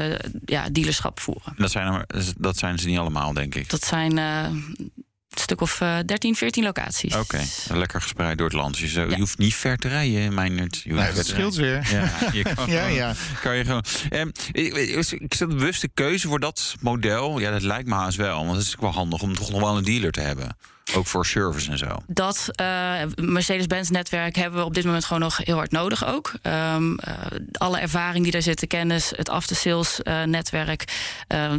ja, 0.45 0.69
dealerschap 0.73 1.19
voeren. 1.19 1.53
Dat 1.57 1.71
zijn, 1.71 1.87
er, 1.93 2.05
dat 2.37 2.57
zijn 2.57 2.79
ze 2.79 2.87
niet 2.87 2.97
allemaal, 2.97 3.33
denk 3.33 3.55
ik. 3.55 3.69
Dat 3.69 3.85
zijn 3.85 4.17
eh, 4.17 4.43
een 4.49 5.39
stuk 5.39 5.61
of 5.61 5.81
eh 5.81 5.97
13, 6.05 6.35
14 6.35 6.63
locaties. 6.63 7.15
Oké, 7.15 7.41
lekker 7.69 8.01
gespreid 8.01 8.37
door 8.37 8.47
het 8.47 8.55
land. 8.55 8.79
Dus 8.79 8.93
je, 8.93 9.15
hoeft 9.17 9.37
niet 9.37 9.55
ver 9.55 9.77
te 9.77 9.87
rijden, 9.87 10.33
Meijnerd. 10.33 10.81
Je 10.83 10.91
hoeft 10.91 11.03
Nee, 11.03 11.13
dat 11.13 11.25
scheelt 11.25 11.55
weer. 11.55 11.87
Ja, 11.91 12.11
je 12.33 12.41
kan, 12.55 12.69
Ja, 12.69 12.81
gewoon- 12.81 12.93
ja. 12.93 13.13
kan 13.41 13.55
je 13.55 13.65
gewoon. 13.65 13.83
Ehm, 14.09 14.29
ik, 14.51 15.03
zat 15.33 15.49
een 15.49 15.57
bewuste 15.57 15.87
keuze 15.87 16.27
voor 16.27 16.39
dat 16.39 16.75
model. 16.79 17.39
Ja, 17.39 17.51
dat 17.51 17.61
lijkt 17.61 17.87
me 17.87 17.93
haast 17.95 18.17
wel. 18.17 18.45
Want 18.45 18.57
het 18.57 18.65
is 18.67 18.75
wel 18.79 18.91
handig 18.91 19.21
om 19.21 19.35
toch 19.35 19.51
nog 19.51 19.59
wel 19.59 19.77
een 19.77 19.83
dealer 19.83 20.11
te 20.11 20.21
hebben. 20.21 20.57
Ook 20.95 21.07
voor 21.07 21.25
service 21.25 21.71
en 21.71 21.77
zo. 21.77 21.97
Dat 22.07 22.49
eh, 22.55 22.93
Mercedes-Benz 23.15 23.89
netwerk 23.89 24.35
hebben 24.35 24.59
we 24.59 24.65
op 24.65 24.73
dit 24.73 24.85
moment 24.85 25.05
gewoon 25.05 25.21
nog 25.21 25.37
heel 25.37 25.55
hard 25.55 25.71
nodig 25.71 26.05
ook. 26.05 26.33
Ehm, 26.41 26.95
eh, 26.95 27.13
alle 27.51 27.79
ervaring 27.79 28.23
die 28.23 28.31
daar 28.31 28.41
zit, 28.41 28.59
de 28.59 28.67
kennis, 28.67 29.13
het 29.15 29.29
after-sales 29.29 30.01
eh, 30.01 30.23
netwerk, 30.23 30.93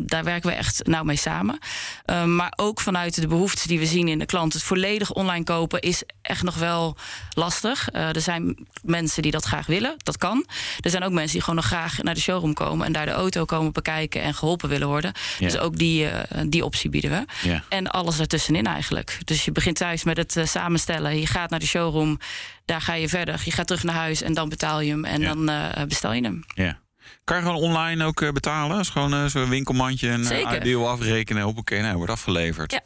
daar 0.03 0.25
werken 0.25 0.51
we 0.51 0.57
echt 0.57 0.87
nauw 0.87 1.03
mee 1.03 1.17
samen. 1.17 1.59
Ehm, 2.05 2.37
maar 2.37 2.53
ook 2.57 2.81
vanuit 2.81 3.21
de 3.21 3.27
behoeftes 3.27 3.63
die 3.63 3.79
we 3.79 3.87
zien 3.87 4.09
in 4.09 4.19
de 4.19 4.27
klant. 4.27 4.53
Het 4.53 4.63
volledig 4.63 5.13
online 5.13 5.45
kopen 5.45 5.81
is 5.81 6.03
echt 6.23 6.43
nog 6.43 6.55
wel 6.55 6.97
lastig. 7.35 7.89
Er 7.93 8.21
zijn 8.21 8.67
mensen 8.83 9.23
die 9.23 9.31
dat 9.31 9.45
graag 9.45 9.67
willen, 9.67 9.95
dat 9.97 10.19
kan. 10.19 10.47
Er 10.81 10.91
zijn 10.91 11.03
ook 11.03 11.13
mensen 11.13 11.33
die 11.33 11.41
gewoon 11.41 11.57
nog 11.57 11.67
graag 11.67 12.03
naar 12.03 12.15
de 12.15 12.21
showroom 12.21 12.55
komen 12.55 12.87
en 12.87 12.93
daar 12.93 13.07
de 13.07 13.13
auto 13.13 13.45
komen 13.45 13.73
bekijken 13.73 14.23
en 14.23 14.35
geholpen 14.35 14.69
willen 14.69 14.89
worden. 14.89 15.13
Ja. 15.39 15.47
Dus 15.47 15.59
ook 15.59 15.77
die, 15.77 16.09
die 16.47 16.65
optie 16.65 16.91
bieden 16.91 17.11
we. 17.11 17.49
Ja. 17.49 17.65
En 17.69 17.87
alles 17.87 18.19
ertussenin 18.19 18.67
eigenlijk. 18.67 19.19
Dus 19.25 19.45
je 19.45 19.53
begint 19.53 19.77
thuis 19.77 20.05
met 20.05 20.17
het 20.17 20.37
eh, 20.37 20.47
samenstellen. 20.47 21.21
Je 21.21 21.27
gaat 21.27 21.51
naar 21.51 21.59
de 21.59 21.67
showroom. 21.67 22.19
Daar 22.65 22.81
ga 22.81 22.95
je 22.95 23.09
verder. 23.09 23.43
Je 23.45 23.51
gaat 23.51 23.67
terug 23.67 23.83
naar 23.83 23.95
huis 23.95 24.23
en 24.23 24.35
dan 24.35 24.49
betaal 24.49 24.81
je 24.81 24.91
hem. 24.91 25.05
En 25.05 25.21
Ja. 25.21 25.35
dan 25.35 25.49
eh, 25.49 25.85
bestel 25.87 26.13
je 26.13 26.23
hem. 26.23 26.45
Ja. 26.55 26.79
Kan 27.25 27.37
je 27.37 27.43
gewoon 27.43 27.59
online 27.59 28.05
ook 28.05 28.21
eh, 28.23 28.31
betalen? 28.31 28.81
Is 28.81 28.89
gewoon 28.89 29.15
eh, 29.15 29.25
zo'n 29.27 29.49
winkelmandje 29.49 30.11
en 30.11 30.21
uh, 30.21 30.61
deel 30.61 30.89
afrekenen. 30.89 31.43
Hoppakee, 31.43 31.81
nou, 31.81 31.97
wordt 31.97 32.13
afgeleverd. 32.13 32.73
Ja. 32.73 32.81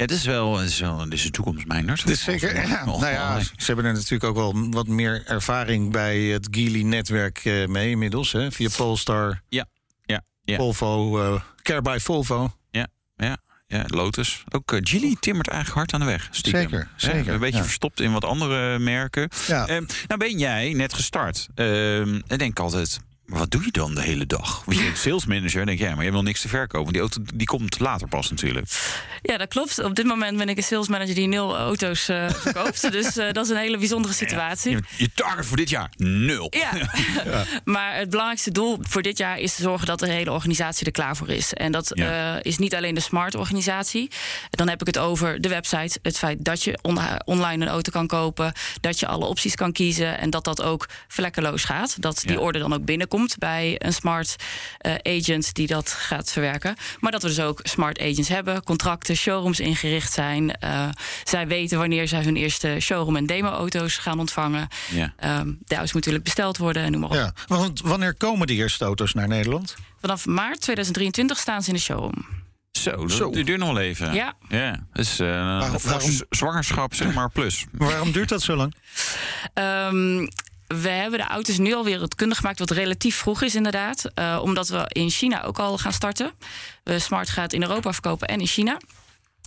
Ja, 0.00 0.06
het 0.06 0.14
is 0.14 0.24
wel, 0.24 0.58
het 0.58 0.68
is 0.68 0.80
wel 0.80 0.96
dit 1.04 1.12
is 1.12 1.22
de 1.22 1.30
toekomst, 1.30 1.64
is 2.04 2.22
zeker. 2.24 2.54
Ja, 2.68 2.84
nou 2.84 3.06
ja, 3.06 3.40
ze 3.40 3.50
hebben 3.66 3.84
er 3.84 3.92
natuurlijk 3.92 4.24
ook 4.24 4.34
wel 4.36 4.70
wat 4.70 4.86
meer 4.86 5.22
ervaring 5.26 5.92
bij 5.92 6.18
het 6.20 6.48
Geely-netwerk 6.50 7.38
eh, 7.44 7.66
mee 7.66 7.90
inmiddels. 7.90 8.32
Hè, 8.32 8.52
via 8.52 8.68
Polestar, 8.76 9.42
Ja, 9.48 9.66
ja, 10.04 10.22
ja. 10.42 10.56
Volvo, 10.56 11.20
eh 11.34 11.40
Care 11.62 11.82
by 11.82 11.98
Volvo. 12.00 12.52
Ja, 12.70 12.86
ja, 13.16 13.36
ja, 13.70 13.84
Lotus. 13.86 14.44
Ook 14.48 14.72
uh, 14.72 14.80
timmert 15.20 15.48
eigenlijk 15.48 15.76
hard 15.78 15.92
aan 15.92 16.00
de 16.00 16.06
weg. 16.06 16.28
stiekem. 16.30 16.60
Zeker, 16.60 16.78
Ja, 16.78 16.88
zeker, 16.96 17.32
een 17.32 17.40
beetje 17.40 17.56
ja. 17.58 17.62
verstopt 17.64 18.00
in 18.00 18.12
wat 18.12 18.24
andere 18.24 18.78
merken. 18.78 19.28
Ja. 19.46 19.66
Ehm, 19.66 19.84
nou 20.06 20.18
ben 20.18 20.38
jij 20.38 20.72
net 20.72 20.94
gestart. 20.94 21.48
Ehm, 21.54 22.14
ik 22.14 22.38
denk 22.38 22.58
altijd, 22.58 23.00
Maar 23.30 23.38
wat 23.38 23.50
doe 23.50 23.64
je 23.64 23.70
dan 23.70 23.94
de 23.94 24.00
hele 24.00 24.26
dag? 24.26 24.62
Want 24.64 24.78
je 24.78 24.84
bent 24.84 24.98
sales 24.98 25.26
manager 25.26 25.60
en 25.60 25.66
denk 25.66 25.78
je, 25.78 25.84
ja, 25.84 25.90
maar 25.90 25.98
je 25.98 26.04
hebt 26.04 26.16
nog 26.16 26.24
niks 26.24 26.40
te 26.40 26.48
verkopen. 26.48 26.92
Die 26.92 27.00
auto 27.00 27.22
die 27.34 27.46
komt 27.46 27.78
later 27.78 28.08
pas 28.08 28.30
natuurlijk. 28.30 28.66
Ja, 29.22 29.36
dat 29.36 29.48
klopt. 29.48 29.82
Op 29.82 29.94
dit 29.94 30.06
moment 30.06 30.36
ben 30.36 30.48
ik 30.48 30.56
een 30.56 30.62
sales 30.62 30.88
manager 30.88 31.14
die 31.14 31.28
nul 31.28 31.56
auto's 31.56 32.08
uh, 32.08 32.30
verkoopt. 32.44 32.92
dus 32.92 33.16
uh, 33.16 33.32
dat 33.32 33.44
is 33.44 33.50
een 33.50 33.56
hele 33.56 33.78
bijzondere 33.78 34.14
situatie. 34.14 34.70
Ja, 34.70 34.80
je 34.96 35.10
target 35.14 35.46
voor 35.46 35.56
dit 35.56 35.70
jaar 35.70 35.90
nul. 35.96 36.52
Ja. 36.56 36.76
ja. 37.24 37.44
maar 37.64 37.96
het 37.96 38.10
belangrijkste 38.10 38.50
doel 38.50 38.78
voor 38.80 39.02
dit 39.02 39.18
jaar 39.18 39.38
is 39.38 39.54
te 39.54 39.62
zorgen 39.62 39.86
dat 39.86 39.98
de 39.98 40.10
hele 40.10 40.32
organisatie 40.32 40.86
er 40.86 40.92
klaar 40.92 41.16
voor 41.16 41.28
is. 41.28 41.54
En 41.54 41.72
dat 41.72 41.98
uh, 41.98 42.34
is 42.42 42.58
niet 42.58 42.74
alleen 42.74 42.94
de 42.94 43.00
smart 43.00 43.34
organisatie. 43.34 44.10
Dan 44.50 44.68
heb 44.68 44.80
ik 44.80 44.86
het 44.86 44.98
over 44.98 45.40
de 45.40 45.48
website, 45.48 45.98
het 46.02 46.18
feit 46.18 46.44
dat 46.44 46.62
je 46.62 46.78
on 46.82 46.98
online 47.24 47.64
een 47.64 47.70
auto 47.70 47.90
kan 47.92 48.06
kopen, 48.06 48.52
dat 48.80 49.00
je 49.00 49.06
alle 49.06 49.24
opties 49.24 49.54
kan 49.54 49.72
kiezen 49.72 50.18
en 50.18 50.30
dat 50.30 50.44
dat 50.44 50.62
ook 50.62 50.88
vlekkeloos 51.08 51.64
gaat. 51.64 52.02
Dat 52.02 52.22
die 52.26 52.40
orde 52.40 52.58
dan 52.58 52.72
ook 52.72 52.84
binnenkomt 52.84 53.19
bij 53.38 53.74
een 53.78 53.92
smart 53.92 54.36
agent 55.02 55.54
die 55.54 55.66
dat 55.66 55.90
gaat 55.90 56.32
verwerken. 56.32 56.76
Maar 57.00 57.12
dat 57.12 57.22
we 57.22 57.28
dus 57.28 57.40
ook 57.40 57.60
smart 57.62 58.00
agents 58.00 58.28
hebben, 58.28 58.62
contracten, 58.62 59.16
showrooms 59.16 59.60
ingericht 59.60 60.12
zijn. 60.12 60.56
Uh, 60.64 60.88
zij 61.24 61.46
weten 61.46 61.78
wanneer 61.78 62.08
zij 62.08 62.22
hun 62.22 62.36
eerste 62.36 62.76
showroom- 62.80 63.16
en 63.16 63.26
demo-auto's 63.26 63.96
gaan 63.96 64.18
ontvangen. 64.18 64.68
Ja. 64.90 65.14
Um, 65.38 65.58
de 65.64 65.74
auto's 65.74 65.92
moeten 65.92 66.12
natuurlijk 66.12 66.24
besteld 66.24 66.56
worden 66.56 66.82
en 66.82 66.90
noem 66.90 67.00
maar 67.00 67.10
op. 67.10 67.16
Ja, 67.16 67.32
want 67.46 67.80
wanneer 67.80 68.14
komen 68.14 68.46
de 68.46 68.54
eerste 68.54 68.84
auto's 68.84 69.14
naar 69.14 69.28
Nederland? 69.28 69.76
Vanaf 70.00 70.26
maart 70.26 70.60
2023 70.60 71.38
staan 71.38 71.62
ze 71.62 71.68
in 71.68 71.74
de 71.74 71.80
showroom. 71.80 72.26
Zo, 72.72 72.90
dat 72.96 73.12
Zo. 73.12 73.30
duurt 73.30 73.58
nog 73.58 73.68
wel 73.72 73.78
even. 73.78 74.14
Ja. 74.14 74.34
ja. 74.48 74.86
Dus 74.92 75.20
uh, 75.20 75.28
waarom, 75.28 75.78
waarom, 75.84 76.10
zwangerschap, 76.30 76.94
zeg 76.94 77.14
maar, 77.14 77.30
plus. 77.30 77.66
waarom 77.72 78.12
duurt 78.12 78.28
dat 78.28 78.42
zo 78.42 78.56
lang? 78.56 78.74
Um, 79.54 80.28
we 80.76 80.88
hebben 80.88 81.18
de 81.18 81.26
auto's 81.26 81.58
nu 81.58 81.74
al 81.74 81.84
wereldkundig 81.84 82.38
gemaakt, 82.38 82.58
wat 82.58 82.70
relatief 82.70 83.16
vroeg 83.16 83.42
is 83.42 83.54
inderdaad. 83.54 84.04
Uh, 84.14 84.38
omdat 84.42 84.68
we 84.68 84.84
in 84.88 85.10
China 85.10 85.42
ook 85.42 85.58
al 85.58 85.78
gaan 85.78 85.92
starten. 85.92 86.32
We 86.84 86.98
Smart 86.98 87.30
gaat 87.30 87.52
in 87.52 87.62
Europa 87.62 87.92
verkopen 87.92 88.28
en 88.28 88.40
in 88.40 88.46
China. 88.46 88.78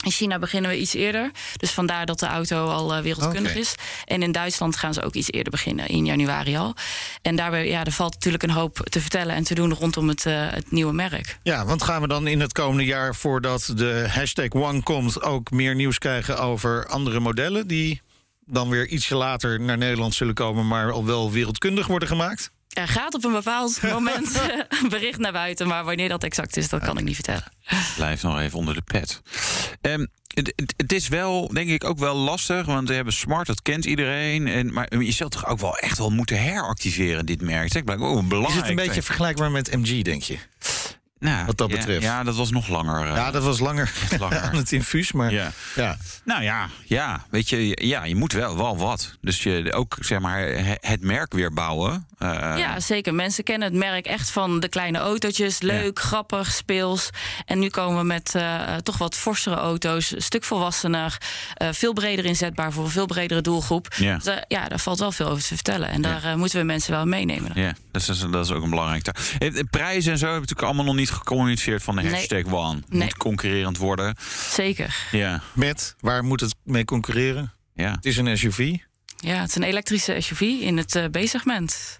In 0.03 0.11
China 0.11 0.39
beginnen 0.39 0.71
we 0.71 0.80
iets 0.80 0.93
eerder. 0.93 1.32
Dus 1.57 1.71
vandaar 1.71 2.05
dat 2.05 2.19
de 2.19 2.26
auto 2.26 2.67
al 2.67 2.97
uh, 2.97 3.01
wereldkundig 3.01 3.51
okay. 3.51 3.61
is. 3.61 3.76
En 4.05 4.21
in 4.21 4.32
Duitsland 4.32 4.76
gaan 4.76 4.93
ze 4.93 5.03
ook 5.03 5.13
iets 5.13 5.32
eerder 5.32 5.51
beginnen, 5.51 5.88
in 5.88 6.05
januari 6.05 6.57
al. 6.57 6.76
En 7.21 7.36
daarbij, 7.36 7.67
ja, 7.67 7.86
er 7.86 7.91
valt 7.91 8.13
natuurlijk 8.13 8.43
een 8.43 8.49
hoop 8.49 8.80
te 8.89 9.01
vertellen 9.01 9.36
en 9.36 9.43
te 9.43 9.55
doen 9.55 9.74
rondom 9.74 10.07
het, 10.07 10.26
uh, 10.26 10.45
het 10.49 10.71
nieuwe 10.71 10.93
merk. 10.93 11.38
Ja, 11.43 11.65
want 11.65 11.84
gaan 11.84 12.01
we 12.01 12.07
dan 12.07 12.28
in 12.28 12.39
het 12.39 12.53
komende 12.53 12.86
jaar, 12.86 13.15
voordat 13.15 13.71
de 13.76 14.07
hashtag 14.09 14.49
One 14.49 14.84
komt, 14.84 15.21
ook 15.21 15.51
meer 15.51 15.76
nieuws 15.76 15.97
krijgen 15.97 16.39
over 16.39 16.88
andere 16.88 17.19
modellen 17.19 17.67
die 17.67 18.01
dan 18.45 18.69
weer 18.69 18.87
ietsje 18.87 19.15
later 19.15 19.59
naar 19.59 19.77
Nederland 19.77 20.13
zullen 20.13 20.33
komen, 20.33 20.67
maar 20.67 20.91
al 20.91 21.05
wel 21.05 21.31
wereldkundig 21.31 21.87
worden 21.87 22.07
gemaakt? 22.07 22.51
Er 22.69 22.87
gaat 22.87 23.13
op 23.13 23.23
een 23.23 23.31
bepaald 23.31 23.81
moment 23.93 24.41
een 24.81 24.89
bericht 24.89 25.19
naar 25.19 25.31
buiten, 25.31 25.67
maar 25.67 25.83
wanneer 25.83 26.09
dat 26.09 26.23
exact 26.23 26.57
is, 26.57 26.69
dat 26.69 26.83
kan 26.83 26.97
ik 26.97 27.03
niet 27.03 27.15
vertellen. 27.15 27.51
Blijf 27.95 28.23
nog 28.23 28.39
even 28.39 28.57
onder 28.59 28.73
de 28.73 28.81
pet. 28.81 29.21
Um, 29.81 30.07
het, 30.33 30.53
het, 30.55 30.73
het, 30.77 30.93
is 30.93 31.07
wel, 31.07 31.47
denk 31.47 31.69
ik, 31.69 31.83
ook 31.83 31.97
wel 31.97 32.15
lastig. 32.15 32.65
Want 32.65 32.87
we 32.87 32.93
hebben 32.93 33.13
smart, 33.13 33.47
dat 33.47 33.61
kent 33.61 33.85
iedereen. 33.85 34.47
En, 34.47 34.73
maar 34.73 34.97
je 34.99 35.11
zult 35.11 35.31
toch 35.31 35.47
ook 35.47 35.59
wel 35.59 35.77
echt 35.77 35.97
wel 35.97 36.09
moeten 36.09 36.41
heractiveren, 36.41 37.25
dit 37.25 37.41
merk. 37.41 37.71
Zeg, 37.71 37.81
oh, 37.81 37.87
belangrijk. 37.97 38.47
Is 38.47 38.55
het 38.55 38.69
een 38.69 38.75
beetje 38.75 39.01
vergelijkbaar 39.01 39.51
met 39.51 39.75
MG, 39.75 40.01
denk 40.01 40.23
je? 40.23 40.37
Nou, 41.24 41.45
wat 41.45 41.57
dat 41.57 41.69
ja, 41.69 41.76
betreft. 41.76 42.03
Ja, 42.03 42.24
dat 42.24 42.36
was 42.36 42.51
nog 42.51 42.67
langer. 42.67 43.07
Uh, 43.07 43.15
ja, 43.15 43.32
dat 43.32 43.43
was 43.43 43.59
langer, 43.59 43.91
langer. 44.19 44.41
aan 44.41 44.55
het 44.55 44.71
infuus. 44.71 45.11
Maar 45.11 45.32
ja. 45.32 45.51
ja. 45.76 45.97
Nou 46.24 46.43
ja, 46.43 46.69
ja, 46.86 47.26
weet 47.30 47.49
je, 47.49 47.78
ja, 47.88 48.03
je 48.03 48.15
moet 48.15 48.34
wel, 48.34 48.57
wel 48.57 48.78
wat. 48.78 49.17
Dus 49.21 49.43
je 49.43 49.74
ook 49.74 49.97
zeg 49.99 50.19
maar 50.19 50.47
het 50.80 51.01
merk 51.01 51.34
weer 51.34 51.53
bouwen. 51.53 52.07
Uh, 52.19 52.53
ja, 52.57 52.80
zeker. 52.80 53.13
Mensen 53.13 53.43
kennen 53.43 53.67
het 53.67 53.78
merk 53.78 54.05
echt 54.05 54.30
van 54.30 54.59
de 54.59 54.69
kleine 54.69 54.97
autootjes. 54.97 55.61
Leuk, 55.61 55.97
ja. 55.97 56.03
grappig, 56.03 56.51
speels. 56.51 57.09
En 57.45 57.59
nu 57.59 57.69
komen 57.69 57.97
we 57.97 58.05
met 58.05 58.34
uh, 58.36 58.76
toch 58.76 58.97
wat 58.97 59.15
forsere 59.15 59.55
auto's. 59.55 60.11
Een 60.11 60.21
stuk 60.21 60.43
volwassener. 60.43 61.17
veel 61.71 61.93
breder 61.93 62.26
inzetbaar 62.26 62.71
voor 62.71 62.84
een 62.84 62.89
veel 62.89 63.05
bredere 63.05 63.41
doelgroep. 63.41 63.93
Ja, 63.95 64.17
dus, 64.17 64.43
ja 64.47 64.67
daar 64.67 64.80
valt 64.80 64.99
wel 64.99 65.11
veel 65.11 65.28
over 65.28 65.43
te 65.43 65.55
vertellen. 65.55 65.89
En 65.89 66.01
daar 66.01 66.38
moeten 66.38 66.59
we 66.59 66.65
mensen 66.65 66.91
wel 66.91 67.05
meenemen. 67.05 67.51
Ja, 67.55 67.74
dat 67.91 68.01
is, 68.09 68.19
dat 68.32 68.45
is 68.45 68.51
ook 68.51 68.63
een 68.63 68.69
belangrijk 68.69 69.03
taak. 69.03 69.17
Prijzen 69.69 70.11
en 70.11 70.17
zo 70.17 70.26
hebben 70.26 70.41
natuurlijk 70.41 70.67
allemaal 70.67 70.86
nog 70.86 70.95
niet 70.95 71.11
gecommuniceerd 71.14 71.84
van 71.84 71.95
de 71.95 72.09
hashtag 72.09 72.43
nee. 72.43 72.55
One. 72.55 72.82
Nee. 72.88 73.01
Moet 73.01 73.18
concurrerend 73.18 73.78
worden. 73.78 74.16
Zeker. 74.49 74.95
Ja. 75.11 75.41
Met, 75.53 75.95
waar 75.99 76.24
moet 76.24 76.39
het 76.39 76.55
mee 76.64 76.86
concurreren? 76.86 77.53
Ja. 77.76 77.91
Het 77.91 78.05
is 78.05 78.18
een 78.18 78.38
SUV. 78.38 78.76
Ja, 79.18 79.39
het 79.39 79.49
is 79.49 79.55
een 79.55 79.64
elektrische 79.64 80.22
SUV 80.22 80.41
in 80.41 80.78
het 80.78 80.95
uh, 80.95 81.05
B-segment. 81.05 81.99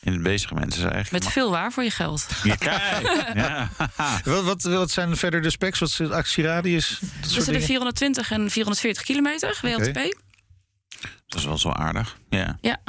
In 0.00 0.12
het 0.12 0.22
B-segment 0.22 0.72
is 0.72 0.82
eigenlijk... 0.82 1.10
Met 1.10 1.32
veel 1.32 1.50
waar 1.50 1.72
voor 1.72 1.82
je 1.82 1.90
geld. 1.90 2.26
Ja, 2.42 2.54
kijk. 2.54 3.34
ja. 3.34 3.70
wat, 4.24 4.44
wat, 4.44 4.62
wat 4.62 4.90
zijn 4.90 5.16
verder 5.16 5.42
de 5.42 5.50
specs? 5.50 5.78
Wat 5.78 5.88
is 5.88 5.96
de 5.96 6.14
actieradius? 6.14 7.00
Tussen 7.20 7.52
de 7.52 7.60
420 7.60 8.30
en 8.30 8.50
440 8.50 9.02
kilometer, 9.02 9.58
WLTP. 9.62 9.88
Okay. 9.88 10.14
Dat 11.26 11.40
is 11.40 11.44
wel 11.44 11.58
zo 11.58 11.70
aardig. 11.70 12.16
Ja. 12.28 12.58
Ja. 12.60 12.80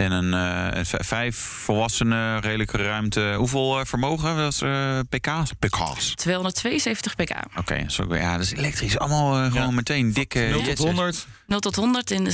En 0.00 0.12
een 0.12 0.32
uh, 0.74 0.80
vijf 0.84 1.36
volwassenen, 1.36 2.40
redelijke 2.40 2.76
ruimte. 2.76 3.34
Hoeveel 3.36 3.78
uh, 3.78 3.84
vermogen 3.84 4.36
was 4.36 4.62
uh, 4.62 4.98
pk's? 5.08 5.52
pk's? 5.58 6.14
272 6.14 7.14
pk. 7.14 7.30
Oké, 7.58 7.86
okay, 7.98 8.20
ja, 8.20 8.32
dat 8.32 8.44
is 8.44 8.52
elektrisch. 8.52 8.98
Allemaal 8.98 9.50
gewoon 9.50 9.68
ja. 9.68 9.70
meteen 9.70 10.12
dikke. 10.12 10.40
0 10.50 10.62
tot 10.62 10.78
100? 10.78 11.26
0 11.46 11.60
tot 11.60 11.76
100 11.76 12.10
in 12.10 12.26
6,7 12.26 12.32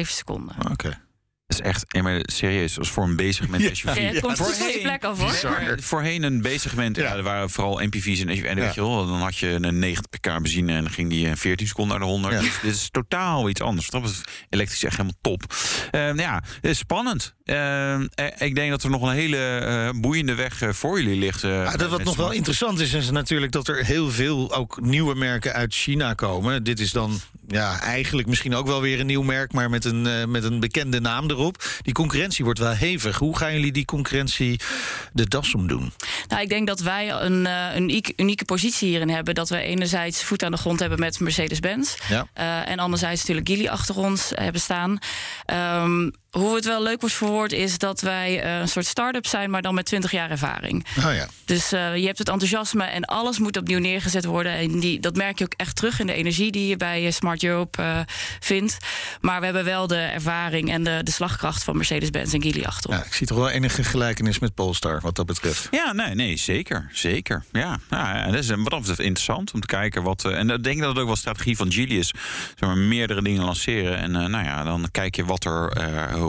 seconden. 0.00 0.54
Oké. 0.58 0.72
Okay. 0.72 0.98
Is 1.46 1.60
echt, 1.60 1.84
ja, 1.88 2.02
maar 2.02 2.20
serieus, 2.22 2.78
als 2.78 2.90
voor 2.90 3.04
een 3.04 3.16
bezigment 3.16 3.62
ja, 3.62 3.74
SUV. 3.74 3.96
Ja, 3.96 4.02
het 4.02 4.20
komt 4.20 4.36
voorheen, 4.36 4.82
plek 4.82 5.04
af, 5.04 5.42
hoor. 5.42 5.76
Voorheen 5.80 6.22
een 6.22 6.42
bezigment, 6.42 6.96
ja. 6.96 7.02
ja, 7.02 7.16
er 7.16 7.22
waren 7.22 7.50
vooral 7.50 7.78
MPV's 7.78 8.20
en, 8.20 8.28
en 8.28 8.56
weet 8.56 8.74
je 8.74 8.80
wel, 8.80 9.06
dan 9.06 9.20
had 9.20 9.36
je 9.36 9.58
een 9.60 9.78
90 9.78 10.08
pk 10.10 10.42
benzine 10.42 10.72
en 10.72 10.82
dan 10.82 10.92
ging 10.92 11.10
die 11.10 11.36
14 11.36 11.66
seconden 11.66 11.98
naar 11.98 12.06
de 12.06 12.12
100. 12.12 12.40
Dus 12.40 12.60
dit 12.62 12.74
is 12.74 12.90
totaal 12.90 13.48
iets 13.48 13.60
anders. 13.60 13.90
Dat 13.90 14.04
is 14.04 14.20
elektrisch 14.48 14.84
echt 14.84 14.96
helemaal 14.96 15.18
top. 15.20 15.54
Uh, 15.92 16.14
ja, 16.14 16.42
spannend. 16.62 17.34
Uh, 17.44 18.00
ik 18.38 18.54
denk 18.54 18.70
dat 18.70 18.82
er 18.82 18.90
nog 18.90 19.02
een 19.02 19.14
hele 19.14 19.92
uh, 19.94 20.00
boeiende 20.00 20.34
weg 20.34 20.62
voor 20.70 21.00
jullie 21.00 21.18
ligt. 21.18 21.42
dat 21.42 21.88
wat 21.88 22.04
nog 22.04 22.16
wel 22.16 22.30
interessant 22.30 22.80
is, 22.80 22.92
is 22.92 23.10
natuurlijk 23.10 23.52
dat 23.52 23.68
er 23.68 23.84
heel 23.84 24.10
veel 24.10 24.54
ook 24.54 24.80
nieuwe 24.80 25.14
merken 25.14 25.52
uit 25.52 25.74
China 25.74 26.14
komen. 26.14 26.64
Dit 26.64 26.80
is 26.80 26.92
dan 26.92 27.20
ja, 27.46 27.80
eigenlijk 27.80 28.28
misschien 28.28 28.54
ook 28.54 28.66
wel 28.66 28.80
weer 28.80 29.00
een 29.00 29.06
nieuw 29.06 29.22
merk, 29.22 29.52
maar 29.52 29.70
met 29.70 29.84
een, 29.84 30.30
met 30.30 30.44
een 30.44 30.60
bekende 30.60 31.00
naam 31.00 31.30
erop. 31.30 31.64
Die 31.82 31.94
concurrentie 31.94 32.44
wordt 32.44 32.58
wel 32.58 32.72
hevig. 32.72 33.18
Hoe 33.18 33.36
gaan 33.36 33.52
jullie 33.52 33.72
die 33.72 33.84
concurrentie 33.84 34.60
de 35.12 35.28
das 35.28 35.54
om 35.54 35.66
doen? 35.66 35.92
Nou, 36.28 36.42
ik 36.42 36.48
denk 36.48 36.66
dat 36.66 36.80
wij 36.80 37.12
een, 37.12 37.44
een 37.74 38.02
unieke, 38.16 38.44
positie 38.44 38.88
hierin 38.88 39.10
hebben. 39.10 39.34
Dat 39.34 39.48
we 39.48 39.60
enerzijds 39.60 40.22
voet 40.22 40.42
aan 40.42 40.50
de 40.50 40.56
grond 40.56 40.80
hebben 40.80 41.00
met 41.00 41.20
Mercedes-Benz. 41.20 41.94
Ja. 42.08 42.28
Uh, 42.38 42.68
en 42.68 42.78
anderzijds 42.78 43.20
natuurlijk 43.20 43.48
Geely 43.48 43.68
achter 43.68 43.96
ons 43.96 44.30
hebben 44.34 44.60
staan. 44.60 44.98
Um, 45.82 46.12
hoe 46.36 46.54
het 46.54 46.64
wel 46.64 46.82
leuk 46.82 47.00
wordt 47.00 47.14
verwoord 47.14 47.52
is 47.52 47.78
dat 47.78 48.00
wij 48.00 48.44
uh, 48.44 48.60
een 48.60 48.68
soort 48.68 48.86
start-up 48.86 49.26
zijn, 49.26 49.50
maar 49.50 49.62
dan 49.62 49.74
met 49.74 49.84
20 49.84 50.10
jaar 50.10 50.30
ervaring. 50.30 50.86
Oh 50.98 51.14
ja. 51.14 51.26
Dus 51.44 51.72
uh, 51.72 51.96
je 51.96 52.06
hebt 52.06 52.18
het 52.18 52.28
enthousiasme 52.28 52.84
en 52.84 53.04
alles 53.04 53.38
moet 53.38 53.56
opnieuw 53.56 53.78
neergezet 53.78 54.24
worden. 54.24 54.52
En 54.52 54.80
die, 54.80 55.00
dat 55.00 55.16
merk 55.16 55.38
je 55.38 55.44
ook 55.44 55.54
echt 55.56 55.76
terug 55.76 56.00
in 56.00 56.06
de 56.06 56.12
energie 56.12 56.52
die 56.52 56.68
je 56.68 56.76
bij 56.76 57.10
Smart 57.10 57.44
Europe 57.44 57.82
uh, 57.82 58.00
vindt. 58.40 58.76
Maar 59.20 59.38
we 59.38 59.44
hebben 59.44 59.64
wel 59.64 59.86
de 59.86 59.96
ervaring 59.96 60.70
en 60.70 60.84
de, 60.84 61.00
de 61.02 61.10
slagkracht 61.10 61.64
van 61.64 61.76
Mercedes-Benz 61.76 62.34
en 62.34 62.42
Geely 62.42 62.64
achter 62.64 62.90
ons. 62.90 62.98
Ja, 62.98 63.04
ik 63.04 63.14
zie 63.14 63.26
toch 63.26 63.38
wel 63.38 63.48
enige 63.48 63.84
gelijkenis 63.84 64.38
met 64.38 64.54
Polestar 64.54 65.00
wat 65.00 65.14
dat 65.14 65.26
betreft. 65.26 65.68
Ja, 65.70 65.92
nee, 65.92 66.14
nee 66.14 66.36
zeker. 66.36 66.88
Zeker. 66.92 67.44
Ja, 67.52 67.78
ja 67.90 68.24
dat 68.24 68.34
is 68.34 68.48
wat 68.48 68.70
dat 68.70 68.78
betreft 68.78 69.00
interessant 69.00 69.52
om 69.52 69.60
te 69.60 69.66
kijken 69.66 70.02
wat. 70.02 70.24
en 70.24 70.50
ik 70.50 70.64
denk 70.64 70.80
dat 70.80 70.88
het 70.88 70.98
ook 70.98 71.06
wel 71.06 71.16
strategie 71.16 71.56
van 71.56 71.72
Geely 71.72 71.98
is. 71.98 72.12
Zeg 72.56 72.68
maar, 72.68 72.78
meerdere 72.78 73.22
dingen 73.22 73.44
lanceren. 73.44 73.98
En 73.98 74.10
nou 74.10 74.44
ja, 74.44 74.64
dan 74.64 74.88
kijk 74.90 75.16
je 75.16 75.24
wat 75.24 75.44
er 75.44 75.72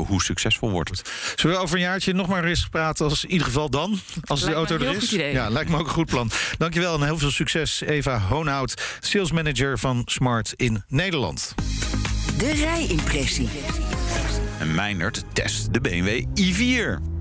hoe 0.05 0.21
succesvol 0.21 0.71
wordt. 0.71 1.09
Zullen 1.35 1.55
we 1.55 1.61
over 1.61 1.75
een 1.75 1.81
jaartje 1.81 2.13
nog 2.13 2.27
maar 2.27 2.43
eens 2.43 2.67
praten 2.67 3.05
als 3.05 3.23
in 3.23 3.31
ieder 3.31 3.47
geval 3.47 3.69
dan? 3.69 3.99
Als 4.23 4.41
de 4.41 4.53
auto 4.53 4.75
er 4.75 4.95
is? 4.95 5.09
Ja, 5.09 5.49
lijkt 5.49 5.69
me 5.69 5.77
ook 5.77 5.87
een 5.87 5.93
goed 5.93 6.05
plan. 6.05 6.31
Dankjewel 6.57 6.95
en 6.95 7.03
heel 7.03 7.17
veel 7.17 7.31
succes 7.31 7.81
Eva 7.81 8.19
Hoonhout, 8.19 8.81
sales 8.99 9.31
manager 9.31 9.79
van 9.79 10.01
Smart 10.05 10.53
in 10.55 10.83
Nederland. 10.87 11.55
De 12.37 12.51
rijimpressie. 12.51 13.49
En 14.59 14.75
Meinert 14.75 15.23
test 15.33 15.73
de 15.73 15.81
BMW 15.81 16.23
i4 16.39 17.16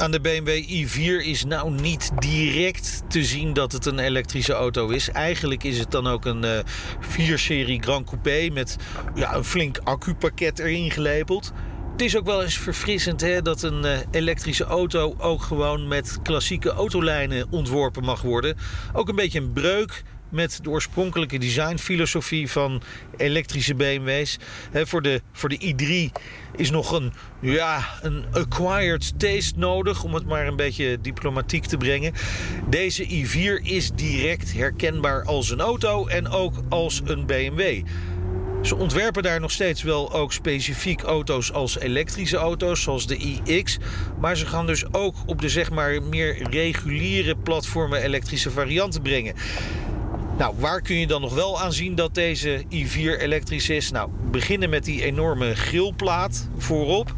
aan 0.00 0.10
de 0.10 0.20
BMW 0.20 0.48
i4 0.48 1.26
is 1.26 1.44
nou 1.44 1.70
niet 1.70 2.10
direct 2.18 3.02
te 3.08 3.24
zien 3.24 3.52
dat 3.52 3.72
het 3.72 3.86
een 3.86 3.98
elektrische 3.98 4.52
auto 4.52 4.88
is. 4.88 5.10
Eigenlijk 5.10 5.64
is 5.64 5.78
het 5.78 5.90
dan 5.90 6.06
ook 6.06 6.24
een 6.24 6.44
uh, 6.44 6.58
4-serie 7.00 7.82
Grand 7.82 8.06
Coupé 8.06 8.48
met 8.52 8.76
ja, 9.14 9.34
een 9.34 9.44
flink 9.44 9.78
accupakket 9.84 10.58
erin 10.58 10.90
gelepeld. 10.90 11.52
Het 11.92 12.00
is 12.00 12.16
ook 12.16 12.24
wel 12.24 12.42
eens 12.42 12.58
verfrissend 12.58 13.20
hè, 13.20 13.42
dat 13.42 13.62
een 13.62 13.84
uh, 13.84 13.98
elektrische 14.10 14.64
auto 14.64 15.14
ook 15.18 15.42
gewoon 15.42 15.88
met 15.88 16.18
klassieke 16.22 16.70
autolijnen 16.70 17.46
ontworpen 17.50 18.04
mag 18.04 18.22
worden. 18.22 18.56
Ook 18.92 19.08
een 19.08 19.16
beetje 19.16 19.40
een 19.40 19.52
breuk 19.52 20.02
met 20.30 20.58
de 20.62 20.70
oorspronkelijke 20.70 21.38
designfilosofie 21.38 22.50
van 22.50 22.82
elektrische 23.16 23.74
BMW's. 23.74 24.38
voor, 24.72 25.02
de, 25.02 25.22
voor 25.32 25.48
de 25.48 25.74
i3 25.74 26.22
is 26.56 26.70
nog 26.70 26.92
een, 26.92 27.12
ja, 27.40 27.84
een 28.02 28.24
acquired 28.32 29.18
taste 29.18 29.58
nodig, 29.58 30.04
om 30.04 30.14
het 30.14 30.26
maar 30.26 30.46
een 30.46 30.56
beetje 30.56 31.00
diplomatiek 31.00 31.64
te 31.64 31.76
brengen. 31.76 32.12
Deze 32.68 33.06
i4 33.08 33.62
is 33.62 33.90
direct 33.90 34.52
herkenbaar 34.52 35.24
als 35.24 35.50
een 35.50 35.60
auto 35.60 36.06
en 36.06 36.28
ook 36.28 36.54
als 36.68 37.00
een 37.04 37.26
BMW. 37.26 37.82
Ze 38.62 38.76
ontwerpen 38.76 39.22
daar 39.22 39.40
nog 39.40 39.50
steeds 39.50 39.82
wel 39.82 40.12
ook 40.12 40.32
specifiek 40.32 41.02
auto's 41.02 41.52
als 41.52 41.78
elektrische 41.78 42.36
auto's, 42.36 42.82
zoals 42.82 43.06
de 43.06 43.40
iX. 43.44 43.78
Maar 44.20 44.36
ze 44.36 44.46
gaan 44.46 44.66
dus 44.66 44.92
ook 44.92 45.14
op 45.26 45.40
de 45.40 45.48
zeg 45.48 45.70
maar 45.70 46.02
meer 46.02 46.50
reguliere 46.50 47.36
platformen 47.36 48.02
elektrische 48.02 48.50
varianten 48.50 49.02
brengen. 49.02 49.34
Nou, 50.40 50.54
waar 50.58 50.80
kun 50.80 50.96
je 50.96 51.06
dan 51.06 51.20
nog 51.20 51.34
wel 51.34 51.60
aan 51.60 51.72
zien 51.72 51.94
dat 51.94 52.14
deze 52.14 52.64
i4 52.64 53.20
elektrisch 53.20 53.68
is? 53.68 53.90
Nou, 53.90 54.10
beginnen 54.30 54.70
met 54.70 54.84
die 54.84 55.04
enorme 55.04 55.54
grillplaat 55.54 56.48
voorop. 56.56 57.14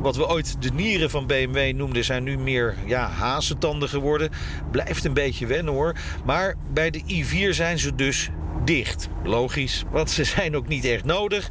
Wat 0.00 0.16
we 0.16 0.28
ooit 0.28 0.62
de 0.62 0.70
nieren 0.72 1.10
van 1.10 1.26
BMW 1.26 1.74
noemden, 1.74 2.04
zijn 2.04 2.22
nu 2.22 2.38
meer 2.38 2.74
ja, 2.86 3.08
hazentanden 3.08 3.88
geworden. 3.88 4.30
Blijft 4.70 5.04
een 5.04 5.14
beetje 5.14 5.46
wennen 5.46 5.72
hoor. 5.74 5.96
Maar 6.24 6.54
bij 6.72 6.90
de 6.90 7.02
i4 7.02 7.48
zijn 7.50 7.78
ze 7.78 7.94
dus 7.94 8.30
dicht. 8.64 9.08
Logisch, 9.24 9.84
want 9.90 10.10
ze 10.10 10.24
zijn 10.24 10.56
ook 10.56 10.68
niet 10.68 10.84
echt 10.84 11.04
nodig. 11.04 11.50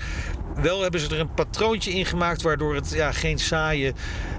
Wel 0.62 0.82
hebben 0.82 1.00
ze 1.00 1.10
er 1.10 1.20
een 1.20 1.34
patroontje 1.34 1.92
in 1.92 2.06
gemaakt 2.06 2.42
waardoor 2.42 2.76
het 2.76 2.92
ja, 2.92 3.12
geen 3.12 3.40
saaie 3.40 3.94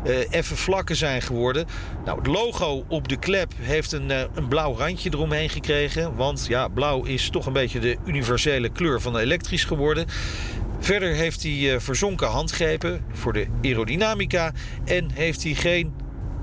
uh, 0.06 0.32
effe 0.32 0.56
vlakken 0.56 0.96
zijn 0.96 1.22
geworden. 1.22 1.66
Nou, 2.04 2.18
het 2.18 2.26
logo 2.26 2.84
op 2.88 3.08
de 3.08 3.16
klep 3.16 3.52
heeft 3.60 3.92
een, 3.92 4.10
uh, 4.10 4.20
een 4.34 4.48
blauw 4.48 4.76
randje 4.76 5.10
eromheen 5.12 5.50
gekregen. 5.50 6.16
Want 6.16 6.46
ja, 6.48 6.68
blauw 6.68 7.04
is 7.04 7.28
toch 7.30 7.46
een 7.46 7.52
beetje 7.52 7.78
de 7.78 7.96
universele 8.06 8.68
kleur 8.68 9.00
van 9.00 9.12
de 9.12 9.20
elektrisch 9.20 9.64
geworden. 9.64 10.06
Verder 10.78 11.14
heeft 11.14 11.42
hij 11.42 11.52
uh, 11.52 11.78
verzonken 11.78 12.28
handgrepen 12.28 13.04
voor 13.12 13.32
de 13.32 13.46
aerodynamica. 13.62 14.52
En 14.84 15.10
heeft 15.10 15.42
hij 15.42 15.54
geen 15.54 15.94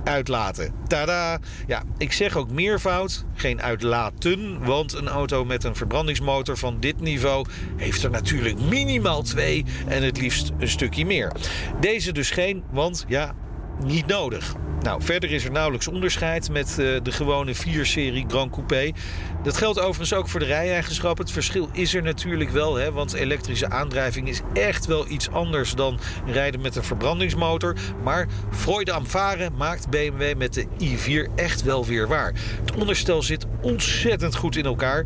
uitlaten. 0.04 0.74
Tada! 0.88 1.40
Ja, 1.68 1.84
ik 1.98 2.12
zeg 2.12 2.36
ook 2.36 2.52
meervoud, 2.52 3.26
geen 3.36 3.62
uitlaten. 3.62 4.66
Want 4.66 4.94
een 4.94 5.08
auto 5.08 5.46
met 5.46 5.64
een 5.64 5.76
verbrandingsmotor 5.76 6.58
van 6.58 6.80
dit 6.80 7.00
niveau 7.00 7.46
heeft 7.78 8.04
er 8.04 8.10
natuurlijk 8.10 8.60
minimaal 8.60 9.22
twee 9.22 9.66
en 9.88 10.04
het 10.04 10.22
liefst 10.22 10.52
een 10.58 10.70
stukje 10.70 11.06
meer. 11.06 11.32
Deze 11.80 12.12
dus 12.12 12.30
geen, 12.30 12.64
want 12.72 13.06
ja, 13.08 13.36
niet 13.84 14.08
nodig. 14.08 14.56
Nou, 14.82 15.02
verder 15.04 15.32
is 15.32 15.46
er 15.46 15.52
nauwelijks 15.52 15.88
onderscheid 15.88 16.50
met 16.50 16.78
uh, 16.80 17.00
de 17.04 17.12
gewone 17.12 17.56
4-serie 17.56 18.26
Grand 18.28 18.52
Coupé. 18.52 18.92
Dat 19.44 19.58
geldt 19.58 19.80
overigens 19.80 20.14
ook 20.14 20.28
voor 20.28 20.40
de 20.40 20.46
rijeigenschap. 20.46 21.18
Het 21.18 21.32
verschil 21.32 21.70
is 21.72 21.94
er 21.94 22.02
natuurlijk 22.02 22.50
wel, 22.50 22.76
hè, 22.76 22.92
want 22.92 23.14
elektrische 23.14 23.70
aandrijving 23.70 24.30
is 24.30 24.42
echt 24.54 24.86
wel 24.86 25.08
iets 25.08 25.30
anders 25.32 25.76
dan 25.76 26.00
rijden 26.26 26.62
met 26.62 26.76
een 26.76 26.84
verbrandingsmotor. 26.84 27.76
Maar 28.04 28.28
Freude 28.52 28.92
am 28.92 29.06
Varen 29.06 29.56
maakt 29.58 29.90
BMW 29.90 30.38
met 30.38 30.54
de 30.54 30.66
i4 30.66 31.36
echt 31.36 31.64
wel 31.64 31.86
weer 31.86 32.08
waar. 32.08 32.34
Het 32.66 32.76
onderstel 32.76 33.22
zit 33.22 33.46
ontzettend 33.62 34.36
goed 34.36 34.56
in 34.56 34.66
elkaar. 34.66 35.06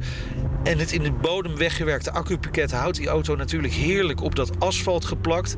En 0.64 0.78
het 0.78 0.92
in 0.92 1.04
de 1.04 1.12
bodem 1.12 1.58
weggewerkte 1.58 2.12
accupakket 2.12 2.72
houdt 2.72 2.98
die 2.98 3.08
auto 3.08 3.36
natuurlijk 3.36 3.74
heerlijk 3.74 4.22
op 4.22 4.36
dat 4.36 4.60
asfalt 4.60 5.06
geplakt. 5.06 5.56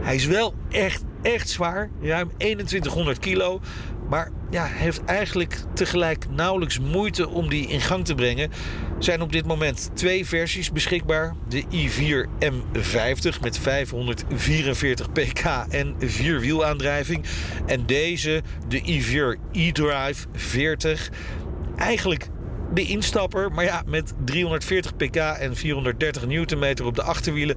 Hij 0.00 0.14
is 0.14 0.26
wel 0.26 0.54
echt, 0.70 1.04
echt 1.24 1.48
zwaar. 1.48 1.90
Ruim 2.02 2.30
2100 2.36 3.18
kilo. 3.18 3.60
Maar 4.08 4.30
ja, 4.50 4.64
heeft 4.64 5.04
eigenlijk 5.04 5.56
tegelijk 5.74 6.26
nauwelijks 6.30 6.78
moeite 6.78 7.28
om 7.28 7.48
die 7.48 7.66
in 7.68 7.80
gang 7.80 8.04
te 8.04 8.14
brengen. 8.14 8.50
Er 8.96 9.04
zijn 9.04 9.22
op 9.22 9.32
dit 9.32 9.46
moment 9.46 9.90
twee 9.94 10.26
versies 10.26 10.72
beschikbaar. 10.72 11.34
De 11.48 11.62
i4 11.62 12.28
M50 12.52 13.40
met 13.40 13.58
544 13.58 15.12
pk 15.12 15.44
en 15.68 15.94
vierwielaandrijving. 15.98 17.24
En 17.66 17.86
deze, 17.86 18.42
de 18.68 18.80
i4 18.80 19.40
e-drive 19.52 20.26
40. 20.32 21.10
Eigenlijk 21.76 22.28
de 22.74 22.84
instapper, 22.84 23.52
maar 23.52 23.64
ja, 23.64 23.82
met 23.86 24.12
340 24.24 24.96
pk 24.96 25.16
en 25.16 25.56
430 25.56 26.26
Nm 26.26 26.74
op 26.84 26.94
de 26.94 27.02
achterwielen 27.02 27.56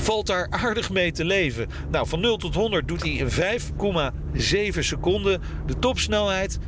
valt 0.00 0.26
daar 0.26 0.46
aardig 0.50 0.90
mee 0.90 1.12
te 1.12 1.24
leven. 1.24 1.68
Nou, 1.90 2.08
van 2.08 2.20
0 2.20 2.36
tot 2.36 2.54
100 2.54 2.88
doet 2.88 3.02
hij 3.02 3.10
in 3.10 3.30
5,7 3.30 4.78
seconden. 4.78 5.42
De 5.66 5.78
topsnelheid, 5.78 6.58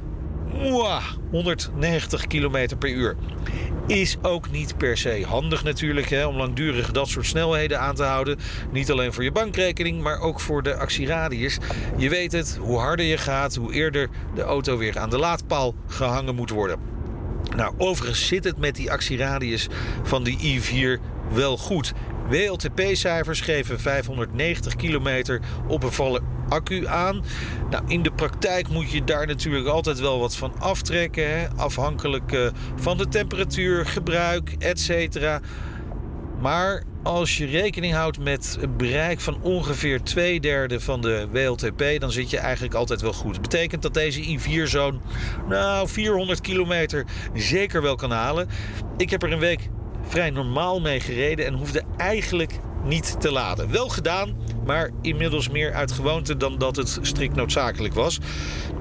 mwah, 0.53 1.05
190 1.31 2.27
km 2.27 2.77
per 2.79 2.91
uur. 2.91 3.17
Is 3.87 4.17
ook 4.23 4.51
niet 4.51 4.77
per 4.77 4.97
se 4.97 5.25
handig 5.27 5.65
natuurlijk 5.65 6.11
hè, 6.11 6.27
om 6.27 6.37
langdurig 6.37 6.93
dat 6.93 7.09
soort 7.09 7.27
snelheden 7.27 7.81
aan 7.81 7.95
te 7.95 8.03
houden. 8.03 8.39
Niet 8.73 8.91
alleen 8.91 9.13
voor 9.13 9.25
je 9.25 9.33
bankrekening, 9.33 10.03
maar 10.03 10.21
ook 10.21 10.41
voor 10.41 10.63
de 10.63 10.77
actieradius. 10.77 11.59
Je 11.97 12.09
weet 12.09 12.33
het, 12.33 12.59
hoe 12.61 12.79
harder 12.79 13.07
je 13.07 13.19
gaat, 13.19 13.55
hoe 13.55 13.73
eerder 13.73 14.09
de 14.35 14.43
auto 14.43 14.77
weer 14.77 14.99
aan 14.99 15.11
de 15.11 15.19
laadpaal 15.19 15.75
gehangen 15.87 16.35
moet 16.35 16.51
worden. 16.51 16.79
Nou, 17.57 17.75
overigens 17.79 18.27
zit 18.27 18.45
het 18.45 18.59
met 18.59 18.75
die 18.75 18.91
actieradius 18.91 19.69
van 20.03 20.23
die 20.23 20.61
i4 20.61 21.03
wel 21.33 21.57
goed. 21.57 21.93
WLTP-cijfers 22.29 23.41
geven 23.41 23.81
590 23.81 24.77
kilometer 24.77 25.41
volle 25.79 26.21
accu 26.49 26.87
aan. 26.87 27.25
Nou, 27.71 27.85
in 27.87 28.03
de 28.03 28.13
praktijk 28.13 28.69
moet 28.69 28.91
je 28.91 29.05
daar 29.05 29.27
natuurlijk 29.27 29.67
altijd 29.67 30.01
wel 30.01 30.19
wat 30.19 30.37
van 30.37 30.53
aftrekken. 30.59 31.39
Hè? 31.39 31.49
Afhankelijk 31.57 32.33
uh, 32.33 32.49
van 32.77 32.99
de 32.99 33.09
temperatuur, 33.09 33.87
gebruik, 33.87 34.55
etc. 34.59 35.41
Maar 36.41 36.85
als 37.03 37.37
je 37.37 37.47
rekening 37.47 37.95
houdt 37.95 38.19
met 38.19 38.59
een 38.61 38.77
bereik 38.77 39.21
van 39.21 39.43
ongeveer 39.43 40.03
twee 40.03 40.41
derde 40.41 40.81
van 40.81 41.01
de 41.01 41.29
WLTP, 41.33 42.01
dan 42.01 42.13
zit 42.13 42.31
je 42.31 42.39
eigenlijk 42.39 42.75
altijd 42.75 43.01
wel 43.01 43.13
goed. 43.13 43.33
Dat 43.33 43.43
betekent 43.43 43.83
dat 43.83 43.95
deze 43.95 44.39
i4 44.39 44.63
zo'n 44.63 45.01
nou, 45.49 45.89
400 45.89 46.41
kilometer 46.41 47.05
zeker 47.35 47.83
wel 47.83 47.97
kan 47.97 48.11
halen. 48.11 48.49
Ik 48.97 49.11
heb 49.11 49.23
er 49.23 49.33
een 49.33 49.39
week 49.39 49.69
vrij 50.09 50.31
normaal 50.31 50.81
mee 50.81 51.01
gereden 51.01 51.47
en 51.47 51.55
hoefde 51.55 51.83
eigenlijk 51.97 52.53
niet 52.85 53.21
te 53.21 53.33
laden. 53.33 53.71
Wel 53.71 53.89
gedaan, 53.89 54.37
maar 54.67 54.91
inmiddels 55.03 55.49
meer 55.49 55.73
uit 55.73 55.93
gewoonte 55.93 56.37
dan 56.37 56.59
dat 56.59 56.77
het 56.77 56.99
strikt 57.03 57.35
noodzakelijk 57.35 57.95
was. 57.95 58.19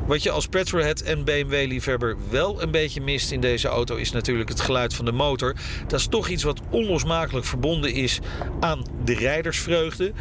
Wat 0.07 0.23
je 0.23 0.31
als 0.31 0.47
petrolhead 0.47 1.01
en 1.01 1.23
BMW-liefhebber 1.23 2.17
wel 2.29 2.61
een 2.61 2.71
beetje 2.71 3.01
mist 3.01 3.31
in 3.31 3.39
deze 3.39 3.67
auto 3.67 3.95
is 3.95 4.11
natuurlijk 4.11 4.49
het 4.49 4.61
geluid 4.61 4.93
van 4.93 5.05
de 5.05 5.11
motor. 5.11 5.55
Dat 5.87 5.99
is 5.99 6.07
toch 6.07 6.27
iets 6.27 6.43
wat 6.43 6.61
onlosmakelijk 6.69 7.45
verbonden 7.45 7.93
is 7.93 8.19
aan 8.59 8.85
de 9.03 9.13
rijdersvreugde. 9.13 10.11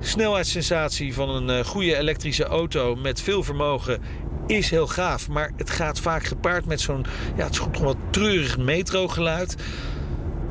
Snelheidssensatie 0.00 1.14
van 1.14 1.28
een 1.28 1.50
eh, 1.50 1.64
goede 1.64 1.96
elektrische 1.96 2.44
auto 2.44 2.94
met 2.94 3.22
veel 3.22 3.42
vermogen 3.42 4.02
is 4.46 4.70
heel 4.70 4.86
gaaf. 4.86 5.28
Maar 5.28 5.52
het 5.56 5.70
gaat 5.70 6.00
vaak 6.00 6.24
gepaard 6.24 6.66
met 6.66 6.80
zo'n 6.80 7.06
ja, 7.36 7.44
het 7.44 7.52
is 7.52 7.58
toch 7.58 7.78
wat 7.78 7.96
treurig 8.10 8.58
metrogeluid. 8.58 9.56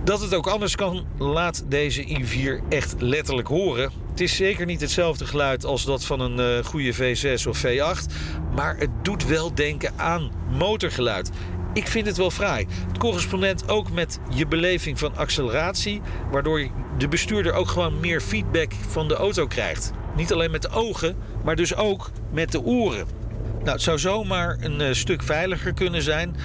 Dat 0.06 0.22
het 0.22 0.34
ook 0.34 0.47
anders 0.47 0.76
kan, 0.76 1.06
laat 1.18 1.64
deze 1.68 2.03
i4 2.08 2.68
echt 2.70 2.95
letterlijk 2.97 3.47
horen. 3.47 3.91
Het 4.10 4.22
is 4.22 4.36
zeker 4.36 4.66
niet 4.66 4.82
hetzelfde 4.82 5.26
geluid 5.26 5.66
als 5.66 5.86
dat 5.86 6.06
van 6.06 6.20
een 6.20 6.58
uh, 6.58 6.66
goede 6.66 6.93
V6 6.93 7.47
of 7.47 7.66
V8, 7.66 8.14
maar 8.56 8.78
het 8.78 8.89
doet 9.01 9.26
wel 9.26 9.53
denken 9.53 9.93
aan 9.95 10.32
motorgeluid. 10.58 11.32
Ik 11.74 11.88
vind 11.88 12.08
het 12.08 12.18
wel 12.18 12.32
fraai. 12.32 12.68
Het 12.88 12.97
correspondeert 12.97 13.70
ook 13.70 13.91
met 13.91 14.20
je 14.30 14.47
beleving 14.47 14.99
van 14.99 15.18
acceleratie, 15.18 16.01
waardoor 16.32 16.68
de 16.97 17.08
bestuurder 17.08 17.53
ook 17.53 17.68
gewoon 17.68 17.99
meer 17.99 18.22
feedback 18.22 18.72
van 18.89 19.08
de 19.08 19.16
auto 19.16 19.47
krijgt. 19.47 19.91
Niet 20.16 20.34
alleen 20.34 20.51
met 20.51 20.62
de 20.62 20.70
ogen, 20.70 21.16
maar 21.43 21.56
dus 21.56 21.76
ook 21.76 22.12
met 22.32 22.51
de 22.51 22.62
oren. 22.62 23.08
Nou, 23.58 23.72
het 23.72 23.82
zou 23.82 23.99
zomaar 23.99 24.58
een 24.60 24.82
uh, 24.82 24.93
stuk 24.93 25.24
veiliger 25.24 25.74
kunnen 25.74 26.01
zijn. 26.01 26.36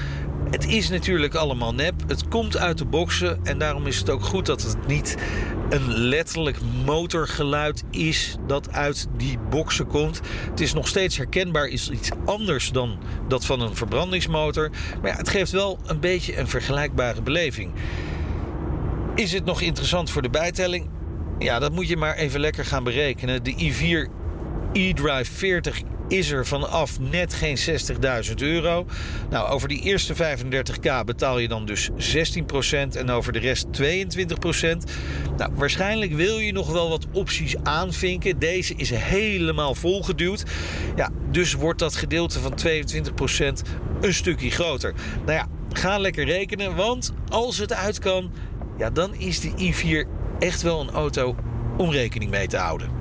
Het 0.50 0.66
is 0.66 0.88
natuurlijk 0.88 1.34
allemaal 1.34 1.74
nep. 1.74 1.94
Het 2.06 2.28
komt 2.28 2.56
uit 2.56 2.78
de 2.78 2.84
boksen. 2.84 3.40
En 3.44 3.58
daarom 3.58 3.86
is 3.86 3.98
het 3.98 4.10
ook 4.10 4.22
goed 4.22 4.46
dat 4.46 4.62
het 4.62 4.86
niet 4.86 5.16
een 5.70 5.92
letterlijk 5.92 6.58
motorgeluid 6.84 7.84
is 7.90 8.36
dat 8.46 8.72
uit 8.72 9.06
die 9.16 9.38
boksen 9.50 9.86
komt. 9.86 10.20
Het 10.50 10.60
is 10.60 10.72
nog 10.72 10.88
steeds 10.88 11.16
herkenbaar, 11.16 11.66
is 11.66 11.90
iets 11.90 12.10
anders 12.24 12.70
dan 12.70 12.98
dat 13.28 13.46
van 13.46 13.60
een 13.60 13.76
verbrandingsmotor. 13.76 14.70
Maar 15.02 15.10
ja, 15.10 15.16
het 15.16 15.28
geeft 15.28 15.50
wel 15.50 15.78
een 15.86 16.00
beetje 16.00 16.38
een 16.38 16.48
vergelijkbare 16.48 17.22
beleving. 17.22 17.72
Is 19.14 19.32
het 19.32 19.44
nog 19.44 19.60
interessant 19.60 20.10
voor 20.10 20.22
de 20.22 20.30
bijtelling? 20.30 20.88
Ja, 21.38 21.58
dat 21.58 21.72
moet 21.72 21.88
je 21.88 21.96
maar 21.96 22.14
even 22.14 22.40
lekker 22.40 22.64
gaan 22.64 22.84
berekenen. 22.84 23.42
De 23.42 23.54
i4 23.54 24.10
e-Drive 24.72 25.32
40 25.32 25.82
is 26.10 26.30
er 26.30 26.46
vanaf 26.46 27.00
net 27.00 27.34
geen 27.34 27.58
60.000 27.58 28.34
euro. 28.36 28.86
Nou, 29.30 29.48
over 29.48 29.68
die 29.68 29.80
eerste 29.80 30.14
35k 30.14 31.04
betaal 31.04 31.38
je 31.38 31.48
dan 31.48 31.66
dus 31.66 31.90
16% 31.90 32.96
en 32.96 33.10
over 33.10 33.32
de 33.32 33.38
rest 33.38 33.66
22%. 33.82 34.90
Nou, 35.36 35.52
waarschijnlijk 35.54 36.12
wil 36.12 36.38
je 36.38 36.52
nog 36.52 36.72
wel 36.72 36.88
wat 36.88 37.06
opties 37.12 37.56
aanvinken. 37.62 38.38
Deze 38.38 38.74
is 38.74 38.90
helemaal 38.90 39.74
volgeduwd. 39.74 40.44
Ja, 40.96 41.10
dus 41.30 41.52
wordt 41.52 41.78
dat 41.78 41.96
gedeelte 41.96 42.40
van 42.40 42.54
22% 42.66 43.68
een 44.00 44.14
stukje 44.14 44.50
groter. 44.50 44.94
Nou 45.24 45.32
ja, 45.32 45.46
ga 45.72 45.98
lekker 45.98 46.24
rekenen. 46.24 46.76
Want 46.76 47.12
als 47.28 47.58
het 47.58 47.72
uit 47.72 47.98
kan, 47.98 48.32
ja, 48.78 48.90
dan 48.90 49.14
is 49.14 49.40
die 49.40 49.74
i4 49.74 50.08
echt 50.38 50.62
wel 50.62 50.80
een 50.80 50.90
auto 50.90 51.36
om 51.76 51.90
rekening 51.90 52.30
mee 52.30 52.46
te 52.46 52.56
houden. 52.56 52.99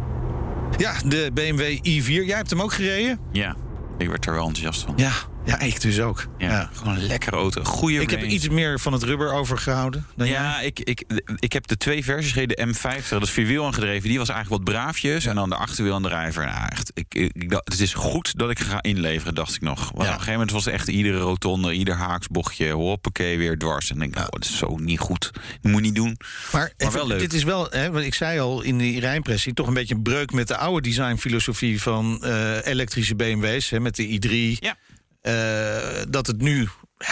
Ja, 0.77 0.93
de 1.05 1.31
BMW 1.33 1.77
i4. 1.77 2.25
Jij 2.25 2.37
hebt 2.37 2.49
hem 2.49 2.61
ook 2.61 2.73
gereden? 2.73 3.19
Ja, 3.31 3.55
ik 3.97 4.09
werd 4.09 4.25
er 4.25 4.33
wel 4.33 4.47
enthousiast 4.47 4.81
van. 4.81 4.93
Ja, 4.97 5.11
ja, 5.49 5.59
ik 5.59 5.81
dus 5.81 5.99
ook. 5.99 6.27
Ja, 6.37 6.69
Gewoon 6.73 6.95
een 6.95 7.05
lekkere 7.05 7.35
auto. 7.35 7.63
Goede 7.63 8.01
Ik 8.01 8.09
heb 8.09 8.23
iets 8.23 8.49
meer 8.49 8.79
van 8.79 8.93
het 8.93 9.03
rubber 9.03 9.33
overgehouden. 9.33 10.05
Dan 10.15 10.27
ja, 10.27 10.59
ik, 10.59 10.79
ik, 10.79 11.03
ik 11.35 11.53
heb 11.53 11.67
de 11.67 11.77
twee 11.77 12.03
versies 12.03 12.31
gereden. 12.31 12.57
De 12.57 12.73
M50, 12.73 13.09
dat 13.09 13.21
is 13.21 13.29
vierwiel 13.29 13.65
aangedreven. 13.65 14.09
Die 14.09 14.17
was 14.17 14.29
eigenlijk 14.29 14.63
wat 14.63 14.73
braafjes. 14.73 15.25
En 15.25 15.35
dan 15.35 15.49
de 15.49 15.55
achterwielaandrijver. 15.55 16.45
Nou, 16.45 16.67
echt, 16.69 16.91
ik, 16.93 17.15
ik, 17.15 17.31
ik 17.33 17.49
dacht, 17.49 17.71
het 17.71 17.79
is 17.79 17.93
goed 17.93 18.37
dat 18.37 18.49
ik 18.49 18.59
ga 18.59 18.81
inleveren, 18.81 19.35
dacht 19.35 19.55
ik 19.55 19.61
nog. 19.61 19.79
Want 19.79 19.93
op 19.93 19.99
een 19.99 20.07
gegeven 20.11 20.31
moment 20.31 20.51
was 20.51 20.65
echt 20.65 20.87
iedere 20.87 21.17
rotonde, 21.17 21.73
ieder 21.73 21.95
haaksbochtje, 21.95 22.71
hoppakee, 22.71 23.37
weer 23.37 23.57
dwars. 23.57 23.89
En 23.91 24.01
ik 24.01 24.13
denk, 24.13 24.25
oh, 24.25 24.31
dat 24.31 24.43
is 24.43 24.57
zo 24.57 24.77
niet 24.77 24.99
goed. 24.99 25.29
Dat 25.61 25.71
moet 25.71 25.75
je 25.75 25.81
niet 25.81 25.95
doen. 25.95 26.17
Maar, 26.51 26.61
Maar 26.61 26.71
even, 26.77 26.93
wel 26.93 27.07
leuk. 27.07 27.19
Dit 27.19 27.33
is 27.33 27.43
wel, 27.43 27.67
hè, 27.69 27.91
want 27.91 28.05
ik 28.05 28.13
zei 28.13 28.39
al 28.39 28.61
in 28.61 28.77
die 28.77 28.99
rijimpressie, 28.99 29.53
toch 29.53 29.67
een 29.67 29.73
beetje 29.73 29.95
een 29.95 30.01
breuk 30.01 30.31
met 30.31 30.47
de 30.47 30.57
oude 30.57 30.81
designfilosofie 30.81 31.81
van 31.81 32.23
eh, 32.23 32.65
elektrische 32.65 33.15
BMW's, 33.15 33.69
hè, 33.69 33.79
met 33.79 33.95
de 33.95 34.19
i3. 34.19 34.59
Ja. 34.59 34.77
Eh, 35.21 36.01
dat 36.09 36.27
het 36.27 36.41
nu 36.41 36.67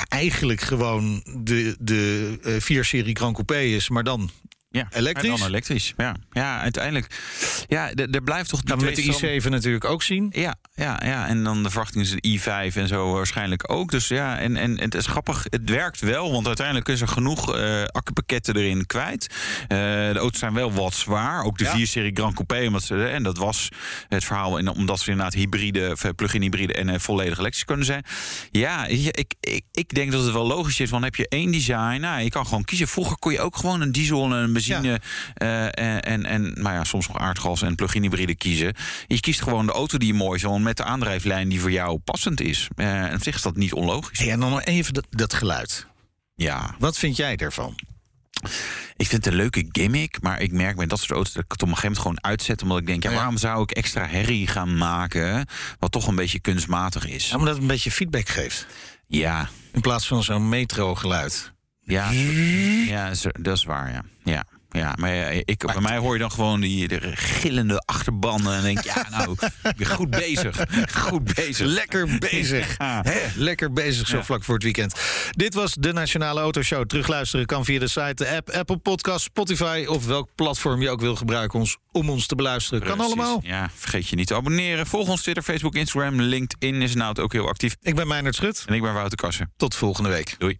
eigenlijk 0.07 0.61
gewoon 0.61 1.23
de, 1.39 1.75
de 1.79 2.37
eh, 2.43 2.53
4-serie 2.53 3.15
Grand 3.15 3.33
Coupé 3.33 3.59
is, 3.59 3.89
maar 3.89 4.03
dan 4.03 4.29
Ja, 4.70 4.88
elektrisch. 4.91 5.32
en 5.32 5.38
dan 5.38 5.47
elektrisch. 5.47 5.93
Ja, 5.97 6.15
ja 6.32 6.59
uiteindelijk. 6.59 7.07
Ja, 7.68 7.93
er 7.93 8.22
blijft 8.24 8.49
toch 8.49 8.61
Gaan 8.65 8.78
we 8.80 8.86
met 8.86 8.95
de 8.95 9.01
tweestand- 9.01 9.43
i7 9.43 9.49
natuurlijk 9.49 9.86
ook 9.86 10.03
zien. 10.03 10.28
Ja, 10.36 10.55
ja, 10.76 10.99
ja, 11.05 11.28
en 11.28 11.43
dan 11.43 11.63
de 11.63 11.70
verwachting 11.70 12.03
is 12.03 12.09
de 12.11 12.39
i5 12.39 12.76
en 12.76 12.88
zo 12.88 13.11
waarschijnlijk 13.13 13.72
ook. 13.72 13.91
Dus 13.91 14.07
ja, 14.07 14.38
en, 14.39 14.57
en 14.57 14.80
het 14.80 14.95
is 14.95 15.05
grappig, 15.05 15.45
het 15.49 15.70
werkt 15.70 15.99
wel, 15.99 16.32
want 16.32 16.47
uiteindelijk 16.47 16.88
is 16.88 17.01
er 17.01 17.07
genoeg 17.07 17.55
eh 17.55 17.84
accupakketten 17.84 18.55
erin 18.55 18.86
kwijt. 18.86 19.28
Eh, 19.61 19.78
de 19.78 20.13
auto's 20.18 20.39
zijn 20.39 20.53
wel 20.53 20.72
wat 20.72 20.93
zwaar, 20.93 21.43
ook 21.43 21.57
de 21.57 21.63
Ja. 21.63 21.78
4-serie 21.78 22.11
Grand 22.13 22.34
Coupé, 22.34 22.65
omdat 22.68 22.84
ze, 22.84 23.05
en 23.07 23.24
dat 23.24 23.38
was 23.38 23.70
het 24.07 24.24
verhaal, 24.24 24.57
in, 24.57 24.68
omdat 24.68 24.99
ze 24.99 25.09
inderdaad 25.09 25.34
hybride, 25.34 25.95
eh, 26.01 26.09
plug-in 26.15 26.41
hybride 26.41 26.74
en 26.74 27.01
volledig 27.01 27.38
elektrisch 27.38 27.65
kunnen 27.65 27.86
zijn. 27.86 28.03
Ja, 28.51 28.86
ik, 28.86 29.18
ik, 29.39 29.61
ik 29.72 29.93
denk 29.93 30.11
dat 30.11 30.24
het 30.24 30.34
wel 30.34 30.47
logisch 30.47 30.80
is, 30.80 30.89
want 30.89 31.03
heb 31.03 31.15
je 31.15 31.28
één 31.28 31.51
design, 31.51 31.99
nou, 31.99 32.22
je 32.22 32.30
kan 32.30 32.45
gewoon 32.45 32.63
kiezen. 32.63 32.88
Vroeger 32.88 33.18
kon 33.18 33.32
je 33.32 33.39
ook 33.41 33.55
gewoon 33.57 33.82
een 33.82 33.91
diesel 33.91 34.26
en 34.26 34.32
een 34.32 34.53
benzine 34.53 34.66
eh, 34.68 35.63
en, 35.63 36.01
en, 36.01 36.26
en 36.26 36.41
nou 36.41 36.76
ja, 36.76 36.84
soms 36.84 37.07
nog 37.07 37.18
aardgas 37.18 37.61
en 37.61 37.76
plug-in 37.76 38.01
hybride 38.01 38.36
kiezen. 38.36 38.74
Je 39.07 39.20
kiest 39.20 39.41
gewoon 39.41 39.65
de 39.65 39.72
auto 39.72 39.97
die 39.97 40.07
je 40.07 40.13
mooi 40.13 40.39
vindt 40.39 40.59
met 40.59 40.78
de 40.78 40.84
aandrijflijn 40.84 41.49
die 41.49 41.59
voor 41.59 41.72
jou 41.72 41.97
passend 41.97 42.41
is. 42.41 42.68
Eh 42.76 42.95
en 43.07 43.13
op 43.15 43.24
zich 43.24 43.36
is 43.36 43.41
dat 43.41 43.55
niet 43.55 43.74
onlogisch. 43.74 44.20
Hey, 44.20 44.32
en 44.32 44.39
dan 44.39 44.49
nog 44.49 44.63
even 44.63 44.93
dat, 44.93 45.05
dat 45.09 45.34
geluid. 45.34 45.88
Ja. 46.36 46.76
Wat 46.80 46.97
vind 46.97 47.15
jij 47.15 47.36
daarvan? 47.36 47.76
Ik 48.95 49.07
vind 49.07 49.26
het 49.26 49.34
een 49.34 49.39
leuke 49.39 49.68
gimmick, 49.72 50.22
maar 50.22 50.41
ik 50.41 50.51
merk 50.51 50.76
met 50.76 50.89
dat 50.89 50.99
soort 50.99 51.11
auto's 51.11 51.34
dat 51.34 51.43
ik 51.43 51.51
het 51.51 51.61
op 51.61 51.68
een 51.68 51.76
gegeven 51.76 51.95
moment 52.03 52.20
gewoon 52.20 52.32
uitzet. 52.32 52.61
Omdat 52.61 52.78
ik 52.78 52.86
denk, 52.86 53.03
ja, 53.03 53.11
waarom 53.11 53.38
zou 53.38 53.61
ik 53.61 53.72
extra 53.72 54.07
herrie 54.07 54.47
gaan 54.47 54.78
maken, 54.78 55.47
wat 55.80 55.91
toch 55.91 56.07
een 56.07 56.15
beetje 56.15 56.39
kunstmatig 56.39 57.07
is? 57.07 57.30
Ja, 57.30 57.38
omdat 57.38 57.53
het 57.53 57.61
een 57.61 57.68
beetje 57.68 57.91
feedback 57.91 58.30
geeft. 58.30 58.68
Ja. 59.07 59.49
In 59.72 59.82
plaats 59.82 60.07
van 60.07 60.24
zo'n 60.24 60.49
metro 60.49 60.95
geluid. 60.95 61.53
Ja, 61.82 62.09
ja 62.11 63.11
dat 63.39 63.57
is 63.57 63.63
waar, 63.63 63.91
ja. 63.91 64.03
Ja. 64.24 64.45
Ja, 64.70 64.93
maar 64.99 65.13
ja, 65.13 65.26
ik, 65.45 65.65
bij 65.65 65.82
mij 65.82 65.97
hoor 65.97 66.13
je 66.13 66.20
dan 66.20 66.32
gewoon 66.32 66.61
die 66.61 66.88
de 66.88 66.99
gillende 67.15 67.80
achterbanden. 67.86 68.53
En 68.55 68.61
denk, 68.61 68.84
ja, 68.84 69.07
nou, 69.09 69.36
goed 69.86 70.09
bezig. 70.09 70.65
Goed 70.91 71.34
bezig. 71.36 71.68
Lekker 71.68 72.18
bezig. 72.18 72.78
Ja. 72.78 73.01
Hè, 73.03 73.20
lekker 73.36 73.74
bezig 73.74 74.07
zo 74.07 74.18
Ja. 74.18 74.24
vlak 74.24 74.43
voor 74.43 74.53
het 74.53 74.63
weekend. 74.63 74.99
Dit 75.32 75.53
was 75.53 75.74
de 75.74 75.93
Nationale 75.93 76.39
Autoshow. 76.39 76.86
Terugluisteren 76.86 77.45
kan 77.45 77.65
via 77.65 77.80
de 77.80 77.88
site, 77.88 78.13
de 78.13 78.30
app, 78.30 78.49
Apple 78.49 78.78
Podcast, 78.78 79.24
Spotify... 79.24 79.86
of 79.88 80.05
welk 80.05 80.30
platform 80.36 80.82
je 80.82 80.89
ook 80.89 80.99
wil 81.01 81.15
gebruiken 81.15 81.59
ons, 81.59 81.78
om 81.91 82.09
ons 82.09 82.28
te 82.28 82.36
beluisteren. 82.36 82.88
Kan 82.88 82.99
allemaal. 82.99 83.39
Ja, 83.43 83.70
vergeet 83.76 84.07
je 84.07 84.15
niet 84.15 84.28
te 84.28 84.36
abonneren. 84.36 84.88
Volg 84.88 85.07
ons 85.09 85.22
Twitter, 85.22 85.43
Facebook, 85.43 85.76
Instagram, 85.76 86.22
LinkedIn 86.22 86.82
is 86.82 86.95
nou 86.95 87.22
ook 87.22 87.34
heel 87.34 87.47
actief. 87.47 87.76
Ik 87.82 87.95
ben 87.95 88.07
Meijnerd 88.07 88.36
Schut. 88.36 88.63
En 88.68 88.74
ik 88.74 88.82
ben 88.82 88.93
Wouter 88.93 89.18
Kassen. 89.18 89.51
Tot 89.57 89.76
volgende 89.76 90.09
week. 90.09 90.36
Doei. 90.38 90.59